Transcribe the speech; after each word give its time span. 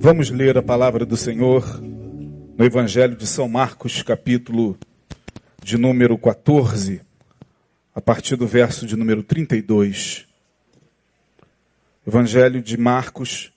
Vamos 0.00 0.30
ler 0.30 0.56
a 0.56 0.62
palavra 0.62 1.04
do 1.04 1.16
Senhor 1.16 1.80
no 1.82 2.64
Evangelho 2.64 3.16
de 3.16 3.26
São 3.26 3.48
Marcos, 3.48 4.00
capítulo 4.00 4.78
de 5.60 5.76
número 5.76 6.16
14, 6.16 7.00
a 7.92 8.00
partir 8.00 8.36
do 8.36 8.46
verso 8.46 8.86
de 8.86 8.94
número 8.94 9.24
32. 9.24 10.24
Evangelho 12.06 12.62
de 12.62 12.76
Marcos, 12.76 13.52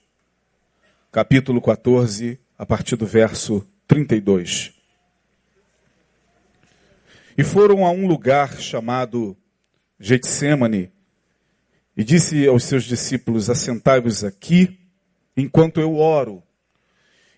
capítulo 1.12 1.62
14, 1.62 2.40
a 2.58 2.66
partir 2.66 2.96
do 2.96 3.06
verso 3.06 3.64
32. 3.86 4.74
E 7.38 7.44
foram 7.44 7.86
a 7.86 7.92
um 7.92 8.08
lugar 8.08 8.58
chamado 8.58 9.36
Getsemane, 9.96 10.90
e 11.96 12.02
disse 12.02 12.48
aos 12.48 12.64
seus 12.64 12.82
discípulos: 12.82 13.48
Assentai-vos 13.48 14.24
aqui 14.24 14.81
enquanto 15.36 15.80
eu 15.80 15.96
oro. 15.96 16.42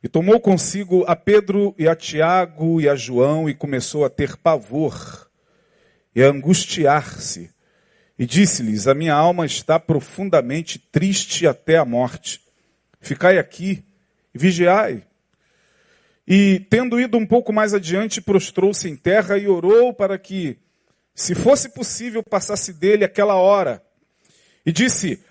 E 0.03 0.09
tomou 0.09 0.39
consigo 0.39 1.05
a 1.07 1.16
Pedro 1.16 1.75
e 1.79 1.89
a 1.89 1.97
Tiago 1.97 2.80
e 2.80 2.89
a 2.89 2.95
João 2.95 3.48
e 3.48 3.55
começou 3.55 4.05
a 4.05 4.11
ter 4.11 4.37
pavor 4.37 5.30
e 6.15 6.23
a 6.23 6.29
angustiar-se. 6.29 7.51
E 8.19 8.27
disse-lhes: 8.27 8.87
A 8.87 8.95
minha 8.95 9.15
alma 9.15 9.47
está 9.47 9.80
profundamente 9.80 10.79
triste 10.79 11.47
até 11.47 11.77
a 11.77 11.84
morte. 11.84 12.41
Ficai 13.01 13.39
aqui 13.39 13.84
e 14.34 14.39
vigiai. 14.39 15.05
E, 16.27 16.61
tendo 16.70 16.98
ido 16.98 17.19
um 17.19 17.27
pouco 17.27 17.53
mais 17.53 17.75
adiante, 17.75 18.20
prostrou-se 18.20 18.89
em 18.89 18.97
terra 18.97 19.37
e 19.37 19.47
orou 19.47 19.92
para 19.92 20.19
que, 20.19 20.59
se 21.15 21.34
fosse 21.34 21.69
possível, 21.69 22.23
passasse 22.23 22.73
dele 22.73 23.05
aquela 23.05 23.34
hora. 23.34 23.83
E 24.65 24.73
disse: 24.73 25.23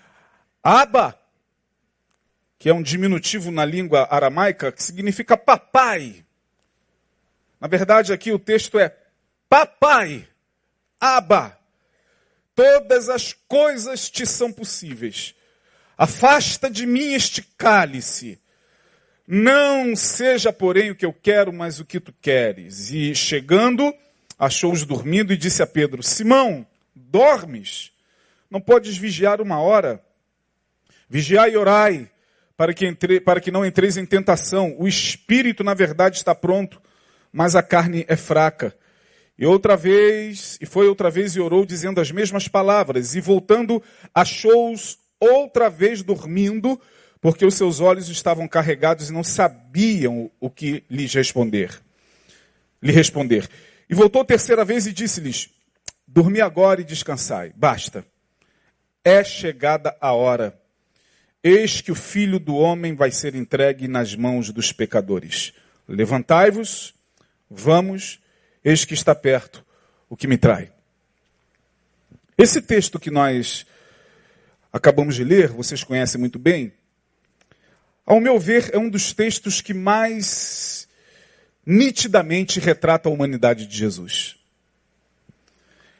Aba, 0.62 1.18
que 2.64 2.70
é 2.70 2.72
um 2.72 2.82
diminutivo 2.82 3.50
na 3.50 3.62
língua 3.62 4.08
aramaica, 4.10 4.72
que 4.72 4.82
significa 4.82 5.36
papai. 5.36 6.24
Na 7.60 7.68
verdade, 7.68 8.10
aqui 8.10 8.32
o 8.32 8.38
texto 8.38 8.78
é 8.78 8.96
papai, 9.50 10.26
aba. 10.98 11.58
Todas 12.54 13.10
as 13.10 13.34
coisas 13.34 14.08
te 14.08 14.24
são 14.24 14.50
possíveis. 14.50 15.34
Afasta 15.98 16.70
de 16.70 16.86
mim 16.86 17.12
este 17.12 17.42
cálice. 17.42 18.40
Não 19.28 19.94
seja, 19.94 20.50
porém, 20.50 20.90
o 20.90 20.96
que 20.96 21.04
eu 21.04 21.12
quero, 21.12 21.52
mas 21.52 21.80
o 21.80 21.84
que 21.84 22.00
tu 22.00 22.14
queres. 22.14 22.90
E 22.90 23.14
chegando, 23.14 23.94
achou-os 24.38 24.86
dormindo 24.86 25.34
e 25.34 25.36
disse 25.36 25.62
a 25.62 25.66
Pedro: 25.66 26.02
Simão, 26.02 26.66
dormes? 26.94 27.92
Não 28.50 28.58
podes 28.58 28.96
vigiar 28.96 29.42
uma 29.42 29.60
hora? 29.60 30.02
Vigiai 31.10 31.50
e 31.50 31.56
orai, 31.58 32.10
para 32.56 32.72
que, 32.72 32.86
entre, 32.86 33.20
para 33.20 33.40
que 33.40 33.50
não 33.50 33.64
entreis 33.64 33.96
em 33.96 34.06
tentação. 34.06 34.74
O 34.78 34.86
espírito, 34.86 35.64
na 35.64 35.74
verdade, 35.74 36.16
está 36.16 36.34
pronto, 36.34 36.80
mas 37.32 37.56
a 37.56 37.62
carne 37.62 38.04
é 38.08 38.16
fraca. 38.16 38.74
E 39.36 39.44
outra 39.44 39.76
vez, 39.76 40.56
e 40.60 40.66
foi 40.66 40.86
outra 40.86 41.10
vez 41.10 41.34
e 41.34 41.40
orou 41.40 41.66
dizendo 41.66 42.00
as 42.00 42.10
mesmas 42.10 42.46
palavras, 42.46 43.14
e 43.16 43.20
voltando, 43.20 43.82
achou-os 44.14 44.98
outra 45.18 45.68
vez 45.68 46.02
dormindo, 46.02 46.80
porque 47.20 47.44
os 47.44 47.54
seus 47.54 47.80
olhos 47.80 48.08
estavam 48.08 48.46
carregados 48.46 49.08
e 49.08 49.12
não 49.12 49.24
sabiam 49.24 50.30
o 50.38 50.48
que 50.48 50.84
lhes 50.88 51.12
responder. 51.12 51.80
Lhe 52.80 52.92
responder. 52.92 53.48
E 53.88 53.94
voltou 53.94 54.24
terceira 54.24 54.64
vez 54.64 54.86
e 54.86 54.92
disse-lhes: 54.92 55.50
Dormi 56.06 56.40
agora 56.40 56.80
e 56.80 56.84
descansai. 56.84 57.52
Basta. 57.56 58.06
É 59.02 59.24
chegada 59.24 59.96
a 60.00 60.12
hora 60.12 60.58
Eis 61.46 61.82
que 61.82 61.92
o 61.92 61.94
filho 61.94 62.38
do 62.38 62.56
homem 62.56 62.94
vai 62.94 63.10
ser 63.10 63.34
entregue 63.34 63.86
nas 63.86 64.14
mãos 64.14 64.50
dos 64.50 64.72
pecadores. 64.72 65.52
Levantai-vos, 65.86 66.94
vamos, 67.50 68.18
eis 68.64 68.86
que 68.86 68.94
está 68.94 69.14
perto 69.14 69.62
o 70.08 70.16
que 70.16 70.26
me 70.26 70.38
trai. 70.38 70.72
Esse 72.38 72.62
texto 72.62 72.98
que 72.98 73.10
nós 73.10 73.66
acabamos 74.72 75.16
de 75.16 75.22
ler, 75.22 75.48
vocês 75.48 75.84
conhecem 75.84 76.18
muito 76.18 76.38
bem, 76.38 76.72
ao 78.06 78.20
meu 78.20 78.38
ver, 78.38 78.70
é 78.72 78.78
um 78.78 78.88
dos 78.88 79.12
textos 79.12 79.60
que 79.60 79.74
mais 79.74 80.88
nitidamente 81.64 82.58
retrata 82.58 83.08
a 83.08 83.12
humanidade 83.12 83.66
de 83.66 83.76
Jesus. 83.76 84.36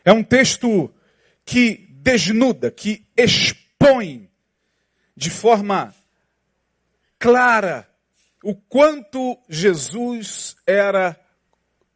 É 0.04 0.12
um 0.12 0.22
texto 0.22 0.90
que 1.44 1.86
desnuda, 1.90 2.70
que 2.70 3.04
expõe 3.14 4.23
de 5.16 5.30
forma 5.30 5.94
clara 7.18 7.88
o 8.42 8.54
quanto 8.54 9.38
Jesus 9.48 10.56
era 10.66 11.18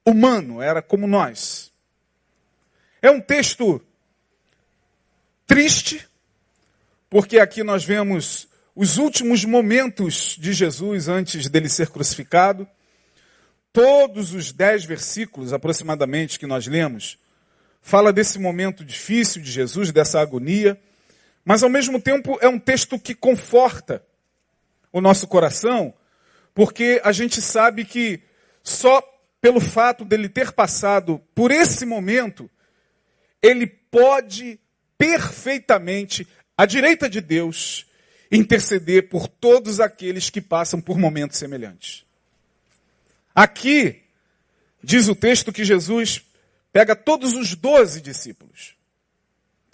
humano, 0.05 0.63
era 0.63 0.81
como 0.81 1.07
nós. 1.07 1.71
É 3.03 3.11
um 3.11 3.21
texto 3.21 3.81
triste, 5.47 6.09
porque 7.11 7.39
aqui 7.39 7.63
nós 7.63 7.85
vemos 7.85 8.49
os 8.75 8.97
últimos 8.97 9.45
momentos 9.45 10.37
de 10.39 10.53
Jesus 10.53 11.09
antes 11.09 11.49
dele 11.49 11.69
ser 11.69 11.91
crucificado. 11.91 12.67
Todos 13.73 14.33
os 14.33 14.53
dez 14.53 14.85
versículos 14.85 15.53
aproximadamente 15.53 16.39
que 16.39 16.47
nós 16.47 16.67
lemos, 16.67 17.19
fala 17.83 18.13
desse 18.13 18.39
momento 18.39 18.85
difícil 18.85 19.43
de 19.43 19.51
Jesus, 19.51 19.93
dessa 19.93 20.21
agonia. 20.21 20.81
Mas 21.49 21.63
ao 21.63 21.71
mesmo 21.71 21.99
tempo 21.99 22.39
é 22.43 22.47
um 22.47 22.59
texto 22.59 22.99
que 22.99 23.15
conforta 23.15 24.05
o 24.93 25.01
nosso 25.01 25.27
coração, 25.27 25.95
porque 26.53 27.01
a 27.03 27.11
gente 27.11 27.41
sabe 27.41 27.87
que 27.87 28.21
só 28.63 29.01
pelo 29.41 29.59
fato 29.59 30.05
dele 30.05 30.29
ter 30.29 30.53
passado 30.53 31.19
por 31.35 31.51
esse 31.51 31.87
momento, 31.87 32.51
ele 33.41 33.67
pode 33.67 34.61
perfeitamente, 34.99 36.29
à 36.55 36.67
direita 36.67 37.09
de 37.09 37.23
Deus, 37.23 37.87
interceder 38.31 39.09
por 39.09 39.27
todos 39.27 39.81
aqueles 39.81 40.29
que 40.29 40.43
passam 40.43 40.83
por 40.83 40.99
momentos 40.99 41.39
semelhantes. 41.39 42.05
Aqui, 43.35 44.03
diz 44.85 45.09
o 45.09 45.15
texto 45.15 45.51
que 45.51 45.65
Jesus 45.65 46.21
pega 46.75 46.95
todos 46.95 47.33
os 47.33 47.55
doze 47.55 48.03
discípulos. 48.03 48.77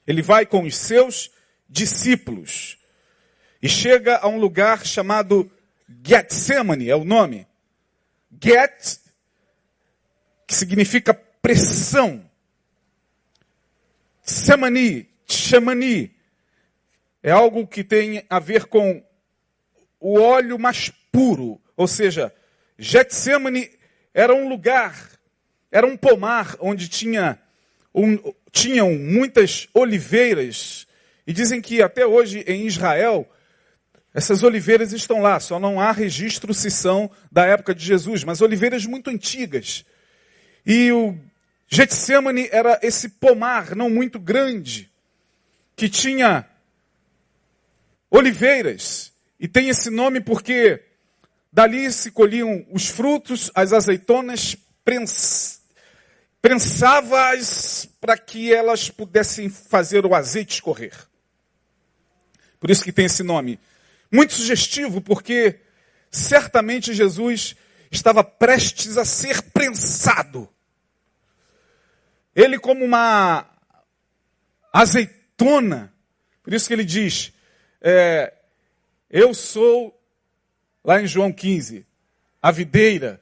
Ele 0.07 0.23
vai 0.23 0.47
com 0.47 0.63
os 0.63 0.77
seus 0.77 1.35
discípulos. 1.69 2.79
E 3.63 3.69
chega 3.69 4.19
a 4.19 4.29
um 4.29 4.39
lugar 4.39 4.85
chamado 4.85 5.51
Getsemane, 6.07 6.89
é 6.89 6.97
o 6.97 7.05
nome. 7.05 7.47
Get, 8.43 8.99
que 10.47 10.55
significa 10.55 11.15
pressão. 11.15 12.29
Semani, 14.23 15.09
chamani, 15.27 16.15
é 17.23 17.31
algo 17.31 17.67
que 17.67 17.85
tem 17.85 18.25
a 18.29 18.39
ver 18.39 18.67
com 18.67 19.03
o 20.01 20.21
óleo 20.21 20.59
mais 20.59 20.91
puro. 21.11 21.61
Ou 21.77 21.87
seja, 21.87 22.35
Getsemane 22.79 23.71
era 24.13 24.35
um 24.35 24.49
lugar, 24.49 25.11
era 25.71 25.87
um 25.87 25.97
pomar 25.97 26.57
onde 26.61 26.89
tinha 26.89 27.39
um, 27.95 28.19
tinham 28.51 28.93
muitas 28.93 29.69
oliveiras 29.73 30.87
e 31.27 31.33
dizem 31.33 31.61
que 31.61 31.83
até 31.83 32.07
hoje 32.07 32.45
em 32.47 32.67
Israel, 32.67 33.29
essas 34.13 34.43
oliveiras 34.43 34.93
estão 34.93 35.21
lá, 35.21 35.41
só 35.41 35.59
não 35.59 35.81
há 35.81 35.91
registro 35.91 36.53
se 36.53 36.71
são 36.71 37.11
da 37.33 37.47
época 37.47 37.75
de 37.75 37.85
Jesus, 37.85 38.25
mas 38.25 38.41
oliveiras 38.41 38.85
muito 38.87 39.11
antigas. 39.11 39.85
E 40.67 40.93
o 40.93 41.17
Getsemane 41.67 42.49
era 42.53 42.79
esse 42.83 43.09
pomar 43.09 43.75
não 43.75 43.89
muito 43.89 44.19
grande, 44.19 44.91
que 45.75 45.89
tinha 45.89 46.47
oliveiras, 48.11 49.13
e 49.41 49.49
tem 49.49 49.69
esse 49.69 49.91
nome 49.91 50.21
porque 50.21 50.81
dali 51.53 51.91
se 51.91 52.11
colhiam 52.11 52.65
os 52.71 52.89
frutos, 52.89 53.51
as 53.55 53.73
azeitonas 53.73 54.57
prens, 54.85 55.61
prensava-as 56.41 57.89
para 58.01 58.17
que 58.17 58.53
elas 58.53 58.91
pudessem 58.91 59.49
fazer 59.49 60.05
o 60.05 60.15
azeite 60.15 60.55
escorrer. 60.55 60.95
Por 62.65 62.71
isso 62.71 62.83
que 62.83 62.93
tem 62.93 63.05
esse 63.05 63.23
nome. 63.23 63.61
Muito 64.11 64.33
sugestivo, 64.33 65.03
porque 65.03 65.61
certamente 66.11 66.95
Jesus 66.95 67.55
estava 67.91 68.25
prestes 68.25 68.97
a 68.97 69.05
ser 69.05 69.43
prensado. 69.53 70.49
Ele, 72.35 72.59
como 72.59 72.83
uma 72.83 73.47
azeitona, 74.73 75.93
por 76.43 76.55
isso 76.55 76.67
que 76.67 76.73
ele 76.73 76.87
diz: 76.87 77.35
é, 77.83 78.33
Eu 79.11 79.35
sou, 79.35 79.95
lá 80.83 81.03
em 81.03 81.07
João 81.07 81.31
15, 81.31 81.87
a 82.41 82.51
videira, 82.51 83.21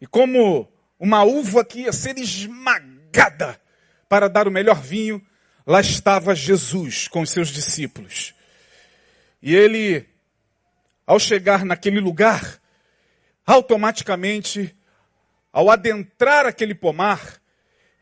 e 0.00 0.06
como 0.06 0.72
uma 0.98 1.22
uva 1.22 1.62
que 1.66 1.80
ia 1.80 1.92
ser 1.92 2.16
esmagada 2.16 3.60
para 4.08 4.26
dar 4.26 4.48
o 4.48 4.50
melhor 4.50 4.80
vinho, 4.80 5.22
lá 5.66 5.80
estava 5.80 6.34
Jesus 6.34 7.08
com 7.08 7.22
os 7.22 7.30
seus 7.30 7.48
discípulos. 7.48 8.34
E 9.42 9.54
ele 9.54 10.06
ao 11.06 11.18
chegar 11.18 11.64
naquele 11.64 12.00
lugar, 12.00 12.60
automaticamente, 13.46 14.74
ao 15.52 15.70
adentrar 15.70 16.46
aquele 16.46 16.74
pomar, 16.74 17.40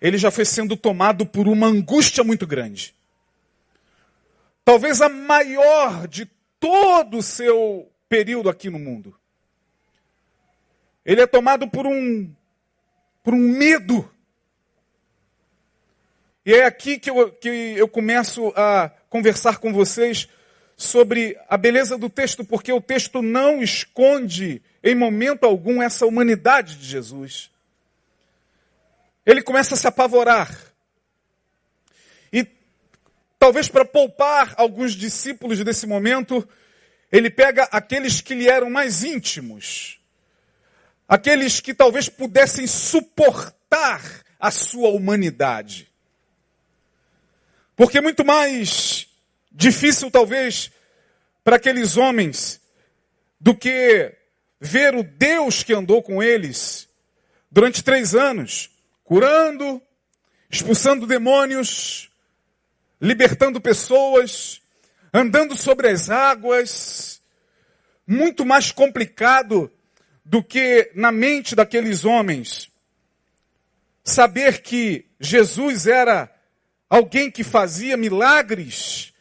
ele 0.00 0.16
já 0.16 0.30
foi 0.30 0.44
sendo 0.44 0.76
tomado 0.76 1.26
por 1.26 1.48
uma 1.48 1.66
angústia 1.66 2.22
muito 2.22 2.46
grande. 2.46 2.94
Talvez 4.64 5.00
a 5.00 5.08
maior 5.08 6.06
de 6.06 6.26
todo 6.58 7.18
o 7.18 7.22
seu 7.22 7.90
período 8.08 8.48
aqui 8.48 8.70
no 8.70 8.78
mundo. 8.78 9.16
Ele 11.04 11.22
é 11.22 11.26
tomado 11.26 11.68
por 11.68 11.86
um 11.86 12.32
por 13.24 13.34
um 13.34 13.38
medo. 13.38 14.08
E 16.44 16.54
é 16.54 16.64
aqui 16.64 16.98
que 16.98 17.10
eu, 17.10 17.30
que 17.32 17.48
eu 17.48 17.86
começo 17.86 18.52
a 18.56 18.90
conversar 19.10 19.58
com 19.58 19.72
vocês 19.72 20.28
sobre 20.76 21.38
a 21.46 21.58
beleza 21.58 21.98
do 21.98 22.08
texto, 22.08 22.42
porque 22.42 22.72
o 22.72 22.80
texto 22.80 23.20
não 23.20 23.62
esconde 23.62 24.62
em 24.82 24.94
momento 24.94 25.44
algum 25.44 25.82
essa 25.82 26.06
humanidade 26.06 26.76
de 26.76 26.86
Jesus. 26.86 27.50
Ele 29.26 29.42
começa 29.42 29.74
a 29.74 29.76
se 29.76 29.86
apavorar. 29.86 30.50
E 32.32 32.46
talvez 33.38 33.68
para 33.68 33.84
poupar 33.84 34.54
alguns 34.56 34.94
discípulos 34.94 35.62
desse 35.62 35.86
momento, 35.86 36.48
ele 37.12 37.28
pega 37.28 37.64
aqueles 37.64 38.22
que 38.22 38.34
lhe 38.34 38.48
eram 38.48 38.70
mais 38.70 39.04
íntimos, 39.04 40.00
aqueles 41.06 41.60
que 41.60 41.74
talvez 41.74 42.08
pudessem 42.08 42.66
suportar 42.66 44.02
a 44.38 44.50
sua 44.50 44.88
humanidade. 44.88 45.89
Porque 47.80 47.96
é 47.96 48.02
muito 48.02 48.22
mais 48.22 49.08
difícil, 49.50 50.10
talvez, 50.10 50.70
para 51.42 51.56
aqueles 51.56 51.96
homens 51.96 52.60
do 53.40 53.56
que 53.56 54.14
ver 54.60 54.94
o 54.94 55.02
Deus 55.02 55.62
que 55.62 55.72
andou 55.72 56.02
com 56.02 56.22
eles 56.22 56.86
durante 57.50 57.82
três 57.82 58.14
anos, 58.14 58.68
curando, 59.02 59.80
expulsando 60.50 61.06
demônios, 61.06 62.10
libertando 63.00 63.62
pessoas, 63.62 64.60
andando 65.10 65.56
sobre 65.56 65.88
as 65.88 66.10
águas. 66.10 67.22
Muito 68.06 68.44
mais 68.44 68.70
complicado 68.70 69.72
do 70.22 70.44
que 70.44 70.92
na 70.94 71.10
mente 71.10 71.54
daqueles 71.54 72.04
homens 72.04 72.70
saber 74.04 74.60
que 74.60 75.06
Jesus 75.18 75.86
era 75.86 76.30
alguém 76.90 77.30
que 77.30 77.44
fazia 77.44 77.96
milagres 77.96 79.14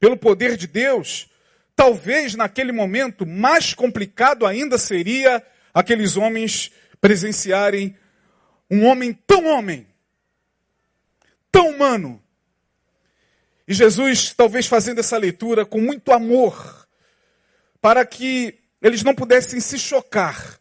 pelo 0.00 0.16
poder 0.16 0.56
de 0.56 0.66
Deus, 0.66 1.28
talvez 1.76 2.34
naquele 2.34 2.72
momento 2.72 3.26
mais 3.26 3.74
complicado 3.74 4.46
ainda 4.46 4.78
seria 4.78 5.46
aqueles 5.74 6.16
homens 6.16 6.72
presenciarem 6.98 7.94
um 8.70 8.86
homem 8.86 9.12
tão 9.12 9.46
homem, 9.46 9.86
tão 11.52 11.68
humano. 11.68 12.22
E 13.68 13.74
Jesus, 13.74 14.32
talvez 14.34 14.66
fazendo 14.66 15.00
essa 15.00 15.18
leitura 15.18 15.66
com 15.66 15.80
muito 15.80 16.12
amor, 16.12 16.88
para 17.80 18.04
que 18.06 18.58
eles 18.80 19.02
não 19.02 19.14
pudessem 19.14 19.60
se 19.60 19.78
chocar, 19.78 20.58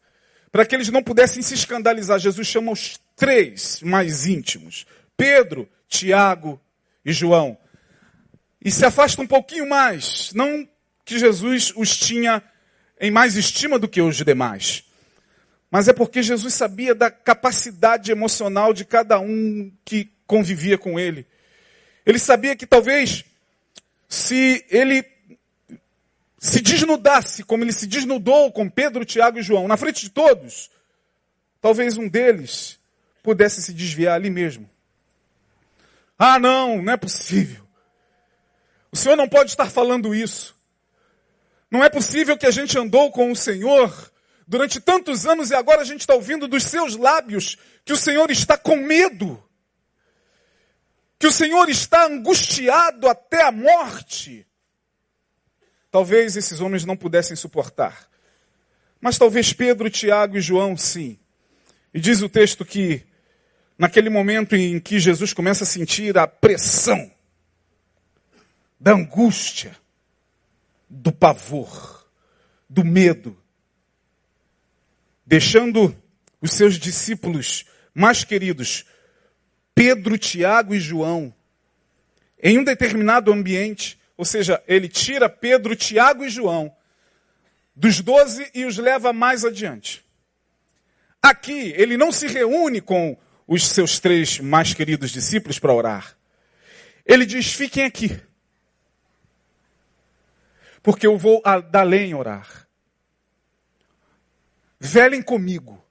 para 0.52 0.66
que 0.66 0.76
eles 0.76 0.90
não 0.90 1.02
pudessem 1.02 1.42
se 1.42 1.54
escandalizar. 1.54 2.20
Jesus 2.20 2.48
chama 2.48 2.72
os 2.72 3.00
três 3.16 3.82
mais 3.82 4.26
íntimos: 4.26 4.86
Pedro, 5.16 5.70
Tiago 5.90 6.62
e 7.04 7.12
João. 7.12 7.58
E 8.64 8.72
se 8.72 8.86
afasta 8.86 9.22
um 9.22 9.28
pouquinho 9.28 9.68
mais, 9.68 10.32
não 10.34 10.68
que 11.04 11.18
Jesus 11.18 11.74
os 11.76 11.98
tinha 11.98 12.42
em 13.02 13.10
mais 13.10 13.36
estima 13.36 13.80
do 13.80 13.88
que 13.88 14.02
os 14.02 14.18
demais, 14.18 14.84
mas 15.72 15.88
é 15.88 15.94
porque 15.94 16.22
Jesus 16.22 16.54
sabia 16.54 16.94
da 16.94 17.10
capacidade 17.10 18.12
emocional 18.12 18.74
de 18.74 18.86
cada 18.86 19.20
um 19.20 19.72
que 19.84 20.12
convivia 20.28 20.78
com 20.78 21.00
ele. 21.00 21.26
Ele 22.06 22.20
sabia 22.20 22.56
que 22.56 22.66
talvez 22.66 23.26
se 24.08 24.66
ele 24.70 25.06
se 26.40 26.62
desnudasse, 26.62 27.44
como 27.44 27.64
ele 27.64 27.74
se 27.74 27.86
desnudou 27.86 28.52
com 28.52 28.70
Pedro, 28.70 29.06
Tiago 29.06 29.40
e 29.40 29.44
João, 29.44 29.68
na 29.68 29.78
frente 29.78 30.02
de 30.02 30.10
todos, 30.10 30.70
talvez 31.62 31.98
um 31.98 32.08
deles 32.08 32.80
pudesse 33.22 33.62
se 33.62 33.74
desviar 33.74 34.16
ali 34.16 34.30
mesmo. 34.30 34.70
Ah, 36.22 36.38
não, 36.38 36.82
não 36.82 36.92
é 36.92 36.98
possível. 36.98 37.66
O 38.92 38.98
Senhor 38.98 39.16
não 39.16 39.30
pode 39.30 39.52
estar 39.52 39.70
falando 39.70 40.14
isso. 40.14 40.54
Não 41.72 41.82
é 41.82 41.90
possível 41.90 42.38
que 42.38 42.46
a 42.46 42.52
gente 42.52 42.78
andou 42.78 43.10
com 43.10 43.32
o 43.32 43.36
Senhor 43.36 44.12
durante 44.46 44.82
tantos 44.82 45.26
anos 45.26 45.50
e 45.50 45.56
agora 45.56 45.82
a 45.82 45.86
gente 45.86 46.02
está 46.02 46.14
ouvindo 46.14 46.46
dos 46.46 46.64
seus 46.64 46.98
lábios 46.98 47.58
que 47.86 47.94
o 47.94 47.98
Senhor 47.98 48.30
está 48.30 48.58
com 48.58 48.76
medo. 48.76 49.42
Que 51.18 51.28
o 51.28 51.32
Senhor 51.32 51.70
está 51.70 52.06
angustiado 52.06 53.08
até 53.08 53.44
a 53.44 53.52
morte. 53.52 54.46
Talvez 55.90 56.36
esses 56.36 56.60
homens 56.60 56.84
não 56.84 56.98
pudessem 56.98 57.36
suportar. 57.38 58.10
Mas 59.00 59.18
talvez 59.18 59.54
Pedro, 59.54 59.90
Tiago 59.90 60.38
e 60.38 60.42
João 60.42 60.76
sim. 60.76 61.18
E 61.94 62.00
diz 62.00 62.22
o 62.22 62.28
texto 62.30 62.66
que 62.66 63.06
naquele 63.80 64.10
momento 64.10 64.56
em 64.56 64.78
que 64.80 65.00
Jesus 65.00 65.34
começa 65.34 65.64
a 65.64 65.68
sentir 65.68 66.18
a 66.18 66.28
pressão 66.28 67.10
da 68.78 68.92
angústia, 68.92 69.76
do 70.90 71.12
pavor, 71.12 72.06
do 72.70 72.84
medo, 72.84 73.36
deixando 75.26 75.96
os 76.42 76.52
seus 76.52 76.78
discípulos 76.78 77.66
mais 77.94 78.24
queridos, 78.24 78.86
Pedro, 79.74 80.18
Tiago 80.18 80.76
e 80.76 80.80
João, 80.80 81.34
em 82.42 82.60
um 82.60 82.64
determinado 82.64 83.32
ambiente, 83.32 83.98
ou 84.18 84.26
seja, 84.26 84.62
ele 84.68 84.90
tira 84.90 85.30
Pedro, 85.30 85.76
Tiago 85.76 86.26
e 86.26 86.30
João 86.30 86.76
dos 87.80 88.02
doze 88.02 88.52
e 88.54 88.66
os 88.66 88.78
leva 88.78 89.14
mais 89.14 89.46
adiante. 89.46 90.04
Aqui, 91.22 91.74
ele 91.78 91.96
não 91.96 92.12
se 92.12 92.28
reúne 92.28 92.82
com 92.82 93.18
os 93.50 93.68
seus 93.68 94.00
três 94.00 94.40
mais 94.40 94.76
queridos 94.76 95.10
discípulos 95.10 95.58
para 95.58 95.74
orar. 95.74 96.16
Ele 97.04 97.26
diz: 97.26 97.52
fiquem 97.52 97.84
aqui. 97.84 98.22
Porque 100.84 101.08
eu 101.08 101.18
vou 101.18 101.42
além 101.74 102.14
orar. 102.14 102.68
Velem 104.80 105.22
comigo. 105.22 105.84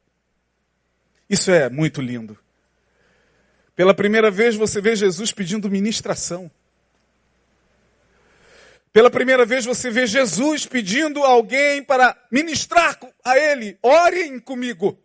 Isso 1.28 1.50
é 1.50 1.68
muito 1.68 2.00
lindo. 2.00 2.38
Pela 3.74 3.92
primeira 3.92 4.30
vez 4.30 4.54
você 4.54 4.80
vê 4.80 4.94
Jesus 4.94 5.32
pedindo 5.32 5.68
ministração. 5.68 6.50
Pela 8.92 9.10
primeira 9.10 9.44
vez 9.44 9.64
você 9.64 9.90
vê 9.90 10.06
Jesus 10.06 10.64
pedindo 10.64 11.22
a 11.24 11.28
alguém 11.28 11.82
para 11.82 12.16
ministrar 12.30 12.98
a 13.24 13.36
ele. 13.36 13.76
Orem 13.82 14.38
comigo. 14.38 14.98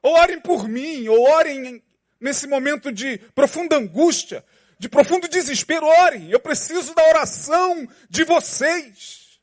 Ou 0.00 0.14
orem 0.14 0.40
por 0.40 0.68
mim, 0.68 1.08
ou 1.08 1.28
orem 1.28 1.82
nesse 2.20 2.46
momento 2.46 2.92
de 2.92 3.18
profunda 3.34 3.76
angústia, 3.76 4.44
de 4.78 4.88
profundo 4.88 5.28
desespero, 5.28 5.86
orem. 5.86 6.30
Eu 6.30 6.40
preciso 6.40 6.94
da 6.94 7.04
oração 7.08 7.88
de 8.08 8.24
vocês. 8.24 9.40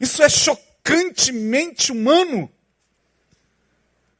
Isso 0.00 0.22
é 0.22 0.28
chocantemente 0.28 1.92
humano. 1.92 2.50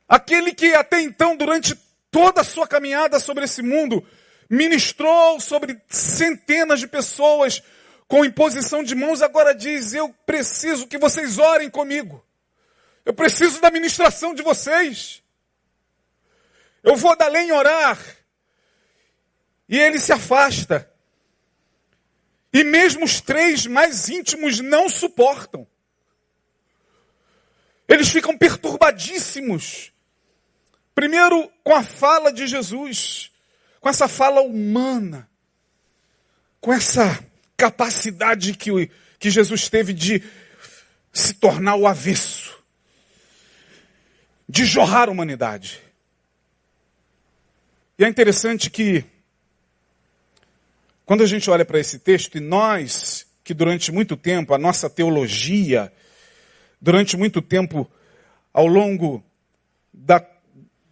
Aquele 0.09 0.55
que 0.55 0.75
até 0.75 1.01
então, 1.01 1.37
durante 1.37 1.75
toda 2.11 2.43
a 2.43 2.45
sua 2.45 2.69
caminhada 2.69 3.19
sobre 3.19 3.45
esse 3.45 3.63
mundo, 3.63 4.07
ministrou 4.49 5.41
sobre 5.41 5.81
centenas 5.89 6.79
de 6.79 6.87
pessoas 6.87 7.63
com 8.07 8.25
imposição 8.25 8.85
de 8.85 8.95
mãos, 8.95 9.23
agora 9.23 9.53
diz: 9.53 9.93
Eu 9.93 10.11
preciso 10.25 10.87
que 10.87 10.99
vocês 10.99 11.39
orem 11.39 11.69
comigo. 11.69 12.25
Eu 13.05 13.13
preciso 13.13 13.61
da 13.61 13.71
ministração 13.71 14.35
de 14.35 14.43
vocês. 14.43 15.24
Eu 16.85 16.97
vou 16.97 17.17
da 17.17 17.27
lenha 17.27 17.55
orar. 17.55 17.99
E 19.67 19.79
ele 19.79 19.99
se 19.99 20.13
afasta. 20.13 20.89
E 22.53 22.63
mesmo 22.63 23.05
os 23.05 23.23
três 23.23 23.67
mais 23.67 24.11
íntimos 24.11 24.61
não 24.61 24.89
suportam. 24.89 25.67
Eles 27.89 28.11
ficam 28.11 28.37
perturbadíssimos. 28.37 29.93
Primeiro, 30.95 31.51
com 31.65 31.75
a 31.75 31.83
fala 31.83 32.33
de 32.33 32.47
Jesus, 32.47 33.31
com 33.81 33.89
essa 33.89 34.07
fala 34.07 34.43
humana, 34.43 35.29
com 36.61 36.73
essa 36.73 37.19
capacidade 37.57 38.55
que, 38.55 38.91
que 39.19 39.31
Jesus 39.31 39.69
teve 39.69 39.93
de 39.93 40.23
se 41.13 41.35
tornar 41.35 41.77
o 41.77 41.87
avesso, 41.87 42.57
de 44.49 44.65
jorrar 44.65 45.09
a 45.09 45.13
humanidade. 45.13 45.84
E 47.97 48.05
é 48.05 48.09
interessante 48.09 48.71
que, 48.71 49.05
quando 51.07 51.23
a 51.23 51.27
gente 51.27 51.49
olha 51.49 51.65
para 51.65 51.79
esse 51.79 51.99
texto, 51.99 52.37
e 52.37 52.41
nós 52.41 53.25
que 53.45 53.55
durante 53.55 53.93
muito 53.93 54.17
tempo 54.17 54.53
a 54.53 54.59
nossa 54.59 54.91
teologia, 54.91 55.93
durante 56.81 57.17
muito 57.17 57.41
tempo, 57.41 57.89
ao 58.53 58.67
longo 58.67 59.23
da 59.93 60.27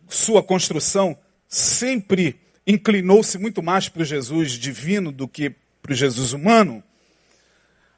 sua 0.09 0.42
construção, 0.42 1.18
sempre 1.49 2.38
inclinou-se 2.64 3.37
muito 3.37 3.62
mais 3.62 3.88
para 3.88 4.02
o 4.02 4.04
Jesus 4.04 4.52
divino 4.52 5.11
do 5.11 5.26
que 5.26 5.50
para 5.82 5.92
o 5.92 5.97
Jesus 5.97 6.32
humano. 6.32 6.85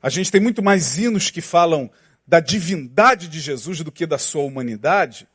A 0.00 0.08
gente 0.08 0.30
tem 0.30 0.40
muito 0.40 0.62
mais 0.62 0.98
hinos 0.98 1.30
que 1.30 1.42
falam 1.42 1.90
da 2.26 2.40
divindade 2.40 3.28
de 3.28 3.38
Jesus 3.38 3.80
do 3.80 3.92
que 3.92 4.06
da 4.06 4.16
sua 4.16 4.44
humanidade. 4.44 5.28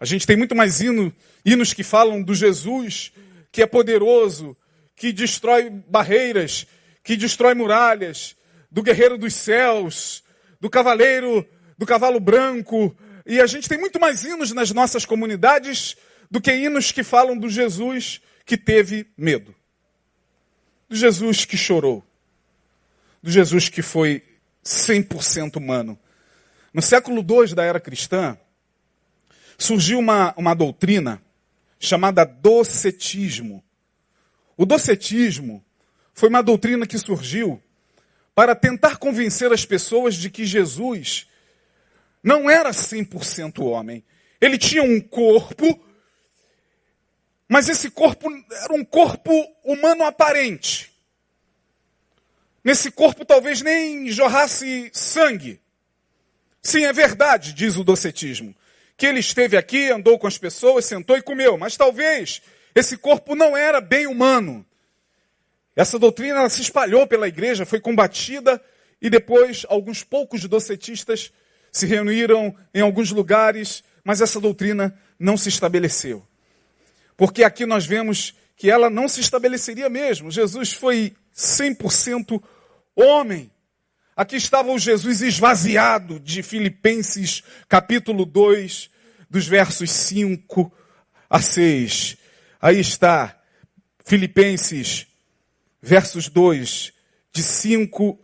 A 0.00 0.06
gente 0.06 0.26
tem 0.26 0.34
muito 0.34 0.56
mais 0.56 0.80
hino, 0.80 1.14
hinos 1.44 1.74
que 1.74 1.84
falam 1.84 2.22
do 2.22 2.34
Jesus 2.34 3.12
que 3.52 3.62
é 3.62 3.66
poderoso, 3.66 4.56
que 4.96 5.12
destrói 5.12 5.68
barreiras, 5.68 6.66
que 7.04 7.16
destrói 7.16 7.54
muralhas, 7.54 8.36
do 8.70 8.82
guerreiro 8.82 9.18
dos 9.18 9.34
céus, 9.34 10.22
do 10.60 10.70
cavaleiro, 10.70 11.46
do 11.76 11.84
cavalo 11.84 12.18
branco. 12.20 12.96
E 13.26 13.40
a 13.40 13.46
gente 13.46 13.68
tem 13.68 13.78
muito 13.78 14.00
mais 14.00 14.24
hinos 14.24 14.52
nas 14.52 14.70
nossas 14.70 15.04
comunidades 15.04 15.96
do 16.30 16.40
que 16.40 16.54
hinos 16.54 16.92
que 16.92 17.02
falam 17.02 17.36
do 17.36 17.48
Jesus 17.48 18.20
que 18.46 18.56
teve 18.56 19.06
medo, 19.16 19.54
do 20.88 20.96
Jesus 20.96 21.44
que 21.44 21.56
chorou, 21.56 22.04
do 23.22 23.30
Jesus 23.30 23.68
que 23.68 23.82
foi 23.82 24.22
100% 24.64 25.56
humano. 25.56 25.98
No 26.72 26.80
século 26.80 27.20
II 27.20 27.54
da 27.54 27.64
era 27.64 27.80
cristã, 27.80 28.38
surgiu 29.62 29.98
uma, 29.98 30.34
uma 30.36 30.54
doutrina 30.54 31.22
chamada 31.78 32.24
docetismo. 32.24 33.62
O 34.56 34.64
docetismo 34.64 35.64
foi 36.14 36.28
uma 36.28 36.42
doutrina 36.42 36.86
que 36.86 36.98
surgiu 36.98 37.62
para 38.34 38.54
tentar 38.54 38.96
convencer 38.96 39.52
as 39.52 39.64
pessoas 39.64 40.14
de 40.14 40.30
que 40.30 40.44
Jesus 40.44 41.26
não 42.22 42.48
era 42.48 42.70
100% 42.70 43.62
homem. 43.62 44.04
Ele 44.40 44.56
tinha 44.56 44.82
um 44.82 45.00
corpo, 45.00 45.78
mas 47.48 47.68
esse 47.68 47.90
corpo 47.90 48.28
era 48.50 48.72
um 48.72 48.84
corpo 48.84 49.30
humano 49.64 50.04
aparente. 50.04 50.90
Nesse 52.64 52.90
corpo 52.90 53.24
talvez 53.24 53.62
nem 53.62 54.08
jorrasse 54.10 54.90
sangue. 54.92 55.60
Sim, 56.62 56.84
é 56.84 56.92
verdade, 56.92 57.54
diz 57.54 57.76
o 57.76 57.84
docetismo, 57.84 58.54
que 59.00 59.06
ele 59.06 59.20
esteve 59.20 59.56
aqui, 59.56 59.90
andou 59.90 60.18
com 60.18 60.26
as 60.26 60.36
pessoas, 60.36 60.84
sentou 60.84 61.16
e 61.16 61.22
comeu, 61.22 61.56
mas 61.56 61.74
talvez 61.74 62.42
esse 62.74 62.98
corpo 62.98 63.34
não 63.34 63.56
era 63.56 63.80
bem 63.80 64.06
humano. 64.06 64.62
Essa 65.74 65.98
doutrina 65.98 66.46
se 66.50 66.60
espalhou 66.60 67.06
pela 67.06 67.26
igreja, 67.26 67.64
foi 67.64 67.80
combatida 67.80 68.62
e 69.00 69.08
depois 69.08 69.64
alguns 69.70 70.04
poucos 70.04 70.44
docetistas 70.44 71.32
se 71.72 71.86
reuniram 71.86 72.54
em 72.74 72.82
alguns 72.82 73.10
lugares, 73.10 73.82
mas 74.04 74.20
essa 74.20 74.38
doutrina 74.38 74.94
não 75.18 75.34
se 75.34 75.48
estabeleceu. 75.48 76.22
Porque 77.16 77.42
aqui 77.42 77.64
nós 77.64 77.86
vemos 77.86 78.34
que 78.54 78.70
ela 78.70 78.90
não 78.90 79.08
se 79.08 79.22
estabeleceria 79.22 79.88
mesmo. 79.88 80.30
Jesus 80.30 80.74
foi 80.74 81.14
100% 81.34 82.42
homem. 82.94 83.50
Aqui 84.14 84.36
estava 84.36 84.70
o 84.70 84.78
Jesus 84.78 85.22
esvaziado 85.22 86.20
de 86.20 86.42
Filipenses 86.42 87.42
capítulo 87.66 88.26
2, 88.26 88.89
dos 89.30 89.46
versos 89.46 89.90
5 89.90 90.72
a 91.28 91.40
6. 91.40 92.16
Aí 92.60 92.80
está 92.80 93.40
Filipenses 94.04 95.06
versos 95.80 96.28
2, 96.28 96.92
de 97.32 97.42
5 97.42 98.18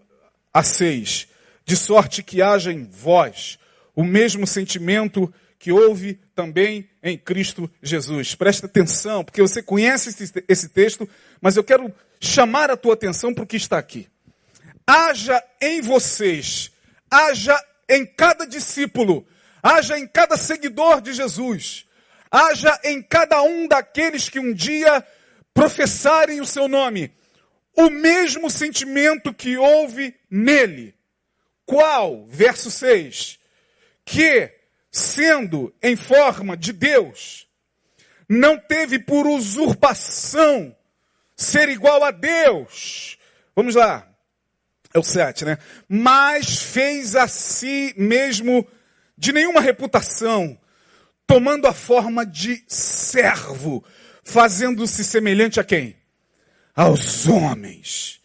a 0.53 0.63
6. 0.63 1.29
De 1.65 1.77
sorte 1.77 2.23
que 2.23 2.43
haja 2.43 2.73
em 2.73 2.85
vós 2.85 3.59
o 3.95 4.05
mesmo 4.05 4.47
sentimento 4.47 5.33
que 5.59 5.73
houve 5.73 6.21
também 6.35 6.89
em 7.03 7.17
Cristo 7.17 7.71
Jesus. 7.83 8.35
Presta 8.35 8.67
atenção, 8.67 9.25
porque 9.25 9.41
você 9.41 9.63
conhece 9.63 10.11
esse, 10.11 10.45
esse 10.47 10.69
texto, 10.69 11.09
mas 11.41 11.57
eu 11.57 11.65
quero 11.65 11.93
chamar 12.21 12.71
a 12.71 12.77
tua 12.77 12.95
atenção 12.95 13.33
para 13.33 13.45
o 13.45 13.47
que 13.47 13.57
está 13.57 13.79
aqui. 13.79 14.07
Haja 14.87 15.43
em 15.61 15.81
vocês, 15.81 16.71
haja 17.11 17.59
em 17.89 18.05
cada 18.05 18.45
discípulo, 18.45 19.27
haja 19.67 19.99
em 19.99 20.07
cada 20.07 20.37
seguidor 20.37 21.01
de 21.01 21.13
Jesus, 21.13 21.87
haja 22.31 22.79
em 22.85 23.03
cada 23.03 23.43
um 23.43 23.67
daqueles 23.67 24.29
que 24.29 24.39
um 24.39 24.53
dia 24.53 25.05
professarem 25.53 26.41
o 26.41 26.47
seu 26.47 26.69
nome, 26.69 27.13
o 27.77 27.91
mesmo 27.91 28.49
sentimento 28.49 29.35
que 29.35 29.57
houve 29.57 30.15
nele. 30.31 30.95
Qual? 31.65 32.27
Verso 32.27 32.71
6. 32.71 33.41
Que, 34.05 34.53
sendo 34.91 35.75
em 35.83 35.97
forma 35.97 36.57
de 36.57 36.73
Deus, 36.73 37.49
não 38.29 38.57
teve 38.57 39.01
por 39.01 39.27
usurpação 39.27 40.77
ser 41.35 41.69
igual 41.69 42.05
a 42.05 42.13
Deus. 42.13 43.19
Vamos 43.55 43.75
lá. 43.75 44.09
É 44.95 44.99
o 44.99 45.03
7, 45.03 45.45
né? 45.45 45.59
Mas 45.89 46.63
fez 46.63 47.17
a 47.17 47.27
si 47.27 47.93
mesmo 47.97 48.67
de 49.17 49.33
nenhuma 49.33 49.61
reputação, 49.61 50.59
tomando 51.27 51.67
a 51.67 51.73
forma 51.73 52.25
de 52.25 52.63
servo, 52.69 53.85
fazendo-se 54.23 55.05
semelhante 55.05 55.59
a 55.61 55.65
quem? 55.65 55.97
aos 56.77 57.27
homens. 57.27 58.21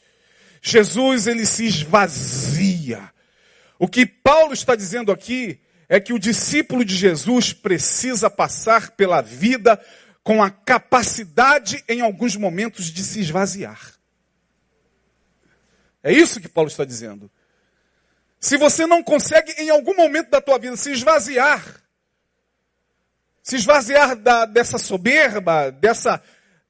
Jesus, 0.62 1.26
ele 1.26 1.46
se 1.46 1.66
esvazia. 1.66 3.12
O 3.80 3.88
que 3.88 4.06
Paulo 4.06 4.54
está 4.54 4.76
dizendo 4.76 5.12
aqui 5.12 5.60
é 5.88 6.00
que 6.00 6.14
o 6.14 6.20
discípulo 6.20 6.84
de 6.84 6.96
Jesus 6.96 7.54
precisa 7.54 8.30
passar 8.30 8.92
pela 8.92 9.22
vida 9.22 9.82
com 10.22 10.44
a 10.44 10.52
capacidade, 10.52 11.84
em 11.88 12.02
alguns 12.02 12.36
momentos, 12.36 12.86
de 12.92 13.04
se 13.04 13.22
esvaziar. 13.22 13.94
É 16.04 16.12
isso 16.12 16.40
que 16.40 16.50
Paulo 16.50 16.70
está 16.70 16.86
dizendo. 16.86 17.32
Se 18.42 18.58
você 18.58 18.88
não 18.88 19.04
consegue, 19.04 19.52
em 19.60 19.70
algum 19.70 19.96
momento 19.96 20.32
da 20.32 20.42
tua 20.42 20.58
vida, 20.58 20.76
se 20.76 20.92
esvaziar, 20.92 21.64
se 23.44 23.56
esvaziar 23.56 24.16
da, 24.16 24.46
dessa 24.46 24.80
soberba, 24.80 25.70
dessa 25.70 26.20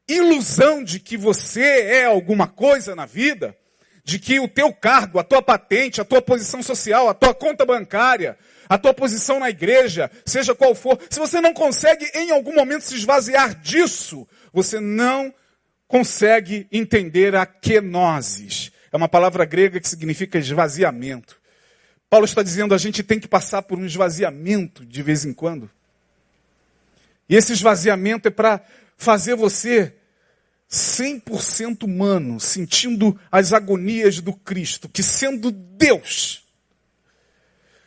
ilusão 0.05 0.83
de 0.83 0.99
que 0.99 1.15
você 1.15 1.61
é 1.61 2.05
alguma 2.05 2.45
coisa 2.45 2.93
na 2.93 3.05
vida, 3.05 3.55
de 4.03 4.19
que 4.19 4.37
o 4.37 4.49
teu 4.49 4.73
cargo, 4.73 5.17
a 5.17 5.23
tua 5.23 5.41
patente, 5.41 6.01
a 6.01 6.05
tua 6.05 6.21
posição 6.21 6.61
social, 6.61 7.07
a 7.07 7.13
tua 7.13 7.33
conta 7.33 7.65
bancária, 7.65 8.37
a 8.67 8.77
tua 8.77 8.93
posição 8.93 9.39
na 9.39 9.49
igreja, 9.49 10.11
seja 10.25 10.53
qual 10.53 10.75
for, 10.75 10.99
se 11.09 11.19
você 11.19 11.39
não 11.39 11.53
consegue 11.53 12.05
em 12.13 12.31
algum 12.31 12.53
momento 12.53 12.83
se 12.83 12.95
esvaziar 12.95 13.55
disso, 13.55 14.27
você 14.51 14.77
não 14.81 15.33
consegue 15.87 16.67
entender 16.69 17.33
a 17.33 17.45
kenosis. 17.45 18.71
É 18.91 18.97
uma 18.97 19.07
palavra 19.07 19.45
grega 19.45 19.79
que 19.79 19.87
significa 19.87 20.37
esvaziamento. 20.37 21.40
Paulo 22.11 22.25
está 22.25 22.43
dizendo 22.43 22.73
a 22.73 22.77
gente 22.77 23.01
tem 23.03 23.21
que 23.21 23.27
passar 23.27 23.61
por 23.61 23.79
um 23.79 23.85
esvaziamento 23.85 24.85
de 24.85 25.01
vez 25.01 25.23
em 25.23 25.31
quando. 25.31 25.71
E 27.29 27.37
esse 27.37 27.53
esvaziamento 27.53 28.27
é 28.27 28.31
para 28.31 28.61
fazer 28.97 29.33
você 29.33 29.95
100% 30.69 31.83
humano, 31.83 32.37
sentindo 32.37 33.17
as 33.31 33.53
agonias 33.53 34.19
do 34.19 34.33
Cristo, 34.33 34.89
que 34.89 35.01
sendo 35.01 35.51
Deus, 35.51 36.45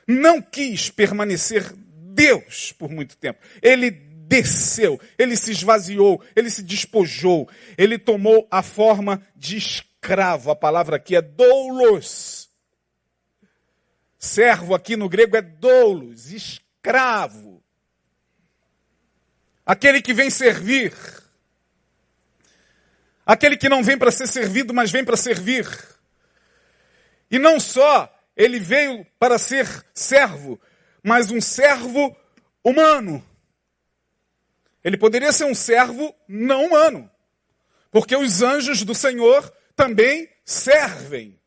não 0.08 0.40
quis 0.40 0.88
permanecer 0.88 1.70
Deus 1.76 2.72
por 2.72 2.90
muito 2.90 3.18
tempo. 3.18 3.40
Ele 3.60 3.90
desceu, 3.90 4.98
ele 5.18 5.36
se 5.36 5.50
esvaziou, 5.50 6.24
ele 6.34 6.48
se 6.48 6.62
despojou, 6.62 7.46
ele 7.76 7.98
tomou 7.98 8.48
a 8.50 8.62
forma 8.62 9.20
de 9.36 9.58
escravo. 9.58 10.50
A 10.50 10.56
palavra 10.56 10.96
aqui 10.96 11.14
é 11.14 11.20
doulos. 11.20 12.43
Servo 14.24 14.74
aqui 14.74 14.96
no 14.96 15.08
grego 15.08 15.36
é 15.36 15.42
doulos, 15.42 16.32
escravo. 16.32 17.62
Aquele 19.64 20.02
que 20.02 20.12
vem 20.12 20.30
servir 20.30 20.92
Aquele 23.26 23.56
que 23.56 23.68
não 23.68 23.82
vem 23.82 23.96
para 23.96 24.10
ser 24.10 24.26
servido, 24.26 24.74
mas 24.74 24.90
vem 24.90 25.04
para 25.04 25.16
servir. 25.16 25.66
E 27.30 27.38
não 27.38 27.58
só 27.58 28.10
ele 28.36 28.58
veio 28.58 29.06
para 29.18 29.38
ser 29.38 29.66
servo, 29.94 30.60
mas 31.02 31.30
um 31.30 31.40
servo 31.40 32.14
humano. 32.62 33.24
Ele 34.82 34.98
poderia 34.98 35.32
ser 35.32 35.44
um 35.44 35.54
servo 35.54 36.14
não 36.28 36.66
humano, 36.66 37.10
porque 37.90 38.14
os 38.14 38.42
anjos 38.42 38.82
do 38.82 38.94
Senhor 38.94 39.50
também 39.74 40.28
servem, 40.44 41.40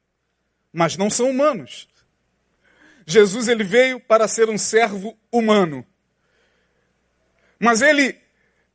mas 0.73 0.97
não 0.97 1.09
são 1.09 1.29
humanos. 1.29 1.87
Jesus 3.07 3.47
ele 3.47 3.63
veio 3.63 4.01
para 4.01 4.27
ser 4.27 4.49
um 4.49 4.57
servo 4.57 5.17
humano. 5.31 5.83
Mas 7.57 7.81
ele, 7.81 8.19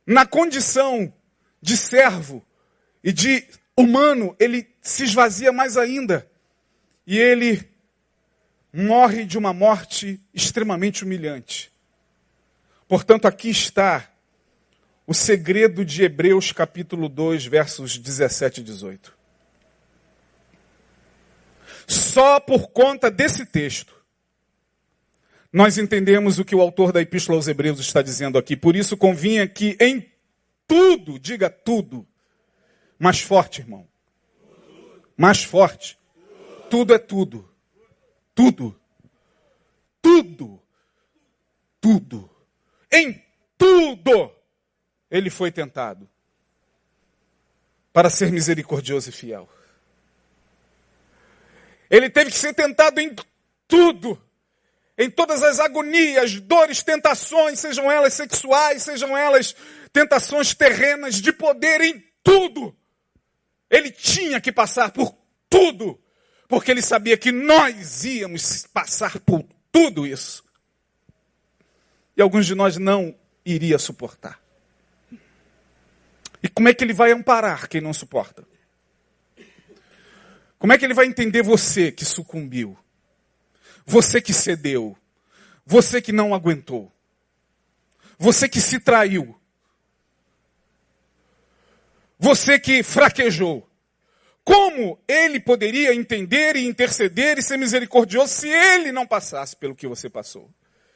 na 0.05 0.25
condição 0.25 1.13
de 1.61 1.77
servo, 1.77 2.43
e 3.03 3.13
de 3.13 3.45
humano, 3.77 4.35
ele 4.39 4.67
se 4.81 5.03
esvazia 5.03 5.51
mais 5.51 5.77
ainda. 5.77 6.27
e 7.05 7.19
ele 7.19 7.69
morre 8.71 9.25
de 9.25 9.37
uma 9.37 9.53
morte 9.53 10.19
extremamente 10.33 11.03
humilhante. 11.03 11.71
Portanto, 12.87 13.27
aqui 13.27 13.49
está 13.49 14.09
o 15.05 15.13
segredo 15.13 15.83
de 15.83 16.03
Hebreus 16.03 16.51
capítulo 16.53 17.09
2, 17.09 17.45
versos 17.45 17.97
17 17.97 18.61
e 18.61 18.63
18. 18.63 19.13
Só 21.85 22.39
por 22.39 22.69
conta 22.69 23.11
desse 23.11 23.45
texto, 23.45 23.92
nós 25.53 25.77
entendemos 25.77 26.39
o 26.39 26.43
que 26.43 26.55
o 26.55 26.61
autor 26.61 26.91
da 26.91 26.99
Epístola 26.99 27.37
aos 27.37 27.47
Hebreus 27.47 27.79
está 27.79 28.01
dizendo 28.01 28.37
aqui. 28.39 28.57
Por 28.57 28.75
isso 28.75 28.97
convinha 28.97 29.47
que 29.47 29.77
em 29.79 30.11
tudo, 30.67 31.19
diga 31.19 31.49
tudo, 31.49 32.07
mais 32.97 33.21
forte, 33.21 33.61
irmão. 33.61 33.87
Mais 35.15 35.43
forte. 35.43 35.97
Tudo 36.69 36.93
é 36.93 36.97
tudo. 36.97 37.47
Tudo. 38.33 38.75
Tudo. 40.01 40.59
Tudo. 41.79 42.29
Em 42.91 43.23
tudo 43.57 44.31
ele 45.13 45.29
foi 45.29 45.51
tentado 45.51 46.09
para 47.93 48.09
ser 48.09 48.31
misericordioso 48.31 49.09
e 49.09 49.11
fiel. 49.11 49.47
Ele 51.87 52.09
teve 52.09 52.31
que 52.31 52.37
ser 52.37 52.55
tentado 52.55 52.99
em 52.99 53.15
tudo, 53.67 54.19
em 54.97 55.09
todas 55.09 55.41
as 55.41 55.59
agonias, 55.59 56.39
dores, 56.39 56.83
tentações, 56.83 57.59
sejam 57.59 57.91
elas 57.91 58.13
sexuais, 58.13 58.83
sejam 58.83 59.17
elas 59.17 59.55
tentações 59.91 60.53
terrenas, 60.53 61.15
de 61.15 61.33
poder, 61.33 61.81
em 61.81 62.03
tudo. 62.23 62.75
Ele 63.69 63.91
tinha 63.91 64.39
que 64.39 64.51
passar 64.51 64.91
por 64.91 65.15
tudo, 65.49 65.99
porque 66.47 66.69
ele 66.69 66.81
sabia 66.81 67.17
que 67.17 67.31
nós 67.31 68.03
íamos 68.03 68.67
passar 68.67 69.19
por 69.19 69.43
tudo 69.71 70.05
isso. 70.05 70.43
E 72.15 72.21
alguns 72.21 72.45
de 72.45 72.53
nós 72.53 72.77
não 72.77 73.15
iria 73.43 73.79
suportar. 73.79 74.39
E 76.41 76.47
como 76.49 76.69
é 76.69 76.73
que 76.73 76.83
ele 76.83 76.93
vai 76.93 77.11
amparar 77.11 77.67
quem 77.67 77.81
não 77.81 77.93
suporta? 77.93 78.45
Como 80.59 80.71
é 80.71 80.77
que 80.77 80.85
ele 80.85 80.93
vai 80.93 81.05
entender 81.05 81.41
você 81.41 81.91
que 81.91 82.05
sucumbiu? 82.05 82.77
Você 83.85 84.21
que 84.21 84.33
cedeu? 84.33 84.97
Você 85.65 86.01
que 86.01 86.11
não 86.11 86.33
aguentou? 86.33 86.91
Você 88.17 88.47
que 88.47 88.61
se 88.61 88.79
traiu? 88.79 89.35
Você 92.19 92.59
que 92.59 92.83
fraquejou? 92.83 93.69
Como 94.43 94.99
ele 95.07 95.39
poderia 95.39 95.93
entender 95.95 96.55
e 96.55 96.65
interceder 96.65 97.37
e 97.37 97.43
ser 97.43 97.57
misericordioso 97.57 98.33
se 98.33 98.49
ele 98.49 98.91
não 98.91 99.07
passasse 99.07 99.55
pelo 99.55 99.75
que 99.75 99.87
você 99.87 100.09
passou? 100.09 100.49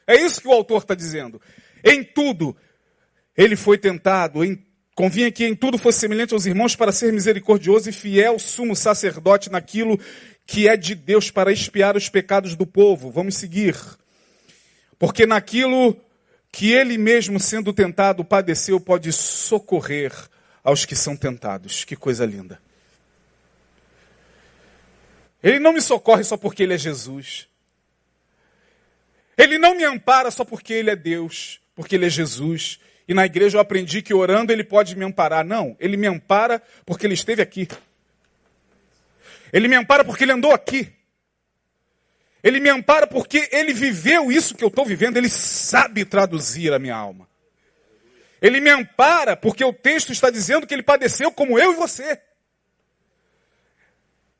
É 0.05 0.15
isso 0.15 0.41
que 0.41 0.47
o 0.47 0.53
autor 0.53 0.81
está 0.81 0.95
dizendo. 0.95 1.41
Em 1.83 2.03
tudo, 2.03 2.55
ele 3.35 3.55
foi 3.55 3.77
tentado, 3.77 4.43
em 4.43 4.67
Convinha 4.97 5.31
que 5.31 5.45
em 5.45 5.53
tudo 5.53 5.77
fosse 5.77 5.99
semelhante 5.99 6.33
aos 6.33 6.47
irmãos 6.47 6.75
para 6.75 6.91
ser 6.91 7.13
misericordioso 7.13 7.87
e 7.87 7.93
fiel 7.93 8.39
sumo 8.39 8.75
sacerdote 8.75 9.47
naquilo 9.47 9.99
que 10.47 10.69
é 10.69 10.77
de 10.77 10.95
Deus 10.95 11.29
para 11.29 11.51
expiar 11.51 11.97
os 11.97 12.07
pecados 12.07 12.55
do 12.55 12.65
povo. 12.65 13.11
Vamos 13.11 13.35
seguir. 13.35 13.75
Porque 14.97 15.25
naquilo 15.25 15.99
que 16.49 16.71
ele 16.71 16.97
mesmo 16.97 17.37
sendo 17.37 17.73
tentado 17.73 18.23
padeceu, 18.23 18.79
pode 18.79 19.11
socorrer 19.11 20.13
aos 20.63 20.85
que 20.85 20.95
são 20.95 21.17
tentados. 21.17 21.83
Que 21.83 21.97
coisa 21.97 22.25
linda. 22.25 22.59
Ele 25.43 25.59
não 25.59 25.73
me 25.73 25.81
socorre 25.81 26.23
só 26.23 26.37
porque 26.37 26.63
ele 26.63 26.73
é 26.73 26.77
Jesus. 26.77 27.47
Ele 29.37 29.57
não 29.57 29.75
me 29.75 29.83
ampara 29.83 30.31
só 30.31 30.45
porque 30.45 30.73
ele 30.73 30.89
é 30.89 30.95
Deus, 30.95 31.59
porque 31.75 31.95
ele 31.95 32.05
é 32.05 32.09
Jesus. 32.09 32.79
E 33.05 33.13
na 33.13 33.25
igreja 33.25 33.57
eu 33.57 33.61
aprendi 33.61 34.01
que 34.01 34.13
orando 34.13 34.51
ele 34.53 34.63
pode 34.63 34.95
me 34.95 35.03
amparar. 35.03 35.45
Não, 35.45 35.75
ele 35.77 35.97
me 35.97 36.07
ampara 36.07 36.63
porque 36.85 37.05
ele 37.05 37.13
esteve 37.13 37.41
aqui. 37.41 37.67
Ele 39.51 39.67
me 39.67 39.75
ampara 39.75 40.03
porque 40.03 40.23
ele 40.23 40.31
andou 40.31 40.51
aqui. 40.53 40.91
Ele 42.43 42.59
me 42.59 42.69
ampara 42.69 43.07
porque 43.07 43.49
ele 43.51 43.73
viveu 43.73 44.31
isso 44.31 44.55
que 44.55 44.63
eu 44.63 44.67
estou 44.67 44.85
vivendo. 44.85 45.17
Ele 45.17 45.29
sabe 45.29 46.05
traduzir 46.05 46.73
a 46.73 46.79
minha 46.79 46.95
alma. 46.95 47.27
Ele 48.41 48.59
me 48.61 48.69
ampara 48.69 49.35
porque 49.35 49.63
o 49.63 49.73
texto 49.73 50.11
está 50.11 50.29
dizendo 50.29 50.67
que 50.67 50.73
ele 50.73 50.83
padeceu 50.83 51.31
como 51.31 51.57
eu 51.57 51.73
e 51.73 51.75
você. 51.75 52.21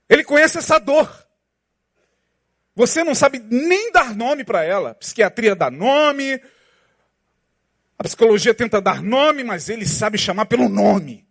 Ele 0.07 0.23
conhece 0.23 0.57
essa 0.57 0.79
dor. 0.79 1.27
Você 2.75 3.03
não 3.03 3.15
sabe 3.15 3.39
nem 3.39 3.91
dar 3.91 4.15
nome 4.15 4.43
para 4.43 4.63
ela. 4.63 4.93
psiquiatria 4.93 5.55
dá 5.55 5.71
nome, 5.71 6.39
a 7.97 8.03
psicologia 8.03 8.53
tenta 8.53 8.79
dar 8.79 9.01
nome, 9.01 9.43
mas 9.43 9.69
ele 9.69 9.85
sabe 9.85 10.17
chamar 10.17 10.45
pelo 10.45 10.69
nome. 10.69 11.27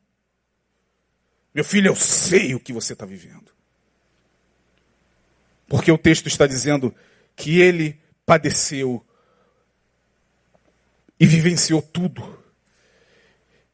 Meu 1.54 1.64
filho, 1.64 1.88
eu 1.88 1.96
sei 1.96 2.54
o 2.54 2.60
que 2.60 2.72
você 2.72 2.92
está 2.92 3.06
vivendo. 3.06 3.55
Porque 5.68 5.90
o 5.90 5.98
texto 5.98 6.26
está 6.26 6.46
dizendo 6.46 6.94
que 7.34 7.60
ele 7.60 8.00
padeceu 8.24 9.04
e 11.18 11.26
vivenciou 11.26 11.82
tudo. 11.82 12.44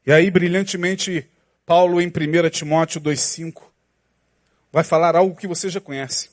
E 0.05 0.11
aí, 0.11 0.29
brilhantemente, 0.29 1.29
Paulo, 1.65 2.01
em 2.01 2.07
1 2.07 2.49
Timóteo 2.49 2.99
2,5, 2.99 3.63
vai 4.71 4.83
falar 4.83 5.15
algo 5.15 5.35
que 5.35 5.47
você 5.47 5.69
já 5.69 5.79
conhece 5.79 6.29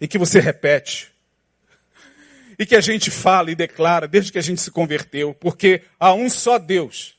e 0.00 0.08
que 0.08 0.16
você 0.16 0.40
repete 0.40 1.12
e 2.58 2.66
que 2.66 2.76
a 2.76 2.80
gente 2.80 3.10
fala 3.10 3.50
e 3.50 3.54
declara 3.54 4.06
desde 4.06 4.30
que 4.30 4.38
a 4.38 4.42
gente 4.42 4.60
se 4.60 4.70
converteu, 4.70 5.32
porque 5.32 5.82
há 5.98 6.12
um 6.12 6.28
só 6.28 6.58
Deus 6.58 7.16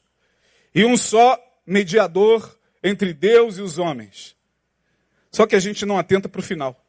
e 0.73 0.85
um 0.85 0.95
só 0.95 1.35
mediador 1.65 2.57
entre 2.83 3.11
Deus 3.11 3.57
e 3.57 3.61
os 3.61 3.79
homens. 3.79 4.35
Só 5.31 5.47
que 5.47 5.55
a 5.55 5.59
gente 5.59 5.85
não 5.85 5.97
atenta 5.97 6.29
para 6.29 6.39
o 6.39 6.43
final. 6.43 6.79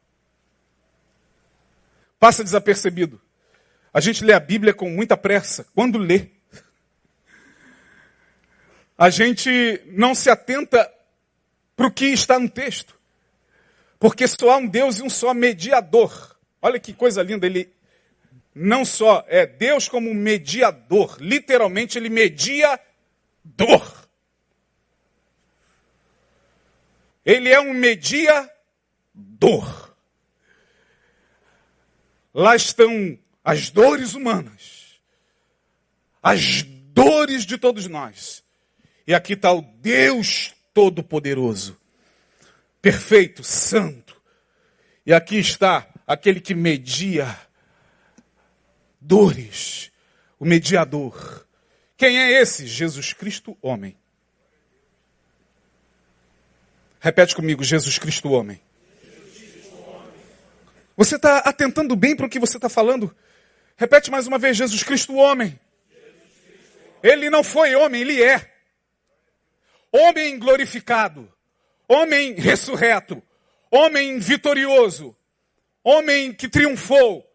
Passa 2.23 2.41
desapercebido. 2.41 3.19
A 3.93 3.99
gente 3.99 4.23
lê 4.23 4.31
a 4.31 4.39
Bíblia 4.39 4.73
com 4.73 4.89
muita 4.89 5.17
pressa. 5.17 5.67
Quando 5.75 5.97
lê, 5.97 6.29
a 8.97 9.09
gente 9.09 9.81
não 9.87 10.15
se 10.15 10.29
atenta 10.29 10.89
para 11.75 11.87
o 11.87 11.91
que 11.91 12.05
está 12.05 12.39
no 12.39 12.47
texto. 12.47 12.97
Porque 13.99 14.25
só 14.25 14.51
há 14.51 14.55
um 14.55 14.65
Deus 14.65 14.99
e 14.99 15.03
um 15.03 15.09
só 15.09 15.33
mediador. 15.33 16.37
Olha 16.61 16.79
que 16.79 16.93
coisa 16.93 17.21
linda, 17.21 17.45
ele 17.45 17.69
não 18.55 18.85
só 18.85 19.25
é 19.27 19.45
Deus 19.45 19.89
como 19.89 20.13
mediador, 20.13 21.17
literalmente 21.19 21.97
ele 21.97 22.07
media 22.07 22.79
dor. 23.43 24.07
Ele 27.25 27.49
é 27.49 27.59
um 27.59 27.73
mediador. 27.73 28.53
Lá 32.33 32.55
estão 32.55 33.17
as 33.43 33.69
dores 33.69 34.15
humanas, 34.15 34.99
as 36.21 36.63
dores 36.63 37.45
de 37.45 37.57
todos 37.57 37.87
nós. 37.87 38.43
E 39.05 39.13
aqui 39.13 39.33
está 39.33 39.51
o 39.51 39.61
Deus 39.61 40.53
Todo-Poderoso, 40.73 41.79
perfeito, 42.81 43.43
santo. 43.43 44.19
E 45.05 45.13
aqui 45.13 45.37
está 45.37 45.87
aquele 46.07 46.39
que 46.39 46.55
media 46.55 47.37
dores, 48.99 49.91
o 50.39 50.45
mediador. 50.45 51.45
Quem 51.97 52.17
é 52.17 52.41
esse? 52.41 52.65
Jesus 52.65 53.13
Cristo, 53.13 53.57
homem. 53.61 53.95
Repete 56.99 57.35
comigo, 57.35 57.63
Jesus 57.63 57.99
Cristo, 57.99 58.31
homem. 58.31 58.61
Você 60.95 61.15
está 61.15 61.39
atentando 61.39 61.95
bem 61.95 62.15
para 62.15 62.25
o 62.25 62.29
que 62.29 62.39
você 62.39 62.57
está 62.57 62.69
falando? 62.69 63.15
Repete 63.75 64.11
mais 64.11 64.27
uma 64.27 64.37
vez, 64.37 64.57
Jesus 64.57 64.83
Cristo, 64.83 65.15
homem. 65.15 65.59
Ele 67.01 67.29
não 67.29 67.43
foi 67.43 67.75
homem, 67.75 68.01
ele 68.01 68.23
é. 68.23 68.51
Homem 69.91 70.39
glorificado, 70.39 71.31
homem 71.87 72.33
ressurreto, 72.33 73.21
homem 73.69 74.17
vitorioso, 74.19 75.15
homem 75.83 76.33
que 76.33 76.47
triunfou, 76.47 77.29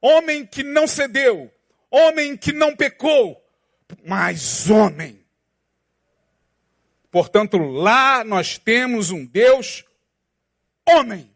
homem 0.00 0.44
que 0.44 0.62
não 0.62 0.86
cedeu, 0.86 1.50
homem 1.90 2.36
que 2.36 2.52
não 2.52 2.74
pecou, 2.74 3.42
mas 4.04 4.68
homem. 4.68 5.24
Portanto, 7.10 7.56
lá 7.56 8.22
nós 8.24 8.58
temos 8.58 9.10
um 9.10 9.24
Deus 9.24 9.84
homem. 10.86 11.34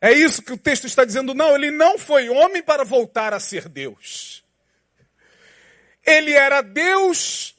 É 0.00 0.12
isso 0.12 0.42
que 0.42 0.52
o 0.52 0.58
texto 0.58 0.86
está 0.86 1.04
dizendo. 1.04 1.34
Não, 1.34 1.54
ele 1.54 1.70
não 1.70 1.98
foi 1.98 2.28
homem 2.28 2.62
para 2.62 2.84
voltar 2.84 3.34
a 3.34 3.40
ser 3.40 3.68
Deus. 3.68 4.42
Ele 6.04 6.32
era 6.32 6.62
Deus, 6.62 7.54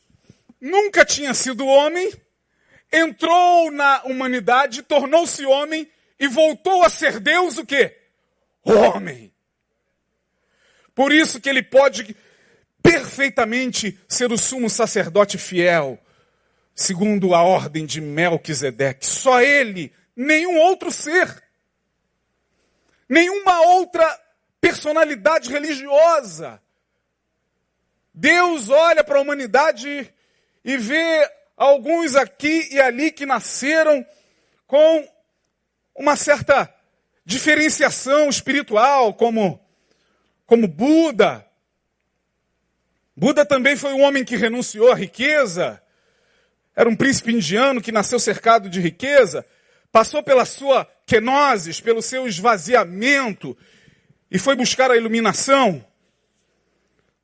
nunca 0.60 1.06
tinha 1.06 1.34
sido 1.34 1.66
homem, 1.66 2.12
entrou 2.92 3.72
na 3.72 4.02
humanidade, 4.04 4.82
tornou-se 4.82 5.46
homem 5.46 5.90
e 6.20 6.28
voltou 6.28 6.84
a 6.84 6.90
ser 6.90 7.20
Deus 7.20 7.58
o 7.58 7.66
quê? 7.66 7.98
Homem. 8.64 9.32
Por 10.94 11.12
isso 11.12 11.40
que 11.40 11.50
ele 11.50 11.64
pode 11.64 12.16
perfeitamente 12.82 13.98
ser 14.08 14.32
o 14.32 14.38
sumo 14.38 14.70
sacerdote 14.70 15.38
fiel, 15.38 16.00
segundo 16.76 17.34
a 17.36 17.44
ordem 17.44 17.86
de 17.86 18.02
Melquisedeque. 18.02 19.06
Só 19.06 19.40
ele, 19.42 19.94
nenhum 20.16 20.58
outro 20.58 20.92
ser, 20.92 21.42
nenhuma 23.12 23.60
outra 23.60 24.08
personalidade 24.62 25.50
religiosa. 25.50 26.62
Deus 28.14 28.70
olha 28.70 29.04
para 29.04 29.18
a 29.18 29.22
humanidade 29.22 30.14
e 30.64 30.78
vê 30.78 31.30
alguns 31.58 32.16
aqui 32.16 32.70
e 32.72 32.80
ali 32.80 33.12
que 33.12 33.26
nasceram 33.26 34.06
com 34.66 35.06
uma 35.94 36.16
certa 36.16 36.74
diferenciação 37.26 38.30
espiritual, 38.30 39.14
como, 39.14 39.60
como 40.46 40.66
Buda. 40.66 41.46
Buda 43.14 43.46
também 43.46 43.76
foi 43.76 43.92
um 43.92 44.04
homem 44.04 44.24
que 44.24 44.38
renunciou 44.38 44.90
à 44.90 44.96
riqueza. 44.96 45.84
Era 46.74 46.88
um 46.88 46.96
príncipe 46.96 47.34
indiano 47.34 47.82
que 47.82 47.92
nasceu 47.92 48.22
cercado 48.22 48.70
de 48.70 48.80
riqueza, 48.80 49.46
passou 49.92 50.24
pela 50.24 50.46
sua 50.46 50.86
kenosis, 51.12 51.82
pelo 51.82 52.02
seu 52.02 52.26
esvaziamento 52.26 53.58
e 54.32 54.40
foi 54.40 54.56
buscar 54.56 54.90
a 54.90 54.96
iluminação. 54.96 55.86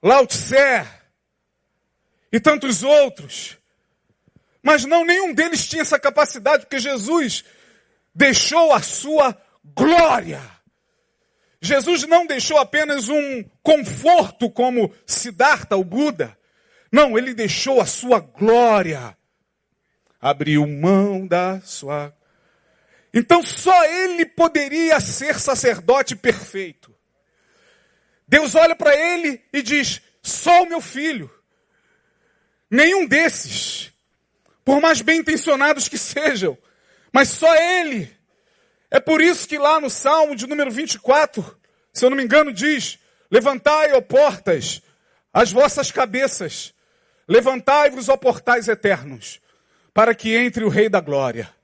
Lao 0.03 0.27
Tse 0.27 0.85
e 2.29 2.37
tantos 2.37 2.83
outros. 2.83 3.57
Mas 4.61 4.83
não, 4.83 5.05
nenhum 5.05 5.33
deles 5.33 5.65
tinha 5.65 5.83
essa 5.83 5.97
capacidade, 5.97 6.65
porque 6.65 6.79
Jesus 6.79 7.45
deixou 8.13 8.73
a 8.73 8.81
sua 8.81 9.41
glória. 9.63 10.41
Jesus 11.61 12.05
não 12.05 12.27
deixou 12.27 12.57
apenas 12.57 13.07
um 13.07 13.41
conforto 13.63 14.51
como 14.51 14.93
Siddhartha, 15.05 15.77
o 15.77 15.83
Buda. 15.85 16.37
Não, 16.91 17.17
ele 17.17 17.33
deixou 17.33 17.79
a 17.79 17.85
sua 17.85 18.19
glória. 18.19 19.17
Abriu 20.19 20.67
mão 20.67 21.25
da 21.25 21.61
sua. 21.61 22.16
Então 23.13 23.41
só 23.41 23.85
ele 23.85 24.25
poderia 24.25 24.99
ser 24.99 25.39
sacerdote 25.39 26.15
perfeito. 26.15 26.93
Deus 28.27 28.55
olha 28.55 28.75
para 28.75 28.95
ele 28.95 29.41
e 29.53 29.61
diz: 29.61 30.01
só 30.21 30.63
o 30.63 30.69
meu 30.69 30.81
filho. 30.81 31.31
Nenhum 32.69 33.05
desses, 33.05 33.93
por 34.65 34.81
mais 34.81 35.01
bem 35.01 35.19
intencionados 35.19 35.87
que 35.87 35.97
sejam, 35.97 36.57
mas 37.13 37.29
só 37.29 37.55
ele. 37.55 38.13
É 38.91 38.99
por 38.99 39.21
isso 39.21 39.47
que 39.47 39.57
lá 39.57 39.79
no 39.79 39.89
Salmo 39.89 40.35
de 40.35 40.47
número 40.47 40.69
24, 40.69 41.57
se 41.93 42.05
eu 42.05 42.09
não 42.09 42.17
me 42.17 42.23
engano, 42.23 42.51
diz: 42.51 42.99
Levantai, 43.31 43.93
ó 43.93 44.01
portas, 44.01 44.81
as 45.33 45.51
vossas 45.51 45.91
cabeças, 45.91 46.73
levantai-vos, 47.27 48.09
ó 48.09 48.17
portais 48.17 48.67
eternos, 48.67 49.41
para 49.93 50.13
que 50.13 50.35
entre 50.35 50.63
o 50.63 50.69
Rei 50.69 50.89
da 50.89 50.99
Glória. 50.99 51.56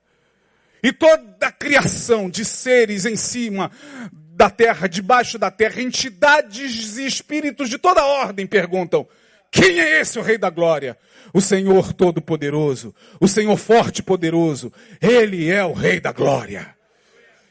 E 0.84 0.92
toda 0.92 1.46
a 1.46 1.50
criação 1.50 2.28
de 2.28 2.44
seres 2.44 3.06
em 3.06 3.16
cima 3.16 3.70
da 4.12 4.50
terra, 4.50 4.86
debaixo 4.86 5.38
da 5.38 5.50
terra, 5.50 5.80
entidades 5.80 6.98
e 6.98 7.06
espíritos 7.06 7.70
de 7.70 7.78
toda 7.78 8.04
ordem 8.04 8.46
perguntam: 8.46 9.08
quem 9.50 9.80
é 9.80 10.02
esse 10.02 10.18
o 10.18 10.22
Rei 10.22 10.36
da 10.36 10.50
Glória? 10.50 10.98
O 11.32 11.40
Senhor 11.40 11.94
Todo-Poderoso, 11.94 12.94
o 13.18 13.26
Senhor 13.26 13.56
Forte 13.56 14.00
e 14.00 14.02
Poderoso, 14.02 14.70
Ele 15.00 15.50
é 15.50 15.64
o 15.64 15.72
Rei 15.72 16.00
da 16.00 16.12
Glória. 16.12 16.76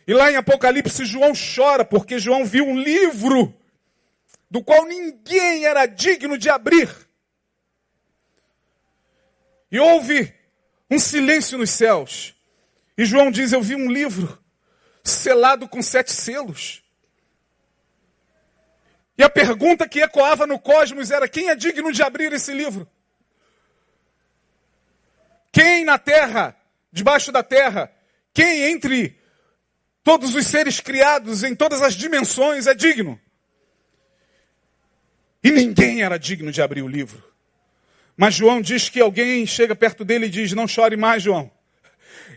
E 0.06 0.14
lá 0.14 0.32
em 0.32 0.36
Apocalipse, 0.36 1.04
João 1.04 1.34
chora 1.34 1.84
porque 1.84 2.20
João 2.20 2.46
viu 2.46 2.66
um 2.66 2.80
livro 2.80 3.52
do 4.48 4.64
qual 4.64 4.86
ninguém 4.86 5.66
era 5.66 5.88
digno 5.88 6.38
de 6.38 6.52
abrir. 6.52 6.88
E 9.72 9.80
houve 9.80 10.32
um 10.92 11.00
silêncio 11.00 11.58
nos 11.58 11.72
céus. 11.72 12.36
E 12.98 13.06
João 13.06 13.32
diz: 13.32 13.52
Eu 13.52 13.62
vi 13.62 13.76
um 13.76 13.92
livro 13.92 14.38
selado 15.04 15.68
com 15.68 15.82
sete 15.82 16.12
selos. 16.12 16.84
E 19.18 19.24
a 19.24 19.30
pergunta 19.30 19.88
que 19.88 20.00
ecoava 20.02 20.48
no 20.48 20.60
cosmos 20.60 21.12
era: 21.12 21.28
quem 21.28 21.50
é 21.50 21.56
digno 21.56 21.92
de 21.92 22.02
abrir 22.02 22.32
esse 22.34 22.54
livro? 22.54 22.88
Quem 25.52 25.86
na 25.86 26.00
terra, 26.00 26.56
debaixo 26.92 27.32
da 27.32 27.44
terra, 27.44 27.92
quem 28.34 28.72
entre 28.72 29.20
todos 30.04 30.34
os 30.34 30.48
seres 30.48 30.80
criados 30.80 31.44
em 31.44 31.56
todas 31.56 31.82
as 31.82 31.94
dimensões 31.94 32.66
é 32.66 32.74
digno? 32.74 33.20
E 35.44 35.52
ninguém 35.52 36.02
era 36.02 36.18
digno 36.18 36.52
de 36.52 36.62
abrir 36.62 36.82
o 36.82 36.88
livro. 36.88 37.24
Mas 38.16 38.34
João 38.34 38.62
diz 38.62 38.90
que 38.90 39.02
alguém 39.02 39.46
chega 39.46 39.76
perto 39.76 40.04
dele 40.04 40.26
e 40.28 40.30
diz: 40.30 40.54
Não 40.54 40.68
chore 40.68 40.96
mais, 40.96 41.22
João. 41.22 41.52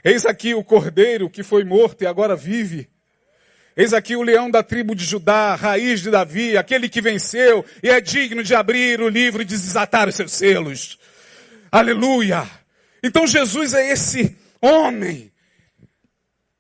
Eis 0.06 0.24
aqui 0.24 0.54
o 0.54 0.62
cordeiro 0.62 1.28
que 1.28 1.42
foi 1.42 1.64
morto 1.64 2.04
e 2.04 2.06
agora 2.06 2.36
vive. 2.36 2.88
Eis 3.76 3.92
aqui 3.92 4.14
o 4.14 4.22
leão 4.22 4.48
da 4.48 4.62
tribo 4.62 4.94
de 4.94 5.04
Judá, 5.04 5.56
raiz 5.56 6.00
de 6.00 6.12
Davi, 6.12 6.56
aquele 6.56 6.88
que 6.88 7.00
venceu 7.00 7.64
e 7.82 7.90
é 7.90 8.00
digno 8.00 8.44
de 8.44 8.54
abrir 8.54 9.00
o 9.00 9.08
livro 9.08 9.42
e 9.42 9.44
de 9.44 9.56
desatar 9.56 10.08
os 10.08 10.14
seus 10.14 10.30
selos. 10.30 10.96
Aleluia! 11.72 12.48
Então 13.02 13.26
Jesus 13.26 13.74
é 13.74 13.90
esse 13.90 14.38
homem. 14.62 15.32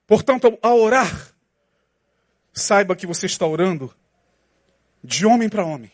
Portanto, 0.08 0.58
ao 0.60 0.80
orar, 0.80 1.32
saiba 2.52 2.96
que 2.96 3.06
você 3.06 3.26
está 3.26 3.46
orando 3.46 3.94
de 5.04 5.24
homem 5.24 5.48
para 5.48 5.64
homem. 5.64 5.92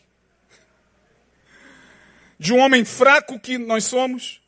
De 2.39 2.51
um 2.51 2.57
homem 2.57 2.83
fraco 2.83 3.39
que 3.39 3.59
nós 3.59 3.83
somos, 3.83 4.41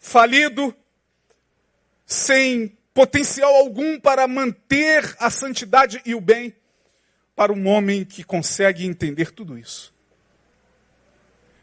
falido, 0.00 0.74
sem 2.06 2.76
potencial 2.92 3.52
algum 3.54 3.98
para 3.98 4.26
manter 4.28 5.16
a 5.18 5.30
santidade 5.30 6.00
e 6.06 6.14
o 6.14 6.20
bem, 6.20 6.54
para 7.34 7.52
um 7.52 7.66
homem 7.66 8.04
que 8.04 8.22
consegue 8.22 8.86
entender 8.86 9.32
tudo 9.32 9.58
isso. 9.58 9.92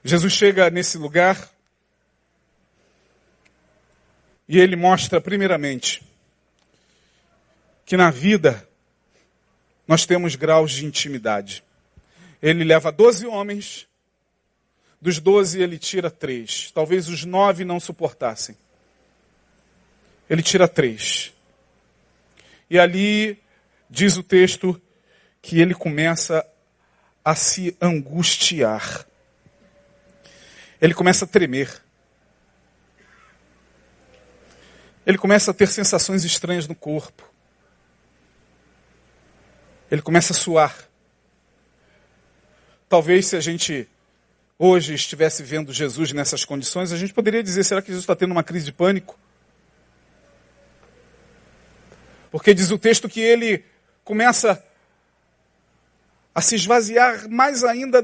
Jesus 0.03 0.33
chega 0.33 0.69
nesse 0.69 0.97
lugar 0.97 1.49
e 4.47 4.59
ele 4.59 4.75
mostra, 4.75 5.21
primeiramente, 5.21 6.03
que 7.85 7.95
na 7.95 8.11
vida 8.11 8.67
nós 9.87 10.05
temos 10.05 10.35
graus 10.35 10.71
de 10.71 10.85
intimidade. 10.85 11.63
Ele 12.41 12.63
leva 12.63 12.91
doze 12.91 13.25
homens, 13.25 13.87
dos 14.99 15.19
doze 15.19 15.61
ele 15.61 15.77
tira 15.77 16.09
três. 16.09 16.71
Talvez 16.71 17.07
os 17.07 17.23
nove 17.23 17.63
não 17.63 17.79
suportassem. 17.79 18.57
Ele 20.31 20.41
tira 20.41 20.67
três. 20.67 21.31
E 22.67 22.79
ali 22.79 23.37
diz 23.87 24.17
o 24.17 24.23
texto 24.23 24.81
que 25.43 25.59
ele 25.59 25.75
começa 25.75 26.43
a 27.23 27.35
se 27.35 27.77
angustiar. 27.79 29.05
Ele 30.81 30.95
começa 30.95 31.25
a 31.25 31.27
tremer. 31.27 31.69
ele 35.05 35.17
começa 35.17 35.51
a 35.51 35.53
ter 35.53 35.67
sensações 35.67 36.23
estranhas 36.23 36.67
no 36.67 36.75
corpo. 36.75 37.29
Ele 39.89 40.01
começa 40.01 40.33
a 40.33 40.35
suar. 40.35 40.87
Talvez 42.87 43.27
se 43.27 43.35
a 43.35 43.41
gente 43.41 43.87
hoje 44.57 44.93
estivesse 44.93 45.43
vendo 45.43 45.73
Jesus 45.73 46.13
nessas 46.13 46.45
condições, 46.45 46.91
a 46.91 46.97
gente 46.97 47.13
poderia 47.13 47.43
dizer: 47.43 47.63
será 47.63 47.81
que 47.81 47.87
Jesus 47.87 48.03
está 48.03 48.15
tendo 48.15 48.31
uma 48.31 48.43
crise 48.43 48.65
de 48.65 48.71
pânico? 48.71 49.19
Porque 52.31 52.53
diz 52.53 52.71
o 52.71 52.79
texto 52.79 53.09
que 53.09 53.19
ele 53.19 53.65
começa 54.05 54.63
a 56.33 56.41
se 56.41 56.55
esvaziar 56.55 57.29
mais 57.29 57.63
ainda 57.63 58.01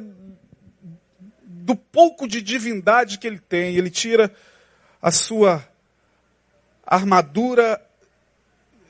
do 1.42 1.76
pouco 1.76 2.28
de 2.28 2.42
divindade 2.42 3.18
que 3.18 3.26
ele 3.26 3.40
tem. 3.40 3.76
Ele 3.76 3.90
tira 3.90 4.32
a 5.02 5.12
sua 5.12 5.66
armadura 6.86 7.82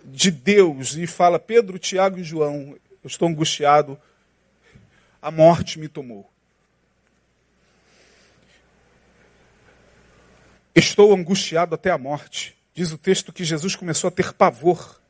de 0.03 0.31
Deus 0.31 0.95
e 0.95 1.05
fala: 1.05 1.37
Pedro, 1.37 1.77
Tiago 1.77 2.17
e 2.17 2.23
João, 2.23 2.75
eu 3.03 3.07
estou 3.07 3.27
angustiado, 3.27 3.99
a 5.21 5.29
morte 5.29 5.77
me 5.77 5.87
tomou. 5.87 6.27
Estou 10.73 11.13
angustiado 11.13 11.75
até 11.75 11.91
a 11.91 11.97
morte. 11.97 12.55
Diz 12.73 12.91
o 12.91 12.97
texto 12.97 13.33
que 13.33 13.43
Jesus 13.43 13.75
começou 13.75 14.07
a 14.07 14.11
ter 14.11 14.33
pavor 14.33 15.01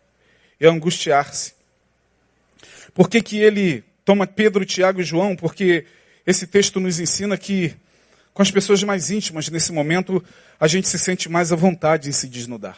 e 0.60 0.66
angustiar-se. 0.66 1.54
Por 2.94 3.10
que, 3.10 3.22
que 3.22 3.38
ele 3.38 3.84
toma 4.04 4.26
Pedro, 4.26 4.66
Tiago 4.66 5.02
e 5.02 5.04
João? 5.04 5.36
Porque 5.36 5.86
esse 6.26 6.48
texto 6.48 6.80
nos 6.80 7.00
ensina 7.00 7.38
que 7.38 7.76
Com 8.38 8.44
as 8.44 8.52
pessoas 8.52 8.84
mais 8.84 9.10
íntimas, 9.10 9.50
nesse 9.50 9.72
momento, 9.72 10.24
a 10.60 10.68
gente 10.68 10.88
se 10.88 11.00
sente 11.00 11.28
mais 11.28 11.52
à 11.52 11.56
vontade 11.56 12.08
em 12.08 12.12
se 12.12 12.28
desnudar. 12.28 12.78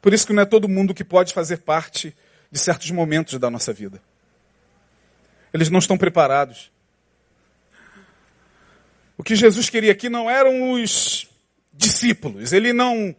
Por 0.00 0.14
isso 0.14 0.26
que 0.26 0.32
não 0.32 0.42
é 0.42 0.46
todo 0.46 0.66
mundo 0.66 0.94
que 0.94 1.04
pode 1.04 1.34
fazer 1.34 1.58
parte 1.58 2.16
de 2.50 2.58
certos 2.58 2.90
momentos 2.90 3.38
da 3.38 3.50
nossa 3.50 3.70
vida. 3.70 4.00
Eles 5.52 5.68
não 5.68 5.78
estão 5.78 5.98
preparados. 5.98 6.72
O 9.18 9.22
que 9.22 9.36
Jesus 9.36 9.68
queria 9.68 9.92
aqui 9.92 10.08
não 10.08 10.30
eram 10.30 10.72
os 10.72 11.28
discípulos. 11.70 12.54
Ele 12.54 12.72
não 12.72 13.14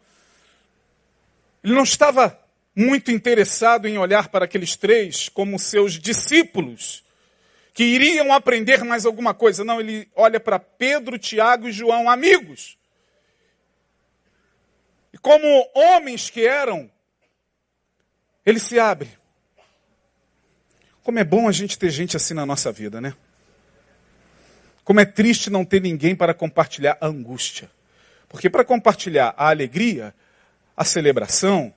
ele 1.64 1.74
não 1.74 1.84
estava 1.84 2.38
muito 2.76 3.12
interessado 3.12 3.88
em 3.88 3.98
olhar 3.98 4.30
para 4.30 4.46
aqueles 4.46 4.76
três 4.76 5.30
como 5.30 5.60
seus 5.60 5.94
discípulos 5.94 7.04
que 7.74 7.84
iriam 7.84 8.32
aprender 8.34 8.84
mais 8.84 9.06
alguma 9.06 9.34
coisa. 9.34 9.64
Não, 9.64 9.80
ele 9.80 10.08
olha 10.16 10.40
para 10.40 10.60
Pedro, 10.60 11.18
Tiago 11.18 11.68
e 11.68 11.72
João, 11.72 12.10
amigos. 12.10 12.78
E 15.12 15.18
como 15.18 15.70
homens 15.74 16.30
que 16.30 16.46
eram, 16.46 16.90
ele 18.46 18.60
se 18.60 18.80
abre. 18.80 19.10
Como 21.04 21.20
é 21.20 21.24
bom 21.24 21.48
a 21.48 21.52
gente 21.52 21.78
ter 21.78 21.90
gente 21.90 22.16
assim 22.16 22.34
na 22.34 22.46
nossa 22.46 22.72
vida, 22.72 23.02
né? 23.02 23.16
Como 24.84 25.00
é 25.00 25.06
triste 25.06 25.50
não 25.50 25.66
ter 25.66 25.82
ninguém 25.82 26.16
para 26.16 26.34
compartilhar 26.34 26.98
a 27.00 27.08
angústia. 27.08 27.70
Porque 28.28 28.50
para 28.50 28.66
compartilhar 28.66 29.34
a 29.38 29.50
alegria, 29.50 30.14
a 30.76 30.84
celebração, 30.84 31.74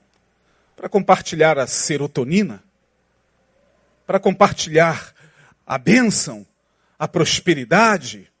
para 0.75 0.89
compartilhar 0.89 1.57
a 1.57 1.67
serotonina, 1.67 2.63
para 4.05 4.19
compartilhar 4.19 5.13
a 5.65 5.77
bênção, 5.77 6.45
a 6.97 7.07
prosperidade, 7.07 8.31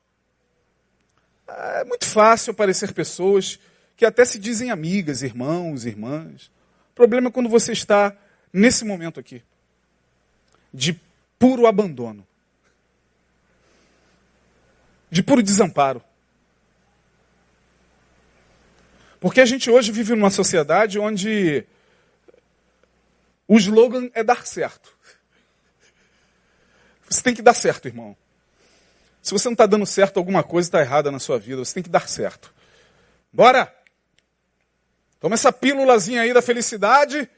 é 1.47 1.83
muito 1.83 2.05
fácil 2.05 2.51
aparecer 2.51 2.93
pessoas 2.93 3.59
que 3.95 4.05
até 4.05 4.23
se 4.25 4.37
dizem 4.37 4.69
amigas, 4.69 5.23
irmãos, 5.23 5.85
irmãs. 5.85 6.51
O 6.91 6.95
problema 6.95 7.29
é 7.29 7.31
quando 7.31 7.49
você 7.49 7.71
está 7.71 8.15
nesse 8.51 8.85
momento 8.85 9.19
aqui 9.19 9.41
de 10.73 10.99
puro 11.39 11.65
abandono 11.65 12.27
de 15.09 15.23
puro 15.23 15.41
desamparo. 15.41 16.03
Porque 19.19 19.41
a 19.41 19.45
gente 19.45 19.69
hoje 19.69 19.91
vive 19.91 20.15
numa 20.15 20.29
sociedade 20.29 20.99
onde 20.99 21.65
o 23.47 23.57
slogan 23.57 24.09
é 24.13 24.23
dar 24.23 24.45
certo. 24.45 24.95
Você 27.09 27.21
tem 27.21 27.33
que 27.33 27.41
dar 27.41 27.53
certo, 27.53 27.87
irmão. 27.87 28.15
Se 29.21 29.31
você 29.31 29.47
não 29.47 29.53
está 29.53 29.65
dando 29.65 29.85
certo, 29.85 30.17
alguma 30.17 30.43
coisa 30.43 30.67
está 30.67 30.81
errada 30.81 31.11
na 31.11 31.19
sua 31.19 31.39
vida. 31.39 31.63
Você 31.63 31.73
tem 31.73 31.83
que 31.83 31.89
dar 31.89 32.07
certo. 32.07 32.53
Bora! 33.31 33.73
Toma 35.19 35.35
essa 35.35 35.51
pílulazinha 35.51 36.21
aí 36.21 36.33
da 36.33 36.41
felicidade. 36.41 37.29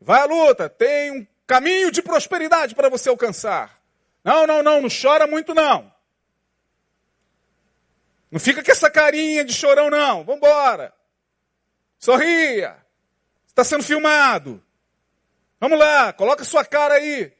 Vai 0.00 0.20
à 0.20 0.24
luta. 0.24 0.68
Tem 0.68 1.10
um 1.10 1.26
caminho 1.46 1.90
de 1.90 2.02
prosperidade 2.02 2.74
para 2.74 2.88
você 2.88 3.08
alcançar. 3.08 3.80
Não, 4.22 4.46
não, 4.46 4.62
não. 4.62 4.82
Não 4.82 4.88
chora 4.88 5.26
muito, 5.26 5.54
não. 5.54 5.92
Não 8.30 8.40
fica 8.40 8.62
com 8.62 8.70
essa 8.70 8.90
carinha 8.90 9.44
de 9.44 9.52
chorão, 9.52 9.88
não. 9.88 10.24
Vambora. 10.24 10.92
Sorria. 12.02 12.76
Está 13.46 13.62
sendo 13.62 13.84
filmado. 13.84 14.60
Vamos 15.60 15.78
lá, 15.78 16.12
coloca 16.12 16.42
sua 16.42 16.64
cara 16.64 16.94
aí. 16.94 17.32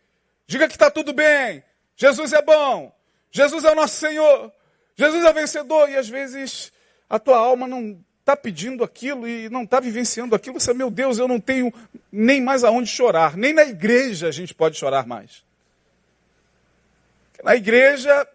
Diga 0.47 0.69
que 0.69 0.75
está 0.75 0.89
tudo 0.89 1.13
bem. 1.13 1.65
Jesus 1.97 2.33
é 2.33 2.41
bom. 2.41 2.95
Jesus 3.33 3.65
é 3.65 3.73
o 3.73 3.75
nosso 3.75 3.97
Senhor. 3.97 4.53
Jesus 4.95 5.25
é 5.25 5.31
o 5.31 5.35
vencedor. 5.35 5.91
E 5.91 5.97
às 5.97 6.09
vezes 6.09 6.73
a 7.11 7.19
tua 7.19 7.39
alma 7.39 7.67
não 7.67 8.01
está 8.21 8.37
pedindo 8.37 8.85
aquilo 8.85 9.27
e 9.27 9.49
não 9.49 9.65
está 9.65 9.81
vivenciando 9.81 10.37
aquilo. 10.37 10.61
Você, 10.61 10.73
meu 10.73 10.91
Deus, 10.91 11.19
eu 11.19 11.27
não 11.27 11.41
tenho 11.41 11.75
nem 12.13 12.41
mais 12.41 12.63
aonde 12.63 12.89
chorar. 12.89 13.37
Nem 13.37 13.53
na 13.53 13.65
igreja 13.65 14.29
a 14.29 14.31
gente 14.31 14.55
pode 14.55 14.79
chorar 14.79 15.07
mais. 15.07 15.43
Na 17.43 17.57
igreja 17.57 18.29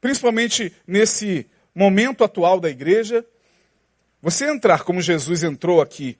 principalmente 0.00 0.72
nesse 0.86 1.46
momento 1.74 2.24
atual 2.24 2.60
da 2.60 2.70
igreja, 2.70 3.24
você 4.20 4.46
entrar 4.46 4.82
como 4.82 5.00
Jesus 5.00 5.42
entrou 5.42 5.80
aqui, 5.80 6.18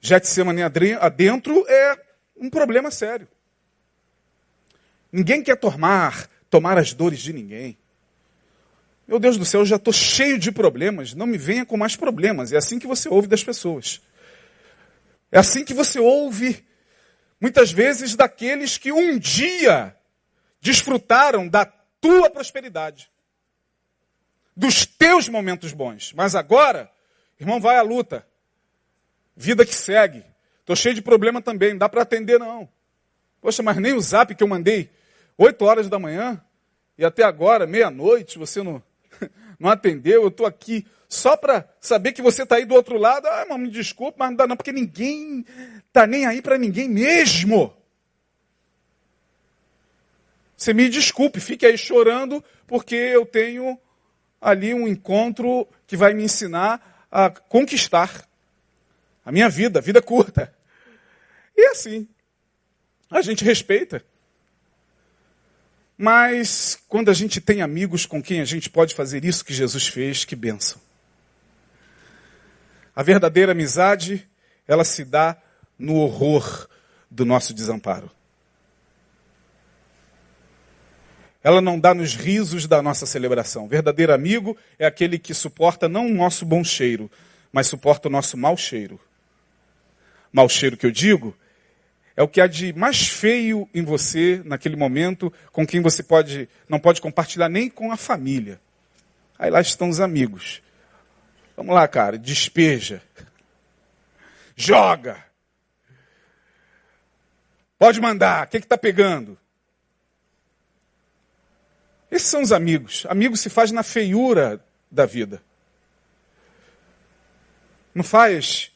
Getsemane 0.00 0.62
adentro, 0.62 1.64
é 1.68 2.00
um 2.36 2.48
problema 2.48 2.90
sério. 2.90 3.28
Ninguém 5.10 5.42
quer 5.42 5.56
tomar, 5.56 6.28
tomar 6.50 6.78
as 6.78 6.92
dores 6.92 7.20
de 7.20 7.32
ninguém. 7.32 7.78
Meu 9.06 9.18
Deus 9.18 9.36
do 9.36 9.44
céu, 9.44 9.60
eu 9.60 9.66
já 9.66 9.76
estou 9.76 9.92
cheio 9.92 10.38
de 10.38 10.50
problemas, 10.50 11.14
não 11.14 11.26
me 11.26 11.36
venha 11.36 11.64
com 11.64 11.76
mais 11.76 11.94
problemas. 11.94 12.52
É 12.52 12.56
assim 12.56 12.78
que 12.78 12.86
você 12.86 13.08
ouve 13.08 13.28
das 13.28 13.44
pessoas. 13.44 14.00
É 15.30 15.38
assim 15.38 15.64
que 15.64 15.74
você 15.74 15.98
ouve, 15.98 16.64
muitas 17.40 17.70
vezes, 17.70 18.16
daqueles 18.16 18.78
que 18.78 18.92
um 18.92 19.18
dia 19.18 19.94
desfrutaram 20.60 21.48
da 21.48 21.66
tua 22.00 22.30
prosperidade, 22.30 23.10
dos 24.56 24.86
teus 24.86 25.28
momentos 25.28 25.72
bons. 25.72 26.12
Mas 26.12 26.34
agora, 26.34 26.90
irmão, 27.38 27.60
vai 27.60 27.76
à 27.76 27.82
luta. 27.82 28.26
Vida 29.36 29.64
que 29.64 29.74
segue. 29.74 30.24
Estou 30.60 30.76
cheio 30.76 30.94
de 30.94 31.02
problema 31.02 31.42
também, 31.42 31.70
não 31.70 31.78
dá 31.78 31.88
para 31.88 32.02
atender 32.02 32.38
não. 32.38 32.68
Poxa, 33.40 33.62
mas 33.62 33.76
nem 33.76 33.92
o 33.92 34.00
zap 34.00 34.34
que 34.34 34.42
eu 34.42 34.48
mandei 34.48 34.90
8 35.36 35.64
horas 35.64 35.88
da 35.88 35.98
manhã 35.98 36.42
e 36.96 37.04
até 37.04 37.24
agora, 37.24 37.66
meia-noite, 37.66 38.38
você 38.38 38.62
não, 38.62 38.82
não 39.58 39.68
atendeu. 39.68 40.22
Eu 40.22 40.28
estou 40.28 40.46
aqui 40.46 40.86
só 41.08 41.36
para 41.36 41.68
saber 41.80 42.12
que 42.12 42.22
você 42.22 42.44
está 42.44 42.56
aí 42.56 42.64
do 42.64 42.74
outro 42.74 42.96
lado. 42.96 43.26
Ah, 43.26 43.42
irmão, 43.42 43.58
me 43.58 43.68
desculpe, 43.68 44.18
mas 44.18 44.30
não 44.30 44.36
dá 44.36 44.46
não, 44.46 44.56
porque 44.56 44.72
ninguém 44.72 45.44
está 45.86 46.06
nem 46.06 46.24
aí 46.24 46.40
para 46.40 46.56
ninguém 46.56 46.88
mesmo. 46.88 47.76
Você 50.56 50.72
me 50.72 50.88
desculpe, 50.88 51.40
fique 51.40 51.66
aí 51.66 51.76
chorando, 51.76 52.42
porque 52.66 52.94
eu 52.94 53.26
tenho 53.26 53.78
ali 54.44 54.74
um 54.74 54.86
encontro 54.86 55.66
que 55.86 55.96
vai 55.96 56.12
me 56.12 56.22
ensinar 56.22 57.06
a 57.10 57.30
conquistar 57.30 58.28
a 59.24 59.32
minha 59.32 59.48
vida, 59.48 59.80
vida 59.80 60.02
curta. 60.02 60.54
E 61.56 61.66
assim, 61.68 62.06
a 63.10 63.22
gente 63.22 63.42
respeita. 63.42 64.04
Mas 65.96 66.78
quando 66.86 67.10
a 67.10 67.14
gente 67.14 67.40
tem 67.40 67.62
amigos 67.62 68.04
com 68.04 68.22
quem 68.22 68.42
a 68.42 68.44
gente 68.44 68.68
pode 68.68 68.94
fazer 68.94 69.24
isso 69.24 69.44
que 69.44 69.54
Jesus 69.54 69.86
fez, 69.86 70.26
que 70.26 70.36
benção. 70.36 70.78
A 72.94 73.02
verdadeira 73.02 73.52
amizade, 73.52 74.28
ela 74.68 74.84
se 74.84 75.04
dá 75.04 75.38
no 75.78 75.94
horror 75.96 76.68
do 77.10 77.24
nosso 77.24 77.54
desamparo. 77.54 78.10
Ela 81.44 81.60
não 81.60 81.78
dá 81.78 81.92
nos 81.92 82.14
risos 82.14 82.66
da 82.66 82.80
nossa 82.80 83.04
celebração. 83.04 83.68
Verdadeiro 83.68 84.14
amigo 84.14 84.56
é 84.78 84.86
aquele 84.86 85.18
que 85.18 85.34
suporta 85.34 85.90
não 85.90 86.06
o 86.06 86.14
nosso 86.14 86.46
bom 86.46 86.64
cheiro, 86.64 87.10
mas 87.52 87.66
suporta 87.66 88.08
o 88.08 88.10
nosso 88.10 88.34
mau 88.38 88.56
cheiro. 88.56 88.98
Mau 90.32 90.48
cheiro 90.48 90.74
que 90.74 90.86
eu 90.86 90.90
digo 90.90 91.36
é 92.16 92.22
o 92.22 92.28
que 92.28 92.40
há 92.40 92.46
de 92.46 92.72
mais 92.72 93.08
feio 93.08 93.68
em 93.74 93.82
você 93.82 94.40
naquele 94.44 94.74
momento, 94.74 95.30
com 95.52 95.66
quem 95.66 95.82
você 95.82 96.02
pode 96.02 96.48
não 96.66 96.80
pode 96.80 97.00
compartilhar 97.00 97.50
nem 97.50 97.68
com 97.68 97.92
a 97.92 97.96
família. 97.96 98.58
Aí 99.38 99.50
lá 99.50 99.60
estão 99.60 99.90
os 99.90 100.00
amigos. 100.00 100.62
Vamos 101.54 101.74
lá, 101.74 101.86
cara, 101.86 102.16
despeja. 102.16 103.02
Joga. 104.56 105.22
Pode 107.78 108.00
mandar. 108.00 108.46
O 108.46 108.48
que 108.48 108.56
está 108.56 108.78
pegando? 108.78 109.36
Esses 112.14 112.28
são 112.28 112.42
os 112.42 112.52
amigos. 112.52 113.04
Amigo 113.08 113.36
se 113.36 113.50
faz 113.50 113.72
na 113.72 113.82
feiura 113.82 114.64
da 114.88 115.04
vida. 115.04 115.42
Não 117.92 118.04
faz 118.04 118.70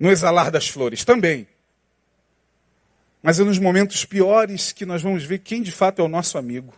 no 0.00 0.10
exalar 0.10 0.50
das 0.50 0.68
flores, 0.68 1.04
também. 1.04 1.46
Mas 3.22 3.38
é 3.38 3.44
nos 3.44 3.58
momentos 3.58 4.06
piores 4.06 4.72
que 4.72 4.86
nós 4.86 5.02
vamos 5.02 5.22
ver 5.22 5.40
quem 5.40 5.60
de 5.60 5.70
fato 5.70 6.00
é 6.00 6.02
o 6.02 6.08
nosso 6.08 6.38
amigo. 6.38 6.74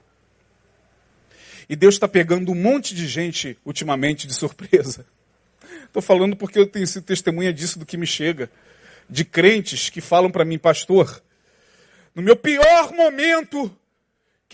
E 1.68 1.76
Deus 1.76 1.94
está 1.94 2.08
pegando 2.08 2.50
um 2.50 2.56
monte 2.56 2.92
de 2.92 3.06
gente 3.06 3.56
ultimamente 3.64 4.26
de 4.26 4.34
surpresa. 4.34 5.06
Estou 5.86 6.02
falando 6.02 6.34
porque 6.34 6.58
eu 6.58 6.66
tenho 6.66 6.88
sido 6.88 7.04
testemunha 7.04 7.52
disso 7.52 7.78
do 7.78 7.86
que 7.86 7.96
me 7.96 8.06
chega. 8.06 8.50
De 9.08 9.24
crentes 9.24 9.90
que 9.90 10.00
falam 10.00 10.28
para 10.28 10.44
mim, 10.44 10.58
pastor, 10.58 11.22
no 12.16 12.20
meu 12.20 12.34
pior 12.34 12.92
momento, 12.92 13.70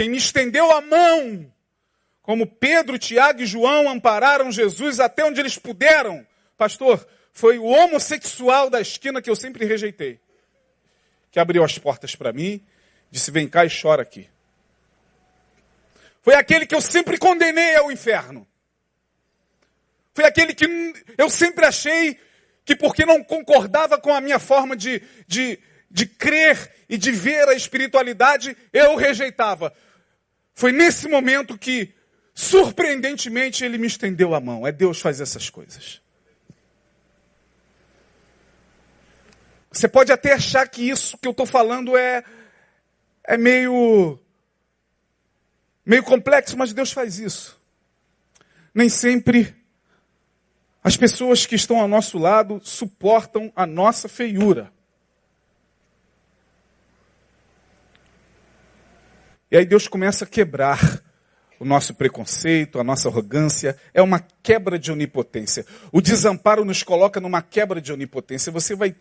quem 0.01 0.09
me 0.09 0.17
estendeu 0.17 0.73
a 0.73 0.81
mão, 0.81 1.53
como 2.23 2.47
Pedro, 2.47 2.99
Tiago 2.99 3.43
e 3.43 3.47
João 3.47 3.87
ampararam 3.87 4.51
Jesus 4.51 4.99
até 4.99 5.23
onde 5.27 5.39
eles 5.39 5.59
puderam, 5.59 6.27
pastor, 6.57 7.07
foi 7.35 7.59
o 7.59 7.67
homossexual 7.67 8.71
da 8.71 8.81
esquina 8.81 9.21
que 9.21 9.29
eu 9.29 9.37
sempre 9.37 9.67
rejeitei. 9.67 10.19
Que 11.31 11.39
abriu 11.39 11.63
as 11.63 11.77
portas 11.77 12.17
para 12.17 12.33
mim, 12.33 12.65
disse: 13.11 13.31
vem 13.31 13.47
cá 13.47 13.67
e 13.67 13.69
chora 13.69 14.01
aqui. 14.01 14.27
Foi 16.23 16.35
aquele 16.35 16.65
que 16.65 16.75
eu 16.75 16.81
sempre 16.81 17.19
condenei 17.19 17.77
ao 17.77 17.93
inferno. 17.93 18.49
Foi 20.15 20.25
aquele 20.25 20.55
que 20.55 20.65
eu 21.19 21.29
sempre 21.29 21.67
achei 21.67 22.19
que, 22.65 22.75
porque 22.75 23.05
não 23.05 23.23
concordava 23.23 23.99
com 23.99 24.15
a 24.15 24.21
minha 24.23 24.39
forma 24.39 24.75
de, 24.75 25.03
de, 25.27 25.59
de 25.91 26.07
crer 26.07 26.73
e 26.89 26.97
de 26.97 27.13
ver 27.13 27.47
a 27.51 27.55
espiritualidade, 27.55 28.57
eu 28.73 28.97
rejeitava. 28.97 29.75
Foi 30.61 30.73
nesse 30.73 31.09
momento 31.09 31.57
que, 31.57 31.95
surpreendentemente, 32.35 33.65
ele 33.65 33.79
me 33.79 33.87
estendeu 33.87 34.35
a 34.35 34.41
mão. 34.43 34.67
É 34.67 34.71
Deus 34.71 35.01
faz 35.01 35.19
essas 35.19 35.49
coisas. 35.49 36.03
Você 39.73 39.89
pode 39.89 40.13
até 40.13 40.35
achar 40.35 40.69
que 40.69 40.83
isso 40.83 41.17
que 41.17 41.27
eu 41.27 41.31
estou 41.31 41.47
falando 41.47 41.97
é, 41.97 42.23
é 43.25 43.39
meio, 43.39 44.19
meio 45.83 46.03
complexo, 46.03 46.59
mas 46.59 46.75
Deus 46.75 46.93
faz 46.93 47.19
isso. 47.19 47.59
Nem 48.75 48.91
sempre 48.91 49.57
as 50.85 50.95
pessoas 50.95 51.47
que 51.47 51.55
estão 51.55 51.81
ao 51.81 51.89
nosso 51.89 52.19
lado 52.19 52.61
suportam 52.63 53.51
a 53.57 53.67
nossa 53.67 54.11
feiura. 54.11 54.71
E 59.51 59.57
aí 59.57 59.65
Deus 59.65 59.89
começa 59.89 60.25
a 60.25 60.29
quebrar 60.29 61.03
o 61.59 61.65
nosso 61.65 61.93
preconceito, 61.95 62.79
a 62.79 62.85
nossa 62.85 63.09
arrogância, 63.09 63.77
é 63.93 64.01
uma 64.01 64.25
quebra 64.43 64.79
de 64.79 64.91
onipotência. 64.91 65.67
O 65.93 66.01
desamparo 66.01 66.65
nos 66.65 66.83
coloca 66.83 67.21
numa 67.21 67.43
quebra 67.43 67.81
de 67.81 67.93
onipotência. 67.93 68.51
Você 68.53 68.75
vai 68.75 68.95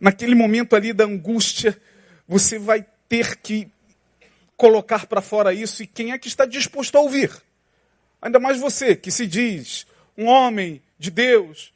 naquele 0.00 0.34
momento 0.34 0.74
ali 0.74 0.92
da 0.92 1.04
angústia, 1.04 1.80
você 2.26 2.58
vai 2.58 2.84
ter 3.08 3.36
que 3.36 3.70
colocar 4.56 5.06
para 5.06 5.20
fora 5.20 5.54
isso 5.54 5.82
e 5.82 5.86
quem 5.86 6.12
é 6.12 6.18
que 6.18 6.26
está 6.26 6.44
disposto 6.44 6.96
a 6.96 7.00
ouvir? 7.00 7.30
Ainda 8.20 8.40
mais 8.40 8.58
você, 8.58 8.96
que 8.96 9.10
se 9.10 9.26
diz 9.26 9.86
um 10.16 10.26
homem 10.26 10.82
de 10.98 11.10
Deus, 11.10 11.72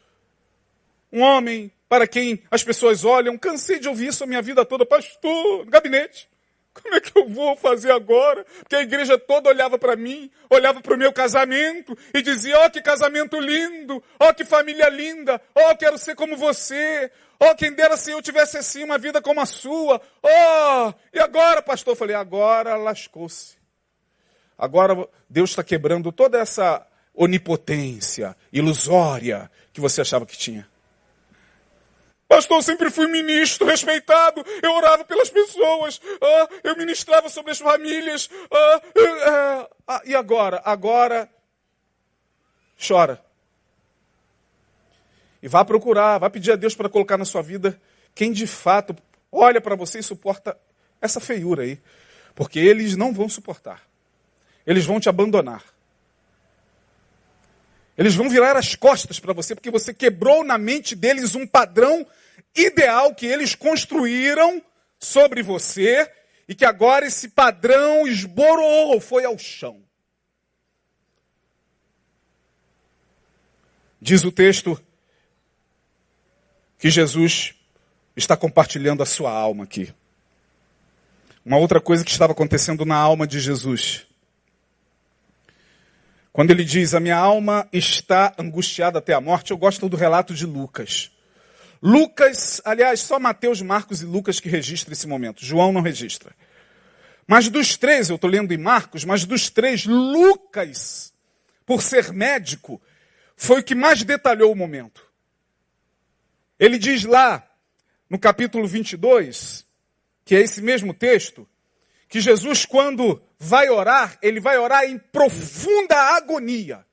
um 1.12 1.20
homem 1.20 1.70
para 1.88 2.08
quem 2.08 2.42
as 2.50 2.64
pessoas 2.64 3.04
olham. 3.04 3.38
Cansei 3.38 3.78
de 3.78 3.88
ouvir 3.88 4.08
isso 4.08 4.24
a 4.24 4.26
minha 4.26 4.42
vida 4.42 4.64
toda, 4.64 4.84
pastor, 4.84 5.64
no 5.64 5.70
gabinete. 5.70 6.31
Como 6.74 6.94
é 6.94 7.00
que 7.00 7.16
eu 7.18 7.28
vou 7.28 7.54
fazer 7.56 7.92
agora? 7.92 8.44
Porque 8.60 8.76
a 8.76 8.82
igreja 8.82 9.18
toda 9.18 9.50
olhava 9.50 9.78
para 9.78 9.94
mim, 9.94 10.30
olhava 10.48 10.80
para 10.80 10.94
o 10.94 10.98
meu 10.98 11.12
casamento 11.12 11.96
e 12.14 12.22
dizia: 12.22 12.58
Ó, 12.58 12.66
oh, 12.66 12.70
que 12.70 12.80
casamento 12.80 13.38
lindo! 13.38 14.02
Ó, 14.18 14.28
oh, 14.28 14.34
que 14.34 14.44
família 14.44 14.88
linda! 14.88 15.40
Ó, 15.54 15.70
oh, 15.70 15.76
quero 15.76 15.98
ser 15.98 16.14
como 16.14 16.36
você! 16.36 17.10
Ó, 17.38 17.54
quem 17.54 17.72
dera 17.72 17.96
se 17.96 18.10
eu 18.10 18.22
tivesse 18.22 18.56
assim 18.56 18.84
uma 18.84 18.96
vida 18.96 19.20
como 19.20 19.40
a 19.40 19.46
sua! 19.46 20.00
Ó, 20.22 20.92
e 21.12 21.18
agora, 21.18 21.60
pastor? 21.60 21.92
Eu 21.92 21.96
falei: 21.96 22.16
agora 22.16 22.76
lascou-se. 22.76 23.56
Agora 24.56 25.08
Deus 25.28 25.50
está 25.50 25.62
quebrando 25.62 26.10
toda 26.10 26.38
essa 26.38 26.86
onipotência 27.14 28.34
ilusória 28.50 29.50
que 29.72 29.80
você 29.80 30.00
achava 30.00 30.24
que 30.24 30.38
tinha. 30.38 30.71
Pastor, 32.32 32.56
eu 32.56 32.62
sempre 32.62 32.90
fui 32.90 33.06
ministro, 33.08 33.66
respeitado. 33.66 34.42
Eu 34.62 34.72
orava 34.72 35.04
pelas 35.04 35.28
pessoas. 35.28 36.00
Ah, 36.18 36.48
eu 36.64 36.74
ministrava 36.78 37.28
sobre 37.28 37.52
as 37.52 37.58
famílias. 37.58 38.30
Ah, 38.50 38.82
ah, 39.26 39.70
ah, 39.86 40.02
e 40.06 40.14
agora? 40.14 40.62
Agora, 40.64 41.28
chora. 42.88 43.22
E 45.42 45.46
vá 45.46 45.62
procurar, 45.62 46.16
vá 46.16 46.30
pedir 46.30 46.52
a 46.52 46.56
Deus 46.56 46.74
para 46.74 46.88
colocar 46.88 47.18
na 47.18 47.26
sua 47.26 47.42
vida 47.42 47.78
quem 48.14 48.32
de 48.32 48.46
fato 48.46 48.96
olha 49.30 49.60
para 49.60 49.76
você 49.76 49.98
e 49.98 50.02
suporta 50.02 50.56
essa 51.02 51.20
feiura 51.20 51.64
aí. 51.64 51.78
Porque 52.34 52.58
eles 52.58 52.96
não 52.96 53.12
vão 53.12 53.28
suportar. 53.28 53.82
Eles 54.66 54.86
vão 54.86 54.98
te 54.98 55.10
abandonar. 55.10 55.62
Eles 57.98 58.14
vão 58.14 58.30
virar 58.30 58.56
as 58.56 58.74
costas 58.74 59.20
para 59.20 59.34
você, 59.34 59.54
porque 59.54 59.70
você 59.70 59.92
quebrou 59.92 60.42
na 60.42 60.56
mente 60.56 60.96
deles 60.96 61.34
um 61.34 61.46
padrão 61.46 62.06
ideal 62.54 63.14
que 63.14 63.26
eles 63.26 63.54
construíram 63.54 64.62
sobre 64.98 65.42
você 65.42 66.10
e 66.48 66.54
que 66.54 66.64
agora 66.64 67.06
esse 67.06 67.28
padrão 67.28 68.06
esborou, 68.06 69.00
foi 69.00 69.24
ao 69.24 69.38
chão. 69.38 69.82
Diz 74.00 74.24
o 74.24 74.32
texto 74.32 74.80
que 76.78 76.90
Jesus 76.90 77.54
está 78.16 78.36
compartilhando 78.36 79.02
a 79.02 79.06
sua 79.06 79.30
alma 79.30 79.64
aqui. 79.64 79.94
Uma 81.44 81.56
outra 81.56 81.80
coisa 81.80 82.04
que 82.04 82.10
estava 82.10 82.32
acontecendo 82.32 82.84
na 82.84 82.96
alma 82.96 83.26
de 83.26 83.38
Jesus. 83.40 84.06
Quando 86.32 86.50
ele 86.50 86.64
diz, 86.64 86.94
a 86.94 87.00
minha 87.00 87.16
alma 87.16 87.68
está 87.72 88.34
angustiada 88.38 88.98
até 88.98 89.12
a 89.12 89.20
morte, 89.20 89.50
eu 89.50 89.56
gosto 89.56 89.88
do 89.88 89.96
relato 89.96 90.34
de 90.34 90.46
Lucas. 90.46 91.10
Lucas, 91.82 92.62
aliás, 92.64 93.00
só 93.00 93.18
Mateus, 93.18 93.60
Marcos 93.60 94.02
e 94.02 94.06
Lucas 94.06 94.38
que 94.38 94.48
registram 94.48 94.92
esse 94.92 95.08
momento. 95.08 95.44
João 95.44 95.72
não 95.72 95.80
registra. 95.80 96.32
Mas 97.26 97.48
dos 97.48 97.76
três, 97.76 98.08
eu 98.08 98.16
estou 98.16 98.30
lendo 98.30 98.52
em 98.52 98.58
Marcos, 98.58 99.04
mas 99.04 99.24
dos 99.24 99.50
três, 99.50 99.84
Lucas, 99.84 101.12
por 101.66 101.82
ser 101.82 102.12
médico, 102.12 102.80
foi 103.36 103.60
o 103.60 103.64
que 103.64 103.74
mais 103.74 104.04
detalhou 104.04 104.52
o 104.52 104.56
momento. 104.56 105.04
Ele 106.58 106.78
diz 106.78 107.02
lá, 107.04 107.44
no 108.08 108.18
capítulo 108.18 108.68
22, 108.68 109.66
que 110.24 110.36
é 110.36 110.40
esse 110.40 110.62
mesmo 110.62 110.94
texto, 110.94 111.48
que 112.08 112.20
Jesus, 112.20 112.64
quando 112.64 113.20
vai 113.38 113.68
orar, 113.70 114.18
ele 114.22 114.38
vai 114.38 114.58
orar 114.58 114.84
em 114.84 114.98
profunda 114.98 115.96
agonia. 115.96 116.86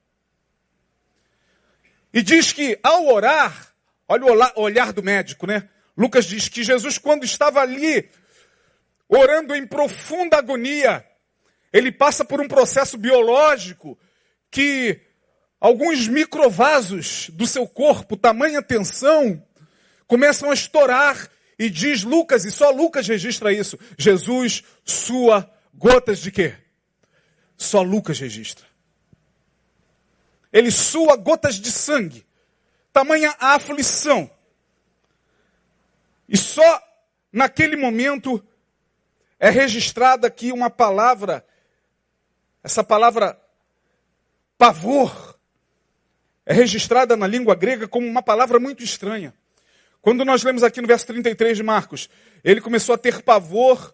E 2.12 2.24
diz 2.24 2.52
que 2.52 2.80
ao 2.82 3.06
orar, 3.06 3.69
Olha 4.12 4.26
o 4.56 4.62
olhar 4.64 4.92
do 4.92 5.04
médico, 5.04 5.46
né? 5.46 5.70
Lucas 5.96 6.26
diz 6.26 6.50
que 6.50 6.64
Jesus, 6.64 6.98
quando 6.98 7.24
estava 7.24 7.62
ali, 7.62 8.10
orando 9.08 9.56
em 9.56 9.68
profunda 9.68 10.38
agonia, 10.38 11.06
ele 11.72 11.92
passa 11.92 12.26
por 12.26 12.42
um 12.42 12.48
processo 12.48 12.98
biológico 12.98 14.00
que 14.50 15.00
alguns 15.60 16.08
microvasos 16.08 17.30
do 17.30 17.46
seu 17.46 17.68
corpo, 17.68 18.18
tamanha 18.18 18.64
tensão, 18.64 19.46
começam 20.08 20.50
a 20.50 20.56
estourar 20.56 21.30
e 21.60 21.70
diz 21.70 22.04
Lucas, 22.04 22.46
e 22.46 22.52
só 22.52 22.72
Lucas 22.72 23.08
registra 23.08 23.54
isso, 23.54 23.78
Jesus 23.96 24.64
sua 24.84 25.48
gotas 25.76 26.18
de 26.18 26.32
quê? 26.32 26.56
Só 27.56 27.84
Lucas 27.84 28.20
registra. 28.20 28.66
Ele 30.52 30.72
sua 30.72 31.16
gotas 31.16 31.60
de 31.60 31.72
sangue 31.72 32.26
tamanha 32.92 33.36
aflição. 33.40 34.30
E 36.28 36.38
só 36.38 36.82
naquele 37.32 37.76
momento 37.76 38.44
é 39.40 39.50
registrada 39.50 40.28
aqui 40.28 40.52
uma 40.52 40.70
palavra, 40.70 41.46
essa 42.64 42.84
palavra 42.84 43.40
pavor, 44.58 45.40
é 46.46 46.54
registrada 46.54 47.16
na 47.16 47.28
língua 47.28 47.56
grega 47.56 47.88
como 47.88 48.08
uma 48.08 48.22
palavra 48.22 48.60
muito 48.60 48.84
estranha. 48.84 49.34
Quando 50.02 50.26
nós 50.26 50.44
lemos 50.44 50.64
aqui 50.64 50.82
no 50.82 50.88
verso 50.88 51.08
33 51.08 51.58
de 51.58 51.64
Marcos, 51.64 52.10
ele 52.44 52.62
começou 52.62 52.96
a 52.96 52.98
ter 52.98 53.22
pavor 53.22 53.94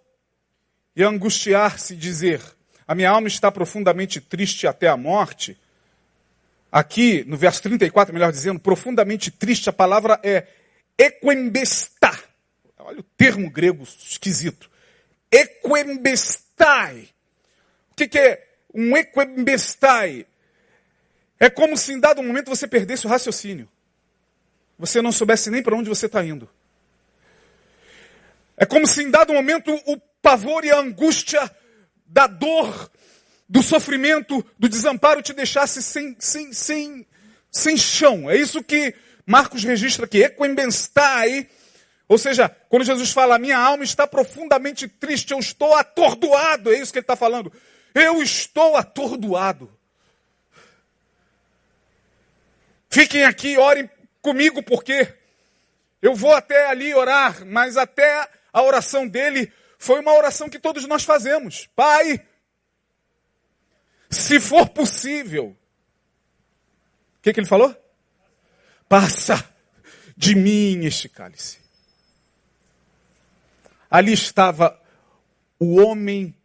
e 0.95 1.03
a 1.03 1.08
angustiar-se, 1.08 1.95
dizer: 1.95 2.41
A 2.88 2.95
minha 2.95 3.10
alma 3.10 3.27
está 3.27 3.51
profundamente 3.51 4.21
triste 4.21 4.67
até 4.67 4.88
a 4.88 4.95
morte. 4.95 5.60
Aqui, 6.75 7.23
no 7.25 7.38
verso 7.38 7.61
34, 7.61 8.13
melhor 8.13 8.33
dizendo, 8.33 8.59
profundamente 8.59 9.31
triste, 9.31 9.69
a 9.69 9.71
palavra 9.71 10.19
é 10.21 10.45
equembestar. 10.97 12.21
Olha 12.77 12.99
o 12.99 13.03
termo 13.03 13.49
grego 13.49 13.83
esquisito. 13.83 14.69
Equembestai. 15.31 17.07
O 17.91 17.95
que, 17.95 18.09
que 18.09 18.19
é 18.19 18.45
um 18.73 18.97
equembestai? 18.97 20.28
É 21.39 21.49
como 21.49 21.78
se 21.78 21.93
em 21.93 21.99
dado 22.01 22.21
momento 22.21 22.49
você 22.49 22.67
perdesse 22.67 23.07
o 23.07 23.09
raciocínio. 23.09 23.69
Você 24.78 25.01
não 25.01 25.13
soubesse 25.13 25.49
nem 25.49 25.63
para 25.63 25.78
onde 25.78 25.88
você 25.88 26.07
está 26.07 26.26
indo. 26.26 26.49
É 28.57 28.65
como 28.65 28.86
se 28.86 29.01
em 29.01 29.09
dado 29.09 29.32
momento 29.32 29.73
o 29.86 29.97
pavor 30.21 30.65
e 30.65 30.71
a 30.71 30.80
angústia 30.80 31.49
da 32.05 32.28
dor 32.28 32.91
do 33.47 33.61
sofrimento, 33.61 34.45
do 34.57 34.67
desamparo 34.67 35.21
te 35.21 35.33
deixasse 35.33 35.81
sem, 35.81 36.15
sem, 36.19 36.51
sem, 36.51 37.07
sem 37.51 37.77
chão. 37.77 38.29
É 38.29 38.35
isso 38.35 38.63
que 38.63 38.93
Marcos 39.25 39.63
registra 39.63 40.05
aqui. 40.05 40.23
Equembenstai. 40.23 41.47
Ou 42.07 42.17
seja, 42.17 42.49
quando 42.69 42.85
Jesus 42.85 43.11
fala, 43.11 43.39
minha 43.39 43.57
alma 43.57 43.83
está 43.83 44.05
profundamente 44.05 44.87
triste, 44.87 45.31
eu 45.31 45.39
estou 45.39 45.75
atordoado. 45.75 46.71
É 46.71 46.79
isso 46.79 46.91
que 46.91 46.99
ele 46.99 47.03
está 47.03 47.15
falando. 47.15 47.51
Eu 47.93 48.21
estou 48.21 48.75
atordoado. 48.75 49.71
Fiquem 52.89 53.25
aqui, 53.25 53.57
orem 53.57 53.89
comigo, 54.21 54.63
porque 54.63 55.13
eu 56.01 56.15
vou 56.15 56.33
até 56.33 56.67
ali 56.67 56.93
orar, 56.93 57.45
mas 57.45 57.77
até 57.77 58.27
a 58.53 58.61
oração 58.61 59.07
dele 59.07 59.51
foi 59.77 59.99
uma 59.99 60.13
oração 60.13 60.49
que 60.49 60.59
todos 60.59 60.87
nós 60.87 61.03
fazemos. 61.03 61.67
Pai, 61.75 62.21
se 64.16 64.39
for 64.39 64.70
possível. 64.70 65.55
O 67.18 67.22
que, 67.22 67.34
que 67.34 67.39
ele 67.39 67.47
falou? 67.47 67.76
Passa 68.88 69.47
de 70.16 70.36
mim 70.36 70.86
este 70.86 71.09
cálice. 71.09 71.59
Ali 73.89 74.13
estava 74.13 74.80
o 75.59 75.80
homem 75.82 76.36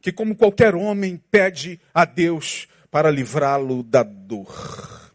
que, 0.00 0.12
como 0.12 0.36
qualquer 0.36 0.74
homem, 0.74 1.16
pede 1.30 1.80
a 1.92 2.04
Deus 2.04 2.68
para 2.90 3.10
livrá-lo 3.10 3.82
da 3.82 4.02
dor. 4.02 5.12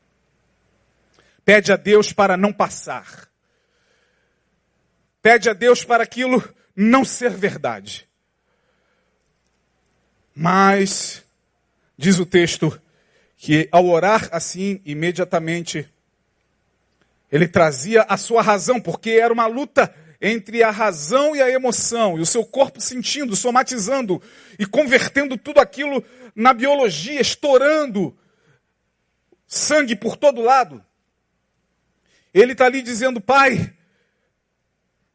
Pede 1.43 1.71
a 1.71 1.75
Deus 1.75 2.13
para 2.13 2.37
não 2.37 2.53
passar. 2.53 3.29
Pede 5.21 5.49
a 5.49 5.53
Deus 5.53 5.83
para 5.83 6.03
aquilo 6.03 6.43
não 6.75 7.03
ser 7.03 7.31
verdade. 7.31 8.07
Mas, 10.33 11.20
diz 12.01 12.17
o 12.17 12.25
texto, 12.25 12.81
que 13.37 13.69
ao 13.71 13.85
orar 13.85 14.27
assim, 14.31 14.81
imediatamente, 14.83 15.87
ele 17.31 17.47
trazia 17.47 18.01
a 18.09 18.17
sua 18.17 18.41
razão, 18.41 18.81
porque 18.81 19.11
era 19.11 19.31
uma 19.31 19.45
luta 19.45 19.93
entre 20.19 20.63
a 20.63 20.71
razão 20.71 21.35
e 21.35 21.41
a 21.41 21.49
emoção, 21.49 22.17
e 22.17 22.21
o 22.21 22.25
seu 22.25 22.43
corpo 22.43 22.81
sentindo, 22.81 23.35
somatizando 23.35 24.19
e 24.57 24.65
convertendo 24.65 25.37
tudo 25.37 25.59
aquilo 25.59 26.03
na 26.35 26.55
biologia, 26.55 27.21
estourando 27.21 28.17
sangue 29.45 29.95
por 29.95 30.17
todo 30.17 30.41
lado. 30.41 30.83
Ele 32.33 32.53
está 32.53 32.65
ali 32.65 32.81
dizendo, 32.81 33.21
pai, 33.21 33.71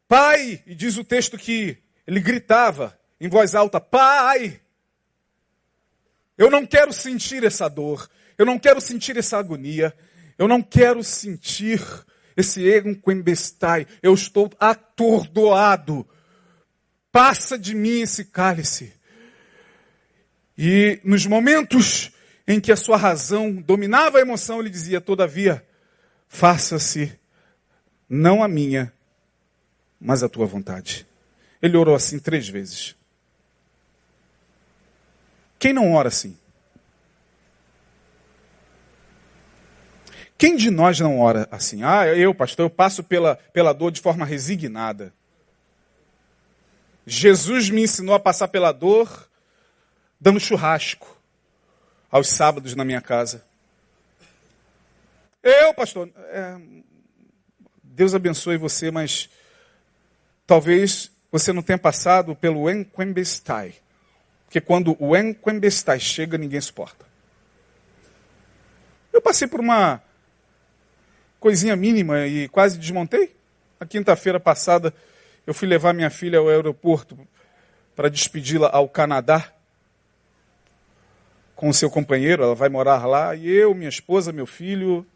pai, 0.06 0.62
e 0.64 0.74
diz 0.74 0.96
o 0.96 1.04
texto 1.04 1.36
que 1.36 1.78
ele 2.06 2.20
gritava 2.20 2.96
em 3.20 3.28
voz 3.28 3.56
alta, 3.56 3.80
pai, 3.80 4.60
eu 6.36 6.50
não 6.50 6.66
quero 6.66 6.92
sentir 6.92 7.44
essa 7.44 7.68
dor, 7.68 8.08
eu 8.36 8.44
não 8.44 8.58
quero 8.58 8.80
sentir 8.80 9.16
essa 9.16 9.38
agonia, 9.38 9.94
eu 10.38 10.46
não 10.46 10.62
quero 10.62 11.02
sentir 11.02 11.80
esse 12.36 12.68
enquembestai, 12.78 13.86
eu 14.02 14.12
estou 14.12 14.50
atordoado. 14.60 16.06
Passa 17.10 17.58
de 17.58 17.74
mim 17.74 18.02
esse 18.02 18.26
cálice. 18.26 18.92
E 20.58 21.00
nos 21.02 21.24
momentos 21.24 22.10
em 22.46 22.60
que 22.60 22.70
a 22.70 22.76
sua 22.76 22.96
razão 22.96 23.54
dominava 23.54 24.18
a 24.18 24.20
emoção, 24.20 24.60
ele 24.60 24.68
dizia: 24.68 25.00
Todavia, 25.00 25.66
faça-se 26.28 27.18
não 28.08 28.42
a 28.42 28.48
minha, 28.48 28.92
mas 29.98 30.22
a 30.22 30.28
tua 30.28 30.46
vontade. 30.46 31.06
Ele 31.60 31.76
orou 31.76 31.94
assim 31.94 32.18
três 32.18 32.48
vezes. 32.48 32.94
Quem 35.58 35.72
não 35.72 35.92
ora 35.92 36.08
assim? 36.08 36.36
Quem 40.38 40.56
de 40.56 40.70
nós 40.70 41.00
não 41.00 41.18
ora 41.18 41.48
assim? 41.50 41.82
Ah, 41.82 42.06
eu, 42.06 42.34
pastor, 42.34 42.66
eu 42.66 42.70
passo 42.70 43.02
pela, 43.02 43.36
pela 43.52 43.72
dor 43.72 43.90
de 43.90 44.00
forma 44.00 44.26
resignada. 44.26 45.12
Jesus 47.06 47.70
me 47.70 47.82
ensinou 47.82 48.14
a 48.14 48.20
passar 48.20 48.48
pela 48.48 48.72
dor 48.72 49.28
dando 50.20 50.40
churrasco 50.40 51.16
aos 52.10 52.28
sábados 52.28 52.74
na 52.74 52.84
minha 52.84 53.00
casa. 53.00 53.44
Eu, 55.42 55.72
pastor, 55.72 56.10
é, 56.16 56.56
Deus 57.82 58.14
abençoe 58.14 58.56
você, 58.56 58.90
mas 58.90 59.30
talvez 60.46 61.10
você 61.30 61.52
não 61.52 61.62
tenha 61.62 61.78
passado 61.78 62.34
pelo 62.34 62.68
Enquembestai. 62.68 63.74
Porque 64.46 64.60
quando 64.60 64.96
o 64.98 65.16
Enquembestai 65.16 66.00
chega, 66.00 66.38
ninguém 66.38 66.60
suporta. 66.60 67.04
Eu 69.12 69.20
passei 69.20 69.46
por 69.46 69.60
uma 69.60 70.00
coisinha 71.38 71.76
mínima 71.76 72.26
e 72.26 72.48
quase 72.48 72.78
desmontei. 72.78 73.34
Na 73.78 73.86
quinta-feira 73.86 74.40
passada, 74.40 74.94
eu 75.46 75.52
fui 75.52 75.68
levar 75.68 75.92
minha 75.92 76.10
filha 76.10 76.38
ao 76.38 76.48
aeroporto 76.48 77.18
para 77.94 78.08
despedi-la 78.08 78.70
ao 78.72 78.88
Canadá 78.88 79.52
com 81.56 81.70
o 81.70 81.74
seu 81.74 81.90
companheiro, 81.90 82.42
ela 82.42 82.54
vai 82.54 82.68
morar 82.68 83.06
lá, 83.06 83.34
e 83.34 83.48
eu, 83.48 83.74
minha 83.74 83.88
esposa, 83.88 84.30
meu 84.30 84.46
filho. 84.46 85.06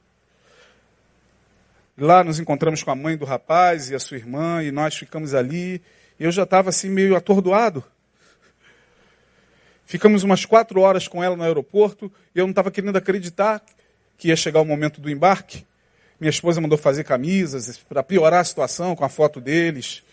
Lá 1.98 2.24
nos 2.24 2.40
encontramos 2.40 2.82
com 2.82 2.90
a 2.90 2.94
mãe 2.96 3.14
do 3.14 3.26
rapaz 3.26 3.90
e 3.90 3.94
a 3.94 4.00
sua 4.00 4.16
irmã, 4.16 4.62
e 4.62 4.72
nós 4.72 4.96
ficamos 4.96 5.34
ali. 5.34 5.82
E 6.18 6.24
eu 6.24 6.32
já 6.32 6.44
estava 6.44 6.70
assim 6.70 6.88
meio 6.88 7.14
atordoado. 7.14 7.84
Ficamos 9.90 10.22
umas 10.22 10.44
quatro 10.44 10.82
horas 10.82 11.08
com 11.08 11.20
ela 11.20 11.34
no 11.34 11.42
aeroporto, 11.42 12.12
e 12.32 12.38
eu 12.38 12.44
não 12.44 12.50
estava 12.50 12.70
querendo 12.70 12.94
acreditar 12.94 13.60
que 14.16 14.28
ia 14.28 14.36
chegar 14.36 14.60
o 14.60 14.64
momento 14.64 15.00
do 15.00 15.10
embarque. 15.10 15.66
Minha 16.20 16.30
esposa 16.30 16.60
mandou 16.60 16.78
fazer 16.78 17.02
camisas 17.02 17.76
para 17.76 18.00
piorar 18.00 18.38
a 18.38 18.44
situação 18.44 18.94
com 18.94 19.04
a 19.04 19.08
foto 19.08 19.40
deles. 19.40 20.04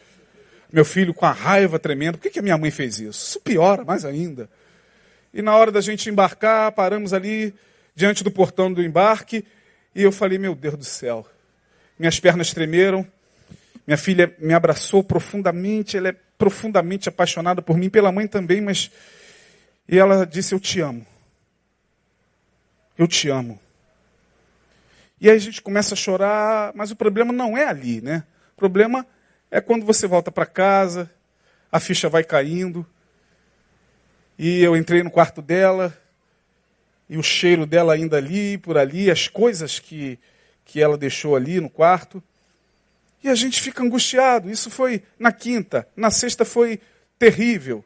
Meu 0.74 0.84
filho 0.84 1.14
com 1.14 1.28
a 1.28 1.32
raiva 1.32 1.78
tremenda. 1.78 2.18
Por 2.18 2.24
que, 2.24 2.32
que 2.32 2.40
a 2.40 2.42
minha 2.42 2.58
mãe 2.58 2.72
fez 2.72 3.00
isso? 3.00 3.24
Isso 3.24 3.40
piora 3.40 3.86
mais 3.86 4.04
ainda. 4.04 4.50
E 5.32 5.44
na 5.44 5.56
hora 5.56 5.72
da 5.72 5.80
gente 5.80 6.10
embarcar, 6.10 6.72
paramos 6.72 7.14
ali 7.14 7.54
diante 7.94 8.24
do 8.24 8.32
portão 8.32 8.74
do 8.74 8.82
embarque 8.82 9.46
e 9.94 10.02
eu 10.02 10.12
falei: 10.12 10.40
Meu 10.40 10.56
Deus 10.56 10.76
do 10.76 10.86
céu. 10.86 11.24
Minhas 12.00 12.20
pernas 12.20 12.52
tremeram. 12.52 13.06
Minha 13.86 13.98
filha 13.98 14.36
me 14.40 14.56
abraçou 14.56 15.04
profundamente. 15.04 15.98
Ela 15.98 16.10
é 16.10 16.16
profundamente 16.36 17.08
apaixonada 17.08 17.62
por 17.62 17.78
mim, 17.78 17.92
pela 17.92 18.12
mãe 18.12 18.26
também, 18.26 18.60
mas. 18.60 18.90
E 19.88 19.98
ela 19.98 20.26
disse: 20.26 20.54
Eu 20.54 20.60
te 20.60 20.80
amo. 20.82 21.06
Eu 22.98 23.08
te 23.08 23.30
amo. 23.30 23.60
E 25.20 25.30
aí 25.30 25.36
a 25.36 25.40
gente 25.40 25.62
começa 25.62 25.94
a 25.94 25.98
chorar, 25.98 26.72
mas 26.76 26.92
o 26.92 26.96
problema 26.96 27.34
não 27.34 27.58
é 27.58 27.66
ali, 27.66 28.02
né? 28.02 28.24
O 28.54 28.58
problema 28.58 29.06
é 29.50 29.60
quando 29.60 29.86
você 29.86 30.06
volta 30.08 30.32
para 30.32 30.46
casa, 30.46 31.10
a 31.72 31.80
ficha 31.80 32.10
vai 32.10 32.24
caindo. 32.24 32.86
E 34.38 34.62
eu 34.62 34.76
entrei 34.76 35.02
no 35.02 35.10
quarto 35.10 35.42
dela, 35.42 35.98
e 37.10 37.18
o 37.18 37.24
cheiro 37.24 37.66
dela 37.66 37.94
ainda 37.94 38.18
ali, 38.18 38.58
por 38.58 38.78
ali, 38.78 39.10
as 39.10 39.28
coisas 39.28 39.80
que, 39.80 40.20
que 40.66 40.82
ela 40.82 40.98
deixou 40.98 41.36
ali 41.36 41.60
no 41.60 41.70
quarto. 41.70 42.22
E 43.24 43.30
a 43.30 43.36
gente 43.36 43.62
fica 43.62 43.82
angustiado. 43.82 44.50
Isso 44.50 44.70
foi 44.70 45.04
na 45.18 45.32
quinta. 45.32 45.88
Na 45.96 46.12
sexta 46.12 46.46
foi 46.46 46.80
terrível. 47.18 47.84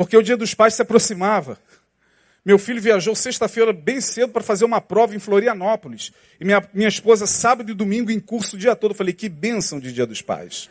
Porque 0.00 0.16
o 0.16 0.22
dia 0.22 0.34
dos 0.34 0.54
pais 0.54 0.72
se 0.72 0.80
aproximava. 0.80 1.58
Meu 2.42 2.58
filho 2.58 2.80
viajou 2.80 3.14
sexta-feira 3.14 3.70
bem 3.70 4.00
cedo 4.00 4.32
para 4.32 4.42
fazer 4.42 4.64
uma 4.64 4.80
prova 4.80 5.14
em 5.14 5.18
Florianópolis. 5.18 6.10
E 6.40 6.44
minha, 6.46 6.66
minha 6.72 6.88
esposa, 6.88 7.26
sábado 7.26 7.70
e 7.70 7.74
domingo, 7.74 8.10
em 8.10 8.18
curso 8.18 8.56
o 8.56 8.58
dia 8.58 8.74
todo. 8.74 8.92
Eu 8.92 8.96
falei, 8.96 9.12
que 9.12 9.28
bênção 9.28 9.78
de 9.78 9.92
dia 9.92 10.06
dos 10.06 10.22
pais. 10.22 10.70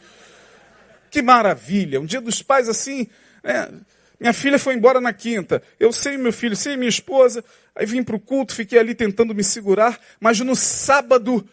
Que 1.12 1.22
maravilha. 1.22 2.02
Um 2.02 2.08
dia 2.08 2.20
dos 2.20 2.42
pais 2.42 2.68
assim. 2.68 3.08
É, 3.44 3.72
minha 4.20 4.34
filha 4.34 4.58
foi 4.58 4.74
embora 4.74 5.00
na 5.00 5.14
quinta. 5.14 5.62
Eu 5.80 5.94
sei 5.94 6.18
meu 6.18 6.34
filho, 6.34 6.56
sei 6.56 6.76
minha 6.76 6.90
esposa. 6.90 7.46
Aí 7.76 7.86
vim 7.86 8.02
para 8.02 8.16
o 8.16 8.20
culto, 8.20 8.56
fiquei 8.56 8.80
ali 8.80 8.96
tentando 8.96 9.36
me 9.36 9.44
segurar. 9.44 10.00
Mas 10.20 10.40
no 10.40 10.56
sábado, 10.56 11.48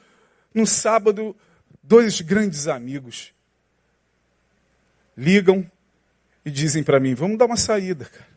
no 0.54 0.66
sábado, 0.66 1.36
dois 1.82 2.22
grandes 2.22 2.68
amigos 2.68 3.34
ligam 5.14 5.70
e 6.46 6.50
dizem 6.50 6.84
para 6.84 7.00
mim: 7.00 7.12
vamos 7.12 7.36
dar 7.36 7.46
uma 7.46 7.56
saída, 7.56 8.04
cara. 8.04 8.36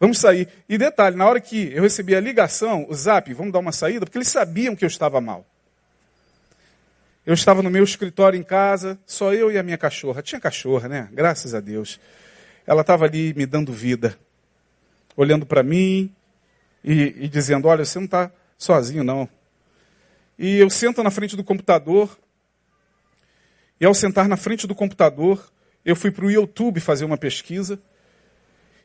Vamos 0.00 0.18
sair. 0.18 0.48
E 0.68 0.76
detalhe, 0.76 1.16
na 1.16 1.26
hora 1.26 1.40
que 1.40 1.70
eu 1.72 1.82
recebi 1.82 2.16
a 2.16 2.20
ligação, 2.20 2.86
o 2.88 2.94
zap, 2.94 3.32
vamos 3.32 3.52
dar 3.52 3.58
uma 3.58 3.70
saída, 3.70 4.04
porque 4.06 4.18
eles 4.18 4.28
sabiam 4.28 4.74
que 4.74 4.84
eu 4.84 4.88
estava 4.88 5.20
mal. 5.20 5.46
Eu 7.24 7.32
estava 7.32 7.62
no 7.62 7.70
meu 7.70 7.84
escritório 7.84 8.38
em 8.38 8.42
casa, 8.42 8.98
só 9.06 9.32
eu 9.32 9.50
e 9.50 9.56
a 9.56 9.62
minha 9.62 9.78
cachorra. 9.78 10.20
Tinha 10.20 10.40
cachorra, 10.40 10.88
né? 10.88 11.08
Graças 11.12 11.54
a 11.54 11.60
Deus. 11.60 12.00
Ela 12.66 12.80
estava 12.80 13.04
ali 13.04 13.32
me 13.34 13.46
dando 13.46 13.72
vida, 13.72 14.18
olhando 15.16 15.46
para 15.46 15.62
mim 15.62 16.14
e, 16.82 17.14
e, 17.20 17.28
dizendo: 17.28 17.68
Olha, 17.68 17.84
você 17.84 17.98
não 17.98 18.06
está 18.06 18.30
sozinho, 18.58 19.04
não. 19.04 19.28
E 20.38 20.56
eu 20.56 20.68
sento 20.68 21.02
na 21.02 21.10
frente 21.10 21.36
do 21.36 21.44
computador, 21.44 22.18
e 23.80 23.84
ao 23.84 23.94
sentar 23.94 24.28
na 24.28 24.36
frente 24.36 24.66
do 24.66 24.74
computador, 24.74 25.52
eu 25.84 25.96
fui 25.96 26.10
para 26.10 26.24
o 26.24 26.30
YouTube 26.30 26.80
fazer 26.80 27.04
uma 27.04 27.18
pesquisa. 27.18 27.78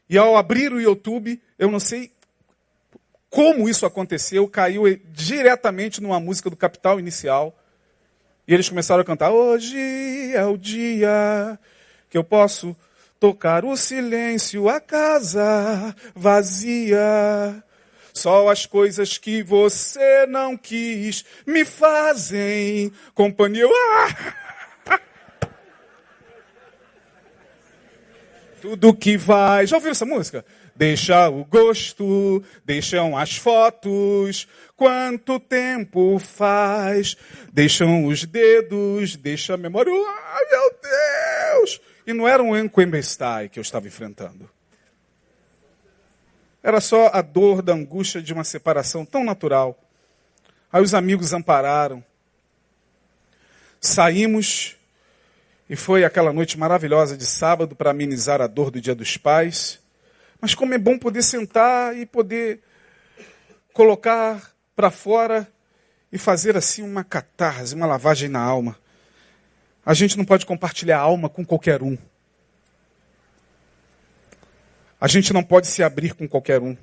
E 0.10 0.18
ao 0.18 0.36
abrir 0.36 0.74
o 0.74 0.82
YouTube, 0.82 1.42
eu 1.58 1.70
não 1.70 1.80
sei 1.80 2.12
como 3.30 3.70
isso 3.70 3.86
aconteceu, 3.86 4.48
caiu 4.48 4.84
diretamente 5.12 6.02
numa 6.02 6.20
música 6.20 6.50
do 6.50 6.58
Capital 6.58 7.00
Inicial. 7.00 7.56
E 8.48 8.54
eles 8.54 8.68
começaram 8.68 9.02
a 9.02 9.06
cantar: 9.06 9.32
Hoje 9.32 9.78
é 10.34 10.44
o 10.46 10.58
dia 10.58 11.60
que 12.10 12.18
eu 12.18 12.24
posso 12.24 12.76
tocar 13.20 13.64
o 13.64 13.78
silêncio, 13.78 14.68
a 14.68 14.80
casa 14.80 15.96
vazia. 16.16 17.64
Só 18.12 18.50
as 18.50 18.66
coisas 18.66 19.18
que 19.18 19.44
você 19.44 20.26
não 20.26 20.58
quis 20.58 21.24
me 21.46 21.64
fazem 21.64 22.92
companhia. 23.14 23.68
Ah! 23.68 24.49
Tudo 28.62 28.94
que 28.94 29.18
vai. 29.18 29.66
Já 29.66 29.78
ouviram 29.78 29.92
essa 29.92 30.06
música? 30.06 30.46
Deixa 30.76 31.28
o 31.30 31.44
gosto, 31.44 32.44
deixam 32.64 33.18
as 33.18 33.36
fotos, 33.36 34.48
quanto 34.78 35.40
tempo 35.40 36.18
faz, 36.20 37.18
deixam 37.52 38.06
os 38.06 38.24
dedos, 38.24 39.16
deixa 39.16 39.56
a 39.56 39.58
memória. 39.58 39.92
Ai, 39.92 40.46
meu 40.50 40.76
Deus! 40.82 41.82
E 42.08 42.14
não 42.14 42.28
era 42.28 42.42
um 42.42 42.58
Enquembestai 42.58 43.50
que 43.50 43.60
eu 43.60 43.62
estava 43.62 43.88
enfrentando. 43.88 44.50
Era 46.64 46.80
só 46.80 47.10
a 47.14 47.22
dor 47.22 47.62
da 47.62 47.74
angústia 47.74 48.22
de 48.22 48.34
uma 48.34 48.44
separação 48.44 49.06
tão 49.06 49.24
natural. 49.24 49.78
Aí 50.72 50.82
os 50.82 50.94
amigos 50.94 51.34
ampararam. 51.34 52.04
Saímos 53.82 54.79
e 55.70 55.76
foi 55.76 56.04
aquela 56.04 56.34
noite 56.34 56.58
maravilhosa 56.58 57.16
de 57.16 57.28
sábado 57.28 57.76
para 57.76 57.92
amenizar 57.92 58.42
a 58.42 58.48
dor 58.48 58.72
do 58.72 58.82
Dia 58.82 58.96
dos 58.96 59.18
Pais. 59.18 59.80
Mas 60.42 60.56
como 60.56 60.74
é 60.74 60.80
bom 60.80 60.98
poder 60.98 61.22
sentar 61.22 61.96
e 61.96 62.08
poder 62.08 62.62
colocar 63.72 64.52
para 64.76 64.90
fora 64.90 65.48
e 66.12 66.18
fazer 66.18 66.58
assim 66.58 66.82
uma 66.82 67.04
catarse, 67.04 67.76
uma 67.76 67.86
lavagem 67.86 68.28
na 68.28 68.42
alma. 68.42 68.76
A 69.86 69.94
gente 69.94 70.18
não 70.18 70.26
pode 70.26 70.44
compartilhar 70.44 70.98
a 70.98 71.02
alma 71.02 71.30
com 71.30 71.46
qualquer 71.46 71.84
um. 71.84 71.96
A 75.00 75.08
gente 75.08 75.32
não 75.32 75.44
pode 75.44 75.68
se 75.68 75.84
abrir 75.84 76.16
com 76.16 76.28
qualquer 76.28 76.62
um. 76.62 76.76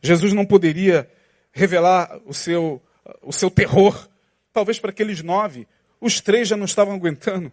Jesus 0.00 0.32
não 0.32 0.46
poderia 0.46 1.10
revelar 1.52 2.20
o 2.24 2.32
seu, 2.32 2.80
o 3.20 3.32
seu 3.32 3.50
terror, 3.50 4.08
talvez 4.52 4.78
para 4.78 4.90
aqueles 4.90 5.22
nove. 5.22 5.66
Os 6.00 6.20
três 6.20 6.46
já 6.46 6.56
não 6.56 6.66
estavam 6.66 6.94
aguentando. 6.94 7.52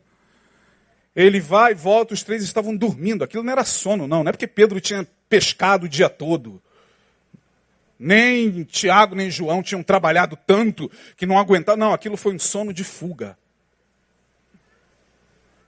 Ele 1.16 1.39
vai 1.39 1.72
e 1.72 1.76
volta, 1.76 2.14
os 2.14 2.24
três 2.24 2.43
estavam 2.43 2.76
dormindo. 2.76 3.24
Aquilo 3.24 3.43
não 3.43 3.51
era 3.51 3.66
sono, 3.66 4.07
não. 4.07 4.24
Não 4.24 4.30
é 4.30 4.32
porque 4.32 4.47
Pedro 4.47 4.80
tinha 4.80 5.05
pescado 5.28 5.86
o 5.86 5.89
dia 5.89 6.09
todo. 6.09 6.62
Nem 7.99 8.64
Tiago 8.64 9.14
nem 9.14 9.30
João 9.30 9.62
tinham 9.62 9.84
trabalhado 9.84 10.38
tanto 10.47 10.89
que 11.16 11.26
não 11.26 11.38
aguentaram. 11.38 11.78
Não, 11.78 11.93
aquilo 11.93 12.18
foi 12.18 12.34
um 12.34 12.39
sono 12.39 12.74
de 12.74 12.84
fuga. 12.84 13.38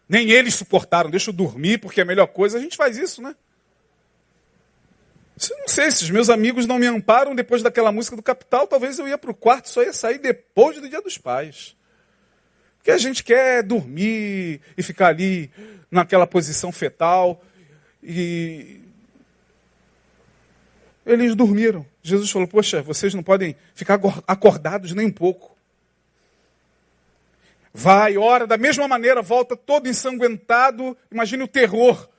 Nem 0.08 0.32
eles 0.32 0.56
suportaram. 0.56 1.10
Deixa 1.10 1.30
eu 1.30 1.34
dormir 1.34 1.80
porque 1.80 2.00
é 2.00 2.04
a 2.04 2.08
melhor 2.08 2.28
coisa. 2.28 2.58
A 2.58 2.62
gente 2.62 2.78
faz 2.78 2.98
isso, 2.98 3.22
né? 3.22 3.36
Não 5.60 5.68
sei, 5.68 5.92
se 5.92 6.04
os 6.04 6.10
meus 6.10 6.30
amigos 6.30 6.66
não 6.66 6.78
me 6.78 6.86
amparam 6.86 7.36
depois 7.36 7.62
daquela 7.62 7.92
música 7.92 8.16
do 8.16 8.22
Capital, 8.22 8.68
talvez 8.68 9.00
eu 9.00 9.08
ia 9.08 9.18
para 9.18 9.32
o 9.32 9.36
quarto, 9.36 9.68
só 9.68 9.82
ia 9.82 9.92
sair 9.92 10.20
depois 10.20 10.80
do 10.80 10.88
Dia 10.88 11.02
dos 11.02 11.18
Pais. 11.18 11.76
Porque 12.84 12.92
a 12.92 12.98
gente 12.98 13.24
quer 13.24 13.64
dormir 13.64 14.60
e 14.78 14.84
ficar 14.84 15.08
ali 15.08 15.50
naquela 15.90 16.28
posição 16.28 16.70
fetal. 16.70 17.42
E 18.04 18.82
eles 21.06 21.34
dormiram. 21.34 21.86
Jesus 22.02 22.30
falou: 22.30 22.46
Poxa, 22.46 22.82
vocês 22.82 23.14
não 23.14 23.24
podem 23.24 23.56
ficar 23.74 23.98
acordados 24.28 24.92
nem 24.92 25.06
um 25.06 25.12
pouco. 25.12 25.56
Vai, 27.74 28.18
ora, 28.18 28.46
da 28.46 28.58
mesma 28.58 28.86
maneira, 28.86 29.22
volta 29.22 29.56
todo 29.56 29.88
ensanguentado. 29.88 30.98
Imagine 31.10 31.44
o 31.44 31.48
terror 31.48 32.10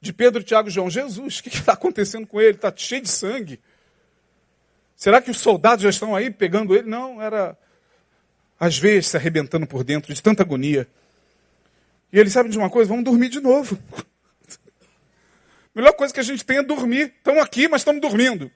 de 0.00 0.12
Pedro, 0.12 0.44
Tiago 0.44 0.68
e 0.68 0.70
João. 0.70 0.88
Jesus, 0.88 1.40
o 1.40 1.42
que 1.42 1.48
está 1.48 1.72
acontecendo 1.72 2.28
com 2.28 2.40
ele? 2.40 2.54
Está 2.54 2.72
cheio 2.76 3.02
de 3.02 3.08
sangue. 3.08 3.58
Será 4.94 5.20
que 5.20 5.32
os 5.32 5.40
soldados 5.40 5.82
já 5.82 5.90
estão 5.90 6.14
aí 6.14 6.30
pegando 6.30 6.76
ele? 6.76 6.88
Não, 6.88 7.20
era 7.20 7.58
às 8.62 8.78
vezes 8.78 9.08
se 9.08 9.16
arrebentando 9.16 9.66
por 9.66 9.82
dentro 9.82 10.14
de 10.14 10.22
tanta 10.22 10.44
agonia. 10.44 10.86
E 12.12 12.18
eles 12.20 12.32
sabem 12.32 12.48
de 12.48 12.56
uma 12.56 12.70
coisa? 12.70 12.88
Vamos 12.90 13.04
dormir 13.04 13.28
de 13.28 13.40
novo. 13.40 13.76
A 13.92 14.04
melhor 15.74 15.92
coisa 15.94 16.14
que 16.14 16.20
a 16.20 16.22
gente 16.22 16.44
tem 16.44 16.58
é 16.58 16.62
dormir. 16.62 17.12
Estamos 17.18 17.42
aqui, 17.42 17.66
mas 17.66 17.80
estamos 17.80 18.00
dormindo. 18.00 18.48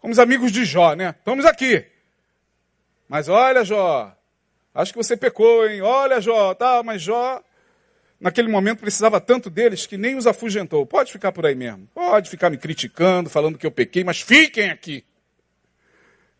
Como 0.00 0.12
os 0.12 0.18
amigos 0.18 0.50
de 0.50 0.64
Jó, 0.64 0.94
né? 0.94 1.14
Estamos 1.16 1.44
aqui. 1.44 1.86
Mas 3.08 3.28
olha, 3.28 3.64
Jó, 3.64 4.12
acho 4.74 4.92
que 4.92 4.98
você 4.98 5.16
pecou, 5.16 5.64
hein? 5.64 5.80
Olha, 5.80 6.20
Jó, 6.20 6.52
tá, 6.52 6.82
mas 6.82 7.00
Jó, 7.00 7.40
naquele 8.18 8.48
momento 8.48 8.80
precisava 8.80 9.20
tanto 9.20 9.48
deles 9.48 9.86
que 9.86 9.96
nem 9.96 10.16
os 10.16 10.26
afugentou. 10.26 10.84
Pode 10.84 11.12
ficar 11.12 11.30
por 11.30 11.46
aí 11.46 11.54
mesmo. 11.54 11.88
Pode 11.94 12.28
ficar 12.28 12.50
me 12.50 12.58
criticando, 12.58 13.30
falando 13.30 13.56
que 13.56 13.66
eu 13.66 13.70
pequei, 13.70 14.02
mas 14.02 14.20
fiquem 14.20 14.70
aqui. 14.70 15.04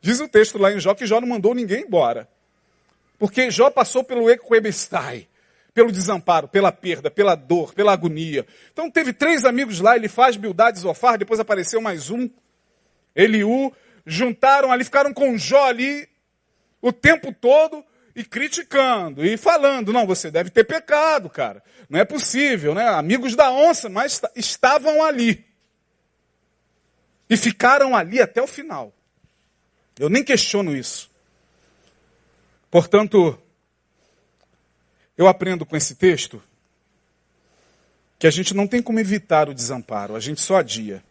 Diz 0.00 0.18
o 0.18 0.26
texto 0.26 0.58
lá 0.58 0.72
em 0.72 0.80
Jó 0.80 0.92
que 0.92 1.06
Jó 1.06 1.20
não 1.20 1.28
mandou 1.28 1.54
ninguém 1.54 1.82
embora. 1.82 2.31
Porque 3.22 3.52
Jó 3.52 3.70
passou 3.70 4.02
pelo 4.02 4.28
equebestai, 4.28 5.28
pelo 5.72 5.92
desamparo, 5.92 6.48
pela 6.48 6.72
perda, 6.72 7.08
pela 7.08 7.36
dor, 7.36 7.72
pela 7.72 7.92
agonia. 7.92 8.44
Então 8.72 8.90
teve 8.90 9.12
três 9.12 9.44
amigos 9.44 9.78
lá, 9.78 9.94
ele 9.94 10.08
faz 10.08 10.36
Bildad 10.36 10.76
e 10.76 10.80
Zofar, 10.80 11.16
depois 11.16 11.38
apareceu 11.38 11.80
mais 11.80 12.10
um, 12.10 12.28
Eliú, 13.14 13.72
juntaram 14.04 14.72
ali, 14.72 14.82
ficaram 14.82 15.14
com 15.14 15.38
Jó 15.38 15.66
ali 15.66 16.08
o 16.80 16.92
tempo 16.92 17.32
todo 17.32 17.84
e 18.16 18.24
criticando 18.24 19.24
e 19.24 19.36
falando, 19.36 19.92
não, 19.92 20.04
você 20.04 20.28
deve 20.28 20.50
ter 20.50 20.64
pecado, 20.64 21.30
cara. 21.30 21.62
Não 21.88 22.00
é 22.00 22.04
possível, 22.04 22.74
né? 22.74 22.88
Amigos 22.88 23.36
da 23.36 23.52
onça, 23.52 23.88
mas 23.88 24.20
estavam 24.34 25.00
ali. 25.00 25.46
E 27.30 27.36
ficaram 27.36 27.94
ali 27.94 28.20
até 28.20 28.42
o 28.42 28.48
final. 28.48 28.92
Eu 29.96 30.08
nem 30.08 30.24
questiono 30.24 30.74
isso. 30.74 31.11
Portanto, 32.72 33.38
eu 35.14 35.28
aprendo 35.28 35.66
com 35.66 35.76
esse 35.76 35.94
texto 35.94 36.42
que 38.18 38.26
a 38.26 38.30
gente 38.30 38.54
não 38.54 38.66
tem 38.66 38.80
como 38.80 38.98
evitar 38.98 39.46
o 39.46 39.52
desamparo, 39.52 40.16
a 40.16 40.20
gente 40.20 40.40
só 40.40 40.56
adia. 40.56 41.04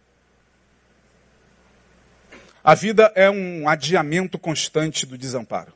A 2.63 2.73
vida 2.73 3.11
é 3.13 3.29
um 3.29 3.69
adiamento 3.69 4.39
constante 4.39 5.05
do 5.05 5.15
desamparo. 5.15 5.71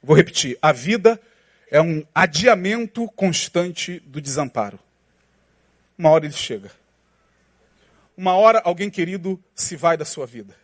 Vou 0.00 0.16
repetir: 0.16 0.56
a 0.62 0.70
vida 0.70 1.20
é 1.68 1.80
um 1.80 2.06
adiamento 2.14 3.08
constante 3.16 3.98
do 4.06 4.20
desamparo. 4.20 4.78
Uma 5.98 6.10
hora 6.10 6.26
ele 6.26 6.34
chega. 6.34 6.70
Uma 8.16 8.36
hora 8.36 8.62
alguém 8.64 8.90
querido 8.90 9.42
se 9.56 9.74
vai 9.74 9.96
da 9.96 10.04
sua 10.04 10.24
vida. 10.24 10.54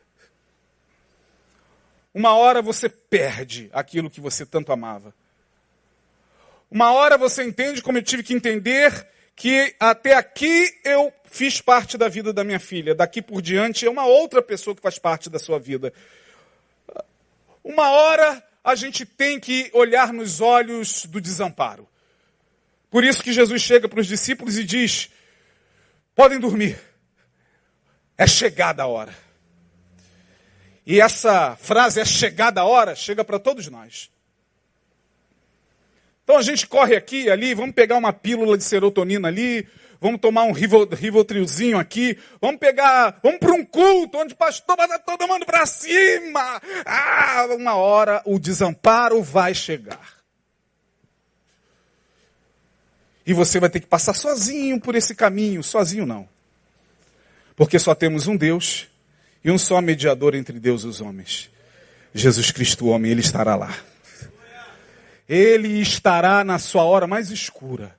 Uma 2.12 2.34
hora 2.34 2.60
você 2.60 2.88
perde 2.88 3.70
aquilo 3.72 4.10
que 4.10 4.20
você 4.20 4.44
tanto 4.44 4.72
amava. 4.72 5.14
Uma 6.70 6.92
hora 6.92 7.16
você 7.16 7.42
entende, 7.42 7.82
como 7.82 7.98
eu 7.98 8.02
tive 8.02 8.22
que 8.22 8.34
entender, 8.34 9.06
que 9.34 9.74
até 9.78 10.14
aqui 10.14 10.72
eu 10.84 11.12
fiz 11.24 11.60
parte 11.60 11.96
da 11.96 12.08
vida 12.08 12.32
da 12.32 12.44
minha 12.44 12.60
filha. 12.60 12.94
Daqui 12.94 13.22
por 13.22 13.40
diante 13.40 13.86
é 13.86 13.90
uma 13.90 14.04
outra 14.04 14.42
pessoa 14.42 14.74
que 14.74 14.82
faz 14.82 14.98
parte 14.98 15.30
da 15.30 15.38
sua 15.38 15.58
vida. 15.58 15.92
Uma 17.62 17.90
hora 17.90 18.44
a 18.62 18.74
gente 18.74 19.06
tem 19.06 19.40
que 19.40 19.70
olhar 19.72 20.12
nos 20.12 20.40
olhos 20.40 21.06
do 21.06 21.20
desamparo. 21.20 21.88
Por 22.90 23.04
isso 23.04 23.22
que 23.22 23.32
Jesus 23.32 23.62
chega 23.62 23.88
para 23.88 24.00
os 24.00 24.06
discípulos 24.06 24.58
e 24.58 24.64
diz: 24.64 25.10
podem 26.14 26.38
dormir, 26.38 26.78
é 28.18 28.26
chegada 28.26 28.82
a 28.82 28.86
hora. 28.86 29.14
E 30.90 31.00
essa 31.00 31.54
frase 31.54 32.00
é 32.00 32.04
chegada 32.04 32.62
a 32.62 32.64
hora, 32.64 32.96
chega 32.96 33.22
para 33.22 33.38
todos 33.38 33.68
nós. 33.68 34.10
Então 36.24 36.36
a 36.36 36.42
gente 36.42 36.66
corre 36.66 36.96
aqui 36.96 37.26
e 37.26 37.30
ali, 37.30 37.54
vamos 37.54 37.76
pegar 37.76 37.96
uma 37.96 38.12
pílula 38.12 38.58
de 38.58 38.64
serotonina 38.64 39.28
ali, 39.28 39.68
vamos 40.00 40.20
tomar 40.20 40.42
um 40.42 40.50
rivotrilzinho 40.50 41.78
aqui, 41.78 42.18
vamos 42.40 42.58
pegar, 42.58 43.20
vamos 43.22 43.38
para 43.38 43.52
um 43.52 43.64
culto 43.64 44.18
onde 44.18 44.34
o 44.34 44.36
pastor 44.36 44.76
vai 44.76 44.98
todo 44.98 45.28
mundo 45.28 45.46
para 45.46 45.64
cima. 45.64 46.60
Ah, 46.84 47.46
uma 47.56 47.76
hora 47.76 48.20
o 48.24 48.36
desamparo 48.36 49.22
vai 49.22 49.54
chegar. 49.54 50.18
E 53.24 53.32
você 53.32 53.60
vai 53.60 53.70
ter 53.70 53.78
que 53.78 53.86
passar 53.86 54.14
sozinho 54.14 54.80
por 54.80 54.96
esse 54.96 55.14
caminho, 55.14 55.62
sozinho 55.62 56.04
não. 56.04 56.28
Porque 57.54 57.78
só 57.78 57.94
temos 57.94 58.26
um 58.26 58.36
Deus 58.36 58.89
e 59.44 59.50
um 59.50 59.58
só 59.58 59.80
mediador 59.80 60.34
entre 60.34 60.58
Deus 60.58 60.82
e 60.84 60.86
os 60.86 61.00
homens. 61.00 61.50
Jesus 62.14 62.50
Cristo, 62.50 62.86
o 62.86 62.88
homem, 62.88 63.10
ele 63.10 63.20
estará 63.20 63.54
lá. 63.54 63.74
Ele 65.28 65.80
estará 65.80 66.42
na 66.42 66.58
sua 66.58 66.82
hora 66.82 67.06
mais 67.06 67.30
escura. 67.30 67.94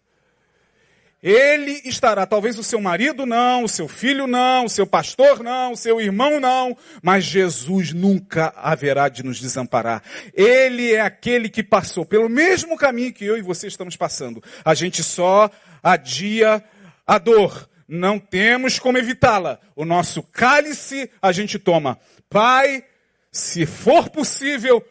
Ele 1.23 1.81
estará, 1.85 2.25
talvez 2.25 2.57
o 2.57 2.63
seu 2.63 2.81
marido 2.81 3.27
não, 3.27 3.63
o 3.63 3.69
seu 3.69 3.87
filho 3.87 4.25
não, 4.25 4.65
o 4.65 4.69
seu 4.69 4.87
pastor 4.87 5.43
não, 5.43 5.73
o 5.73 5.77
seu 5.77 6.01
irmão 6.01 6.39
não, 6.39 6.75
mas 7.01 7.23
Jesus 7.23 7.93
nunca 7.93 8.51
haverá 8.57 9.07
de 9.07 9.21
nos 9.23 9.39
desamparar. 9.39 10.01
Ele 10.33 10.93
é 10.93 11.01
aquele 11.01 11.47
que 11.47 11.61
passou 11.61 12.03
pelo 12.03 12.27
mesmo 12.27 12.75
caminho 12.75 13.13
que 13.13 13.23
eu 13.23 13.37
e 13.37 13.41
você 13.41 13.67
estamos 13.67 13.95
passando. 13.95 14.43
A 14.65 14.73
gente 14.73 15.03
só 15.03 15.47
adia 15.83 16.63
a 17.05 17.19
dor, 17.19 17.69
não 17.91 18.17
temos 18.17 18.79
como 18.79 18.97
evitá-la. 18.97 19.59
O 19.75 19.83
nosso 19.83 20.23
cálice 20.23 21.11
a 21.21 21.33
gente 21.33 21.59
toma. 21.59 21.99
Pai, 22.29 22.85
se 23.29 23.65
for 23.65 24.09
possível, 24.09 24.81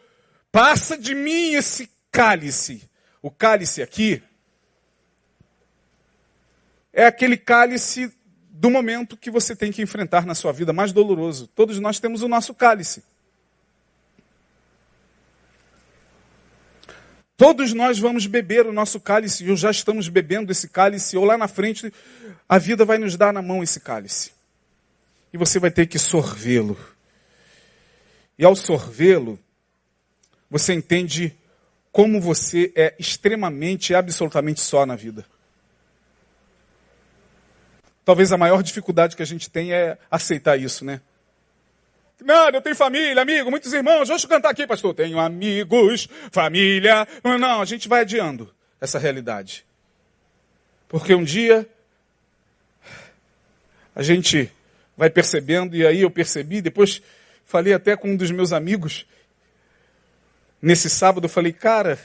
passa 0.51 0.95
de 0.95 1.15
mim 1.15 1.53
esse 1.53 1.89
cálice. 2.11 2.87
O 3.19 3.31
cálice 3.31 3.81
aqui 3.81 4.21
é 6.93 7.07
aquele 7.07 7.37
cálice 7.37 8.15
do 8.51 8.69
momento 8.69 9.17
que 9.17 9.31
você 9.31 9.55
tem 9.55 9.71
que 9.71 9.81
enfrentar 9.81 10.23
na 10.23 10.35
sua 10.35 10.53
vida 10.53 10.71
mais 10.71 10.93
doloroso. 10.93 11.47
Todos 11.47 11.79
nós 11.79 11.99
temos 11.99 12.21
o 12.21 12.27
nosso 12.27 12.53
cálice. 12.53 13.03
Todos 17.41 17.73
nós 17.73 17.97
vamos 17.97 18.27
beber 18.27 18.67
o 18.67 18.71
nosso 18.71 18.99
cálice, 18.99 19.49
ou 19.49 19.57
já 19.57 19.71
estamos 19.71 20.07
bebendo 20.07 20.51
esse 20.51 20.69
cálice, 20.69 21.17
ou 21.17 21.25
lá 21.25 21.35
na 21.39 21.47
frente 21.47 21.91
a 22.47 22.59
vida 22.59 22.85
vai 22.85 22.99
nos 22.99 23.17
dar 23.17 23.33
na 23.33 23.41
mão 23.41 23.63
esse 23.63 23.79
cálice. 23.79 24.31
E 25.33 25.39
você 25.39 25.57
vai 25.57 25.71
ter 25.71 25.87
que 25.87 25.97
sorvê-lo. 25.97 26.77
E 28.37 28.45
ao 28.45 28.55
sorvê-lo, 28.55 29.39
você 30.51 30.71
entende 30.71 31.35
como 31.91 32.21
você 32.21 32.71
é 32.75 32.93
extremamente, 32.99 33.95
absolutamente 33.95 34.61
só 34.61 34.85
na 34.85 34.95
vida. 34.95 35.25
Talvez 38.05 38.31
a 38.31 38.37
maior 38.37 38.61
dificuldade 38.61 39.15
que 39.15 39.23
a 39.23 39.25
gente 39.25 39.49
tem 39.49 39.73
é 39.73 39.97
aceitar 40.11 40.59
isso, 40.59 40.85
né? 40.85 41.01
Nada, 42.23 42.57
eu 42.57 42.61
tenho 42.61 42.75
família, 42.75 43.19
amigo, 43.19 43.49
muitos 43.49 43.73
irmãos. 43.73 44.07
Deixa 44.07 44.25
eu 44.25 44.29
cantar 44.29 44.51
aqui, 44.51 44.67
pastor. 44.67 44.93
Tenho 44.93 45.19
amigos, 45.19 46.07
família. 46.31 47.07
Não, 47.23 47.61
a 47.61 47.65
gente 47.65 47.87
vai 47.89 48.01
adiando 48.01 48.53
essa 48.79 48.99
realidade. 48.99 49.65
Porque 50.87 51.15
um 51.15 51.23
dia 51.23 51.67
a 53.95 54.03
gente 54.03 54.51
vai 54.95 55.09
percebendo, 55.09 55.75
e 55.75 55.85
aí 55.85 56.01
eu 56.01 56.11
percebi, 56.11 56.61
depois 56.61 57.01
falei 57.43 57.73
até 57.73 57.95
com 57.97 58.09
um 58.09 58.15
dos 58.15 58.29
meus 58.29 58.53
amigos, 58.53 59.05
nesse 60.61 60.89
sábado, 60.89 61.25
eu 61.25 61.29
falei, 61.29 61.51
cara, 61.51 61.97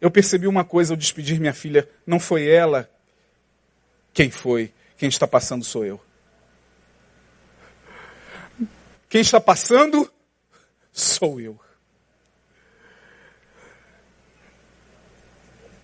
eu 0.00 0.10
percebi 0.10 0.46
uma 0.46 0.64
coisa 0.64 0.92
ao 0.92 0.96
despedir 0.96 1.38
minha 1.38 1.54
filha, 1.54 1.88
não 2.06 2.18
foi 2.18 2.48
ela 2.48 2.90
quem 4.12 4.30
foi, 4.30 4.72
quem 4.96 5.08
está 5.08 5.26
passando 5.26 5.64
sou 5.64 5.84
eu. 5.84 6.00
Quem 9.14 9.20
está 9.20 9.40
passando 9.40 10.12
sou 10.90 11.40
eu. 11.40 11.56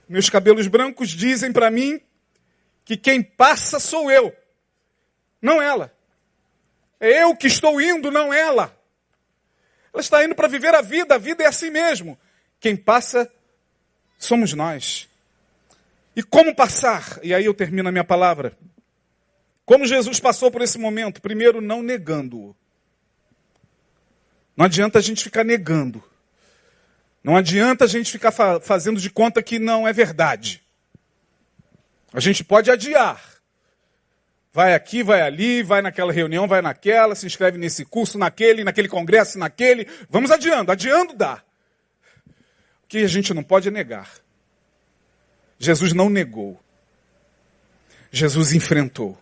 Meus 0.09 0.28
cabelos 0.28 0.66
brancos 0.66 1.11
dizem 1.11 1.53
para 1.53 1.70
mim 1.70 2.01
que 2.85 2.97
quem 2.97 3.22
passa 3.22 3.78
sou 3.78 4.11
eu, 4.11 4.37
não 5.41 5.62
ela. 5.62 5.95
É 6.99 7.22
eu 7.22 7.37
que 7.37 7.47
estou 7.47 7.81
indo, 7.81 8.11
não 8.11 8.35
ela. 8.35 8.76
Ela 9.95 10.01
está 10.01 10.24
indo 10.24 10.35
para 10.35 10.49
viver 10.49 10.74
a 10.74 10.83
vida, 10.83 11.14
a 11.14 11.18
vida 11.18 11.45
é 11.45 11.47
assim 11.47 11.70
mesmo. 11.70 12.18
Quem 12.59 12.74
passa 12.74 13.33
somos 14.18 14.55
nós. 14.55 15.09
E 16.16 16.22
como 16.24 16.53
passar? 16.53 17.20
E 17.22 17.33
aí 17.33 17.45
eu 17.45 17.55
termino 17.55 17.89
a 17.91 17.93
minha 17.93 18.03
palavra. 18.03 18.59
Como 19.64 19.87
Jesus 19.87 20.18
passou 20.18 20.51
por 20.51 20.62
esse 20.62 20.78
momento? 20.78 21.22
Primeiro, 21.22 21.61
não 21.61 21.81
negando-o. 21.81 22.57
Não 24.61 24.67
adianta 24.67 24.99
a 24.99 25.01
gente 25.01 25.25
ficar 25.25 25.43
negando. 25.43 26.05
Não 27.25 27.35
adianta 27.35 27.87
a 27.87 27.89
gente 27.89 28.13
ficar 28.13 28.31
fa 28.31 28.61
fazendo 28.61 29.01
de 29.01 29.09
conta 29.09 29.43
que 29.43 29.59
não 29.59 29.89
é 29.89 29.93
verdade. 29.95 30.63
A 32.13 32.21
gente 32.21 32.45
pode 32.45 32.71
adiar. 32.71 33.25
Vai 34.53 34.75
aqui, 34.75 35.03
vai 35.03 35.23
ali, 35.23 35.63
vai 35.63 35.81
naquela 35.81 36.13
reunião, 36.13 36.47
vai 36.47 36.61
naquela, 36.61 37.15
se 37.15 37.25
inscreve 37.25 37.57
nesse 37.57 37.87
curso, 37.87 38.19
naquele, 38.19 38.63
naquele 38.63 38.87
congresso, 38.87 39.39
naquele. 39.39 39.89
Vamos 40.11 40.31
adiando, 40.31 40.71
adiando 40.71 41.15
dá. 41.15 41.43
O 42.85 42.87
que 42.87 42.99
a 42.99 43.09
gente 43.09 43.33
não 43.33 43.43
pode 43.43 43.69
é 43.69 43.71
negar. 43.71 44.11
Jesus 45.59 45.95
não 45.95 46.11
negou. 46.11 46.61
Jesus 48.13 48.53
enfrentou. 48.53 49.19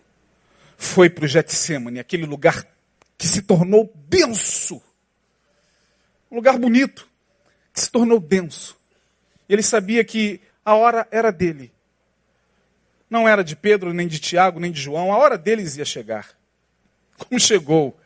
Foi 0.77 1.09
para 1.09 1.23
o 1.23 1.27
Getsemane, 1.29 1.97
aquele 1.97 2.25
lugar 2.25 2.67
que 3.17 3.25
se 3.25 3.41
tornou 3.41 3.89
denso 3.95 4.83
um 6.31 6.35
lugar 6.35 6.57
bonito, 6.57 7.07
que 7.73 7.81
se 7.81 7.91
tornou 7.91 8.19
denso. 8.19 8.77
Ele 9.47 9.63
sabia 9.63 10.03
que 10.03 10.41
a 10.63 10.75
hora 10.75 11.07
era 11.11 11.31
dele. 11.31 11.71
Não 13.09 13.27
era 13.27 13.43
de 13.43 13.55
Pedro, 13.55 13.93
nem 13.93 14.07
de 14.07 14.19
Tiago, 14.19 14.59
nem 14.59 14.71
de 14.71 14.79
João, 14.79 15.11
a 15.11 15.17
hora 15.17 15.37
deles 15.37 15.75
ia 15.77 15.85
chegar. 15.85 16.29
Como 17.17 17.39
chegou 17.39 17.99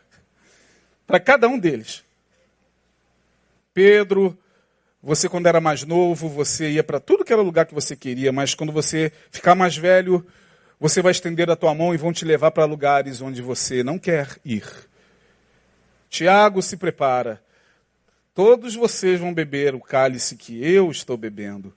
para 1.06 1.20
cada 1.20 1.48
um 1.48 1.60
deles. 1.60 2.04
Pedro, 3.74 4.38
você 5.02 5.28
quando 5.28 5.48
era 5.48 5.60
mais 5.60 5.84
novo, 5.84 6.30
você 6.30 6.72
ia 6.72 6.84
para 6.84 7.00
tudo 7.00 7.26
que 7.26 7.34
era 7.34 7.42
lugar 7.42 7.66
que 7.66 7.74
você 7.74 7.96
queria, 7.96 8.32
mas 8.32 8.56
quando 8.56 8.72
você 8.72 9.12
ficar 9.30 9.56
mais 9.56 9.76
velho, 9.76 10.26
você 10.80 11.02
vai 11.02 11.12
estender 11.12 11.50
a 11.50 11.56
tua 11.56 11.74
mão 11.76 11.94
e 11.94 11.98
vão 11.98 12.14
te 12.14 12.24
levar 12.24 12.52
para 12.52 12.66
lugares 12.66 13.20
onde 13.20 13.42
você 13.42 13.84
não 13.84 14.00
quer 14.00 14.38
ir. 14.46 14.64
Tiago 16.10 16.62
se 16.62 16.78
prepara. 16.78 17.42
Todos 18.34 18.76
vocês 18.76 19.20
vão 19.20 19.34
beber 19.34 19.76
o 19.76 19.80
cálice 19.80 20.36
que 20.36 20.64
eu 20.64 20.90
estou 20.90 21.16
bebendo, 21.16 21.76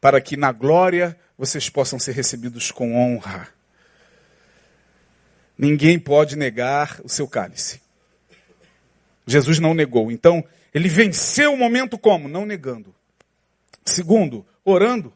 para 0.00 0.20
que 0.20 0.36
na 0.36 0.50
glória 0.50 1.18
vocês 1.36 1.70
possam 1.70 1.98
ser 1.98 2.12
recebidos 2.12 2.72
com 2.72 2.96
honra. 2.96 3.48
Ninguém 5.56 5.98
pode 5.98 6.36
negar 6.36 7.00
o 7.04 7.08
seu 7.08 7.28
cálice. 7.28 7.80
Jesus 9.26 9.58
não 9.60 9.74
negou. 9.74 10.10
Então, 10.10 10.44
ele 10.74 10.88
venceu 10.88 11.52
o 11.52 11.56
momento 11.56 11.98
como? 11.98 12.28
Não 12.28 12.44
negando. 12.44 12.94
Segundo, 13.84 14.46
orando. 14.64 15.12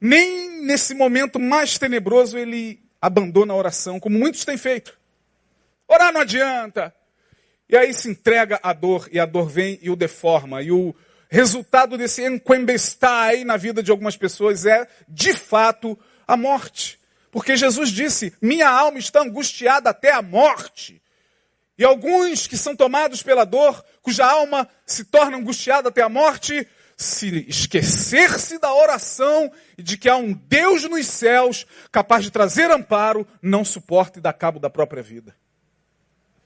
Nem 0.00 0.64
nesse 0.64 0.94
momento 0.94 1.38
mais 1.38 1.78
tenebroso 1.78 2.36
ele 2.36 2.82
abandona 3.00 3.52
a 3.52 3.56
oração, 3.56 4.00
como 4.00 4.18
muitos 4.18 4.44
têm 4.44 4.56
feito. 4.56 4.98
Orar 5.86 6.12
não 6.12 6.20
adianta. 6.20 6.94
E 7.72 7.76
aí 7.76 7.94
se 7.94 8.10
entrega 8.10 8.60
à 8.62 8.74
dor, 8.74 9.08
e 9.10 9.18
a 9.18 9.24
dor 9.24 9.48
vem 9.48 9.78
e 9.80 9.88
o 9.88 9.96
deforma. 9.96 10.60
E 10.60 10.70
o 10.70 10.94
resultado 11.30 11.96
desse 11.96 12.22
enquembestai 12.22 13.44
na 13.44 13.56
vida 13.56 13.82
de 13.82 13.90
algumas 13.90 14.14
pessoas 14.14 14.66
é, 14.66 14.86
de 15.08 15.32
fato, 15.32 15.98
a 16.28 16.36
morte. 16.36 17.00
Porque 17.30 17.56
Jesus 17.56 17.88
disse: 17.88 18.34
Minha 18.42 18.68
alma 18.68 18.98
está 18.98 19.22
angustiada 19.22 19.88
até 19.88 20.12
a 20.12 20.20
morte. 20.20 21.00
E 21.78 21.82
alguns 21.82 22.46
que 22.46 22.58
são 22.58 22.76
tomados 22.76 23.22
pela 23.22 23.46
dor, 23.46 23.82
cuja 24.02 24.26
alma 24.26 24.68
se 24.84 25.06
torna 25.06 25.38
angustiada 25.38 25.88
até 25.88 26.02
a 26.02 26.10
morte, 26.10 26.68
se 26.94 27.46
esquecer-se 27.48 28.58
da 28.58 28.70
oração 28.74 29.50
e 29.78 29.82
de 29.82 29.96
que 29.96 30.10
há 30.10 30.16
um 30.16 30.34
Deus 30.34 30.84
nos 30.84 31.06
céus 31.06 31.66
capaz 31.90 32.22
de 32.22 32.30
trazer 32.30 32.70
amparo, 32.70 33.26
não 33.40 33.64
suporta 33.64 34.18
e 34.18 34.22
dá 34.22 34.30
cabo 34.30 34.58
da 34.58 34.68
própria 34.68 35.02
vida. 35.02 35.34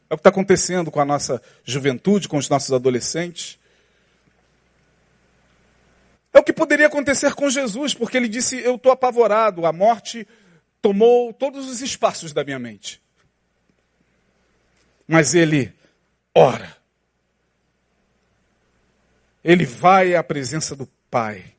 É 0.09 0.15
o 0.15 0.17
que 0.17 0.21
está 0.21 0.31
acontecendo 0.31 0.91
com 0.91 1.01
a 1.01 1.05
nossa 1.05 1.43
juventude, 1.65 2.29
com 2.29 2.37
os 2.37 2.49
nossos 2.49 2.73
adolescentes. 2.73 3.59
É 6.33 6.39
o 6.39 6.45
que 6.45 6.53
poderia 6.53 6.87
acontecer 6.87 7.35
com 7.35 7.51
Jesus, 7.51 7.95
porque 7.95 8.17
ele 8.17 8.29
disse: 8.29 8.59
Eu 8.59 8.77
estou 8.77 8.93
apavorado, 8.93 9.67
a 9.67 9.73
morte 9.73 10.27
tomou 10.81 11.33
todos 11.33 11.69
os 11.69 11.81
espaços 11.81 12.33
da 12.33 12.45
minha 12.45 12.59
mente. 12.59 13.03
Mas 15.09 15.35
ele 15.35 15.73
ora. 16.35 16.77
Ele 19.43 19.65
vai 19.65 20.15
à 20.15 20.23
presença 20.23 20.77
do 20.77 20.87
Pai. 21.11 21.57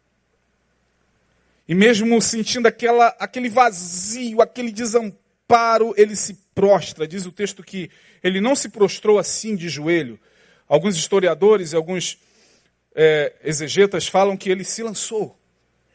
E 1.67 1.75
mesmo 1.75 2.21
sentindo 2.21 2.67
aquela, 2.67 3.07
aquele 3.19 3.49
vazio, 3.49 4.41
aquele 4.41 4.71
desamparo, 4.71 5.93
ele 5.97 6.15
se 6.15 6.37
prostra. 6.57 7.07
Diz 7.07 7.27
o 7.27 7.31
texto 7.31 7.63
que 7.63 7.91
ele 8.23 8.41
não 8.41 8.55
se 8.55 8.67
prostrou 8.69 9.19
assim 9.19 9.55
de 9.55 9.69
joelho. 9.69 10.19
Alguns 10.67 10.95
historiadores 10.97 11.71
e 11.71 11.75
alguns 11.75 12.17
é, 12.95 13.35
exegetas 13.43 14.07
falam 14.07 14.35
que 14.35 14.49
ele 14.49 14.63
se 14.63 14.81
lançou 14.81 15.39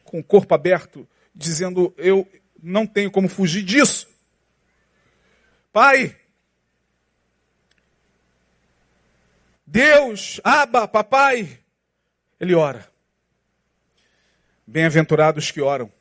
com 0.05 0.19
o 0.19 0.23
corpo 0.23 0.55
aberto, 0.55 1.05
dizendo: 1.35 1.93
Eu 1.97 2.25
não 2.61 2.87
tenho 2.87 3.11
como 3.11 3.27
fugir 3.27 3.61
disso. 3.61 4.07
Pai, 5.73 6.15
Deus, 9.67 10.39
Aba, 10.45 10.87
papai, 10.87 11.59
ele 12.39 12.55
ora. 12.55 12.89
Bem-aventurados 14.65 15.51
que 15.51 15.59
oram. 15.59 15.91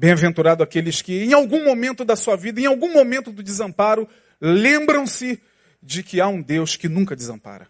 Bem-aventurado 0.00 0.62
aqueles 0.62 1.02
que, 1.02 1.24
em 1.24 1.34
algum 1.34 1.62
momento 1.62 2.06
da 2.06 2.16
sua 2.16 2.34
vida, 2.34 2.58
em 2.58 2.64
algum 2.64 2.90
momento 2.90 3.30
do 3.30 3.42
desamparo, 3.42 4.08
lembram-se 4.40 5.38
de 5.82 6.02
que 6.02 6.22
há 6.22 6.26
um 6.26 6.40
Deus 6.40 6.74
que 6.74 6.88
nunca 6.88 7.14
desampara. 7.14 7.68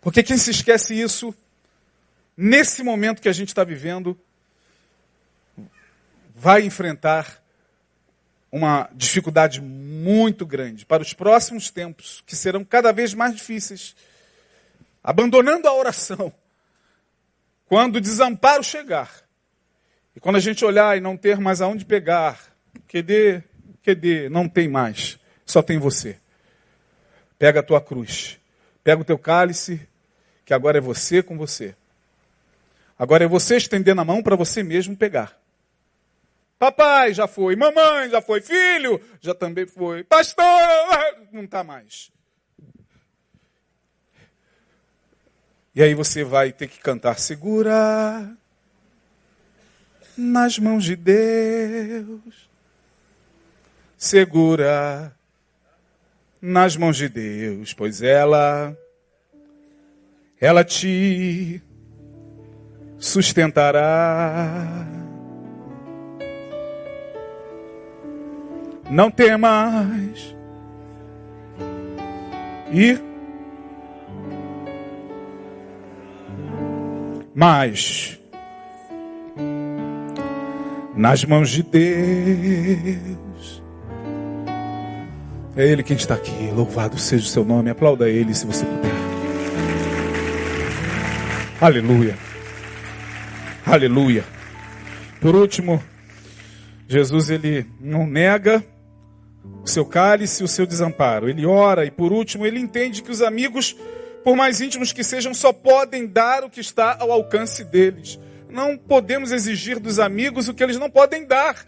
Porque 0.00 0.22
quem 0.22 0.38
se 0.38 0.52
esquece 0.52 0.94
isso, 0.94 1.34
nesse 2.36 2.84
momento 2.84 3.20
que 3.20 3.28
a 3.28 3.32
gente 3.32 3.48
está 3.48 3.64
vivendo, 3.64 4.16
vai 6.32 6.62
enfrentar 6.62 7.42
uma 8.52 8.88
dificuldade 8.94 9.60
muito 9.60 10.46
grande 10.46 10.86
para 10.86 11.02
os 11.02 11.12
próximos 11.12 11.72
tempos, 11.72 12.22
que 12.24 12.36
serão 12.36 12.64
cada 12.64 12.92
vez 12.92 13.14
mais 13.14 13.34
difíceis. 13.34 13.96
Abandonando 15.02 15.66
a 15.66 15.74
oração, 15.74 16.32
Quando 17.66 17.96
o 17.96 18.00
desamparo 18.00 18.62
chegar, 18.62 19.25
e 20.16 20.20
quando 20.20 20.36
a 20.36 20.40
gente 20.40 20.64
olhar 20.64 20.96
e 20.96 21.00
não 21.00 21.14
ter 21.14 21.38
mais 21.38 21.60
aonde 21.60 21.84
pegar, 21.84 22.40
QD, 22.88 23.44
QD, 23.82 24.30
não 24.30 24.48
tem 24.48 24.66
mais, 24.66 25.20
só 25.44 25.62
tem 25.62 25.78
você. 25.78 26.18
Pega 27.38 27.60
a 27.60 27.62
tua 27.62 27.82
cruz, 27.82 28.40
pega 28.82 29.02
o 29.02 29.04
teu 29.04 29.18
cálice, 29.18 29.86
que 30.42 30.54
agora 30.54 30.78
é 30.78 30.80
você 30.80 31.22
com 31.22 31.36
você. 31.36 31.76
Agora 32.98 33.24
é 33.24 33.28
você 33.28 33.58
estendendo 33.58 34.00
a 34.00 34.04
mão 34.06 34.22
para 34.22 34.34
você 34.34 34.62
mesmo 34.62 34.96
pegar. 34.96 35.38
Papai 36.58 37.12
já 37.12 37.28
foi, 37.28 37.54
mamãe 37.54 38.08
já 38.08 38.22
foi, 38.22 38.40
filho 38.40 38.98
já 39.20 39.34
também 39.34 39.66
foi, 39.66 40.02
pastor 40.02 40.46
não 41.30 41.44
está 41.44 41.62
mais. 41.62 42.10
E 45.74 45.82
aí 45.82 45.92
você 45.92 46.24
vai 46.24 46.52
ter 46.52 46.68
que 46.68 46.80
cantar 46.80 47.18
segura 47.18 48.34
nas 50.16 50.58
mãos 50.58 50.84
de 50.84 50.96
Deus. 50.96 52.48
Segura 53.96 55.12
nas 56.40 56.76
mãos 56.76 56.96
de 56.96 57.08
Deus, 57.08 57.72
pois 57.72 58.02
ela 58.02 58.76
ela 60.40 60.62
te 60.62 61.62
sustentará. 62.98 64.86
Não 68.90 69.10
temas. 69.10 70.34
E 72.72 72.98
mas 77.34 78.18
nas 80.96 81.24
mãos 81.24 81.50
de 81.50 81.62
Deus. 81.62 83.62
É 85.56 85.66
Ele 85.66 85.82
quem 85.82 85.96
está 85.96 86.14
aqui. 86.14 86.50
Louvado 86.54 86.98
seja 86.98 87.24
o 87.24 87.28
seu 87.28 87.44
nome. 87.44 87.70
Aplauda 87.70 88.08
Ele 88.08 88.34
se 88.34 88.46
você 88.46 88.64
puder. 88.64 88.92
Aleluia. 91.60 92.16
Aleluia. 93.64 94.24
Por 95.20 95.34
último, 95.34 95.82
Jesus 96.86 97.30
ele 97.30 97.66
não 97.80 98.06
nega 98.06 98.64
o 99.62 99.66
seu 99.66 99.84
cálice 99.84 100.42
e 100.42 100.44
o 100.44 100.48
seu 100.48 100.66
desamparo. 100.66 101.28
Ele 101.28 101.46
ora 101.46 101.84
e 101.84 101.90
por 101.90 102.12
último 102.12 102.46
ele 102.46 102.60
entende 102.60 103.02
que 103.02 103.10
os 103.10 103.22
amigos, 103.22 103.74
por 104.22 104.36
mais 104.36 104.60
íntimos 104.60 104.92
que 104.92 105.02
sejam, 105.02 105.34
só 105.34 105.52
podem 105.52 106.06
dar 106.06 106.44
o 106.44 106.50
que 106.50 106.60
está 106.60 106.96
ao 107.00 107.10
alcance 107.10 107.64
deles. 107.64 108.20
Não 108.48 108.76
podemos 108.76 109.32
exigir 109.32 109.78
dos 109.78 109.98
amigos 109.98 110.48
o 110.48 110.54
que 110.54 110.62
eles 110.62 110.78
não 110.78 110.90
podem 110.90 111.26
dar. 111.26 111.66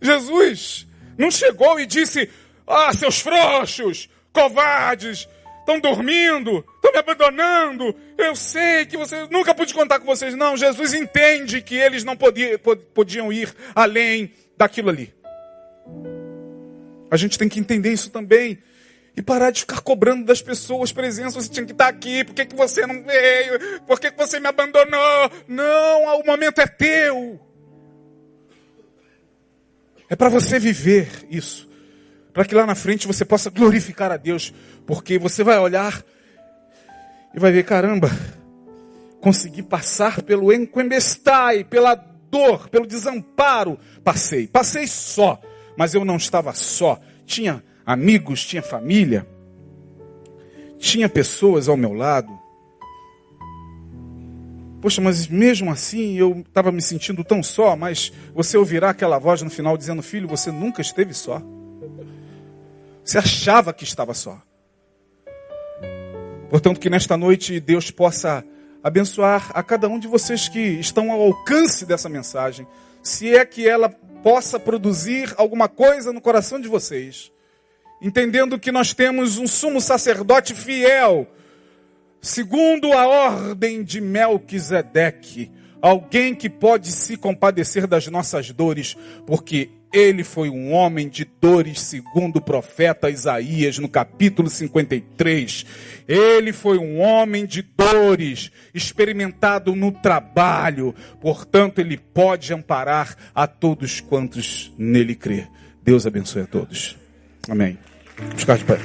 Jesus 0.00 0.86
não 1.18 1.30
chegou 1.30 1.80
e 1.80 1.86
disse: 1.86 2.30
"Ah, 2.66 2.92
seus 2.92 3.20
frouxos, 3.20 4.08
covardes, 4.32 5.28
estão 5.60 5.80
dormindo, 5.80 6.64
estão 6.76 6.92
me 6.92 6.98
abandonando. 6.98 7.94
Eu 8.16 8.36
sei 8.36 8.86
que 8.86 8.96
vocês 8.96 9.28
nunca 9.28 9.54
pude 9.54 9.74
contar 9.74 9.98
com 9.98 10.06
vocês. 10.06 10.34
Não, 10.34 10.56
Jesus 10.56 10.94
entende 10.94 11.60
que 11.60 11.74
eles 11.74 12.04
não 12.04 12.16
podiam, 12.16 12.58
podiam 12.94 13.32
ir 13.32 13.52
além 13.74 14.32
daquilo 14.56 14.90
ali. 14.90 15.12
A 17.10 17.16
gente 17.16 17.38
tem 17.38 17.48
que 17.48 17.58
entender 17.58 17.92
isso 17.92 18.10
também. 18.10 18.58
E 19.16 19.22
parar 19.22 19.50
de 19.50 19.60
ficar 19.60 19.80
cobrando 19.80 20.26
das 20.26 20.42
pessoas 20.42 20.92
presença. 20.92 21.40
Você 21.40 21.48
tinha 21.48 21.64
que 21.64 21.72
estar 21.72 21.88
aqui. 21.88 22.24
Por 22.24 22.34
que, 22.34 22.44
que 22.44 22.54
você 22.54 22.86
não 22.86 23.02
veio? 23.02 23.80
Por 23.86 23.98
que, 23.98 24.10
que 24.10 24.18
você 24.18 24.38
me 24.38 24.46
abandonou? 24.46 25.30
Não, 25.48 26.20
o 26.20 26.26
momento 26.26 26.60
é 26.60 26.66
teu. 26.66 27.40
É 30.08 30.14
para 30.14 30.28
você 30.28 30.58
viver 30.58 31.08
isso 31.30 31.66
para 32.36 32.44
que 32.44 32.54
lá 32.54 32.66
na 32.66 32.74
frente 32.74 33.06
você 33.06 33.24
possa 33.24 33.48
glorificar 33.48 34.12
a 34.12 34.18
Deus, 34.18 34.52
porque 34.86 35.18
você 35.18 35.42
vai 35.42 35.58
olhar 35.58 36.04
e 37.34 37.40
vai 37.40 37.50
ver, 37.50 37.64
caramba, 37.64 38.10
consegui 39.22 39.62
passar 39.62 40.20
pelo 40.20 40.52
enquembestai, 40.52 41.64
pela 41.64 41.94
dor, 41.94 42.68
pelo 42.68 42.86
desamparo, 42.86 43.78
passei, 44.04 44.46
passei 44.46 44.86
só, 44.86 45.40
mas 45.78 45.94
eu 45.94 46.04
não 46.04 46.16
estava 46.16 46.52
só, 46.52 47.00
tinha 47.24 47.64
amigos, 47.86 48.44
tinha 48.44 48.60
família, 48.60 49.24
tinha 50.76 51.08
pessoas 51.08 51.68
ao 51.68 51.76
meu 51.76 51.92
lado. 51.92 52.36
Poxa, 54.82 55.00
mas 55.00 55.26
mesmo 55.28 55.70
assim 55.70 56.18
eu 56.18 56.44
estava 56.46 56.72
me 56.72 56.82
sentindo 56.82 57.24
tão 57.24 57.42
só, 57.42 57.76
mas 57.76 58.12
você 58.34 58.58
ouvirá 58.58 58.90
aquela 58.90 59.18
voz 59.18 59.40
no 59.40 59.50
final 59.50 59.76
dizendo: 59.76 60.02
Filho, 60.02 60.28
você 60.28 60.50
nunca 60.50 60.82
esteve 60.82 61.14
só. 61.14 61.40
Você 63.02 63.18
achava 63.18 63.72
que 63.72 63.84
estava 63.84 64.12
só. 64.12 64.42
Portanto, 66.50 66.80
que 66.80 66.90
nesta 66.90 67.16
noite 67.16 67.58
Deus 67.60 67.90
possa 67.90 68.44
abençoar 68.82 69.50
a 69.54 69.62
cada 69.62 69.88
um 69.88 69.98
de 69.98 70.06
vocês 70.06 70.48
que 70.48 70.60
estão 70.60 71.10
ao 71.10 71.20
alcance 71.20 71.84
dessa 71.84 72.08
mensagem, 72.08 72.66
se 73.02 73.34
é 73.34 73.44
que 73.44 73.68
ela 73.68 73.88
possa 74.22 74.58
produzir 74.58 75.34
alguma 75.36 75.68
coisa 75.68 76.12
no 76.12 76.20
coração 76.20 76.60
de 76.60 76.68
vocês, 76.68 77.32
entendendo 78.00 78.58
que 78.58 78.72
nós 78.72 78.92
temos 78.92 79.38
um 79.38 79.46
sumo 79.46 79.80
sacerdote 79.80 80.54
fiel, 80.54 81.26
segundo 82.20 82.92
a 82.92 83.06
ordem 83.06 83.82
de 83.82 84.00
Melquisedeque, 84.00 85.50
alguém 85.80 86.34
que 86.34 86.50
pode 86.50 86.90
se 86.90 87.16
compadecer 87.16 87.86
das 87.86 88.06
nossas 88.08 88.50
dores, 88.50 88.96
porque 89.26 89.70
ele 89.92 90.24
foi 90.24 90.50
um 90.50 90.72
homem 90.72 91.08
de 91.08 91.24
dores, 91.24 91.80
segundo 91.80 92.36
o 92.36 92.40
profeta 92.42 93.08
Isaías, 93.08 93.78
no 93.78 93.88
capítulo 93.88 94.50
53. 94.50 95.64
Ele 96.06 96.52
foi 96.52 96.76
um 96.76 97.00
homem 97.00 97.46
de 97.46 97.62
dores, 97.62 98.50
experimentado 98.74 99.74
no 99.74 99.92
trabalho. 99.92 100.94
Portanto, 101.20 101.78
ele 101.78 101.96
pode 101.96 102.52
amparar 102.52 103.16
a 103.34 103.46
todos 103.46 104.00
quantos 104.00 104.72
nele 104.76 105.14
crê. 105.14 105.46
Deus 105.82 106.06
abençoe 106.06 106.42
a 106.42 106.46
todos. 106.46 107.05
Amém. 107.48 107.78
Vamos 108.18 108.40
ficar 108.40 108.58
de 108.58 108.64
pé. 108.64 108.78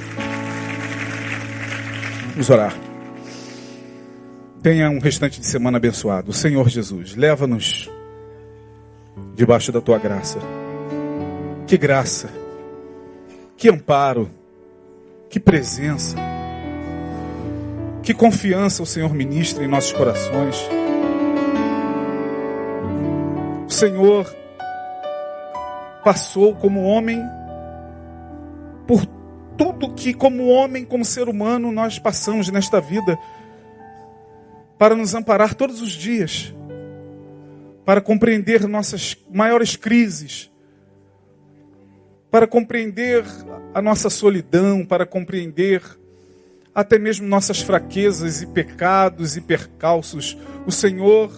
Vamos 2.32 2.50
orar. 2.50 2.74
Tenha 4.62 4.88
um 4.88 5.00
restante 5.00 5.40
de 5.40 5.46
semana 5.46 5.78
abençoado. 5.78 6.32
Senhor 6.32 6.68
Jesus, 6.68 7.16
leva-nos 7.16 7.90
debaixo 9.34 9.72
da 9.72 9.80
tua 9.80 9.98
graça. 9.98 10.38
Que 11.66 11.76
graça, 11.76 12.28
que 13.56 13.68
amparo, 13.68 14.30
que 15.28 15.40
presença, 15.40 16.16
que 18.02 18.14
confiança 18.14 18.82
o 18.82 18.86
Senhor 18.86 19.12
ministra 19.12 19.64
em 19.64 19.68
nossos 19.68 19.92
corações. 19.92 20.56
O 23.66 23.70
Senhor 23.70 24.32
passou 26.04 26.54
como 26.54 26.82
homem 26.82 27.20
por 28.86 29.04
tudo 29.56 29.94
que, 29.94 30.14
como 30.14 30.48
homem, 30.48 30.84
como 30.84 31.04
ser 31.04 31.28
humano, 31.28 31.70
nós 31.70 31.98
passamos 31.98 32.48
nesta 32.50 32.80
vida 32.80 33.18
para 34.78 34.94
nos 34.94 35.14
amparar 35.14 35.54
todos 35.54 35.80
os 35.80 35.92
dias, 35.92 36.54
para 37.84 38.00
compreender 38.00 38.66
nossas 38.66 39.16
maiores 39.30 39.76
crises 39.76 40.52
para 42.32 42.46
compreender 42.46 43.22
a 43.74 43.82
nossa 43.82 44.08
solidão, 44.08 44.86
para 44.86 45.04
compreender 45.04 45.82
até 46.74 46.98
mesmo 46.98 47.28
nossas 47.28 47.60
fraquezas 47.60 48.40
e 48.40 48.46
pecados 48.46 49.36
e 49.36 49.40
percalços. 49.42 50.38
O 50.66 50.72
Senhor 50.72 51.30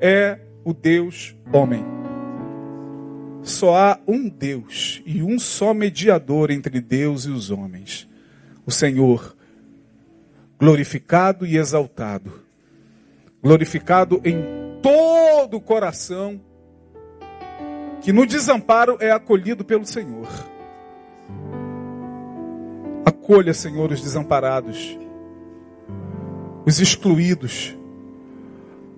é 0.00 0.38
o 0.64 0.72
Deus 0.72 1.36
homem. 1.52 2.01
Só 3.42 3.76
há 3.76 3.98
um 4.06 4.28
Deus 4.28 5.02
e 5.04 5.22
um 5.22 5.38
só 5.38 5.74
mediador 5.74 6.50
entre 6.50 6.80
Deus 6.80 7.24
e 7.24 7.30
os 7.30 7.50
homens. 7.50 8.08
O 8.64 8.70
Senhor, 8.70 9.36
glorificado 10.58 11.44
e 11.44 11.56
exaltado, 11.56 12.40
glorificado 13.42 14.20
em 14.24 14.38
todo 14.80 15.56
o 15.56 15.60
coração 15.60 16.40
que 18.00 18.12
no 18.12 18.26
desamparo 18.26 18.96
é 19.00 19.10
acolhido 19.10 19.64
pelo 19.64 19.86
Senhor. 19.86 20.28
Acolha, 23.04 23.54
Senhor, 23.54 23.90
os 23.92 24.00
desamparados, 24.00 24.98
os 26.66 26.80
excluídos. 26.80 27.76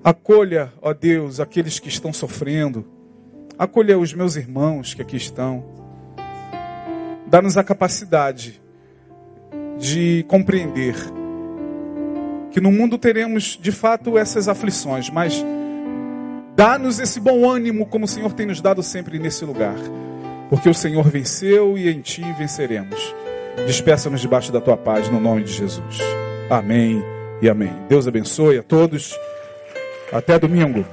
Acolha, 0.03 0.73
ó 0.81 0.93
Deus, 0.93 1.41
aqueles 1.41 1.79
que 1.79 1.89
estão 1.89 2.13
sofrendo. 2.13 2.94
Acolha 3.59 3.99
os 3.99 4.13
meus 4.13 4.37
irmãos 4.37 4.95
que 4.95 5.03
aqui 5.03 5.17
estão. 5.17 5.65
Dá-nos 7.27 7.57
a 7.57 7.65
capacidade 7.65 8.61
de 9.79 10.25
compreender 10.29 10.95
que 12.51 12.61
no 12.61 12.71
mundo 12.71 12.97
teremos 12.99 13.59
de 13.61 13.73
fato 13.73 14.17
essas 14.17 14.49
aflições, 14.49 15.11
mas 15.11 15.45
dá-nos 16.55 17.01
esse 17.01 17.19
bom 17.19 17.49
ânimo 17.49 17.87
como 17.87 18.05
o 18.05 18.09
Senhor 18.09 18.33
tem 18.33 18.47
nos 18.47 18.61
dado 18.61 18.83
sempre 18.83 19.19
nesse 19.19 19.45
lugar. 19.45 19.77
Porque 20.49 20.69
o 20.69 20.75
Senhor 20.75 21.09
venceu 21.09 21.79
e 21.79 21.89
em 21.89 22.01
ti 22.01 22.23
venceremos. 22.39 23.15
Despeça-nos 23.67 24.21
debaixo 24.21 24.53
da 24.53 24.61
tua 24.61 24.77
paz 24.77 25.09
no 25.09 25.21
nome 25.21 25.45
de 25.45 25.53
Jesus. 25.53 25.99
Amém 26.51 27.03
e 27.41 27.49
amém. 27.49 27.73
Deus 27.89 28.07
abençoe 28.07 28.59
a 28.59 28.63
todos. 28.63 29.17
Até 30.13 30.39
domingo. 30.39 30.85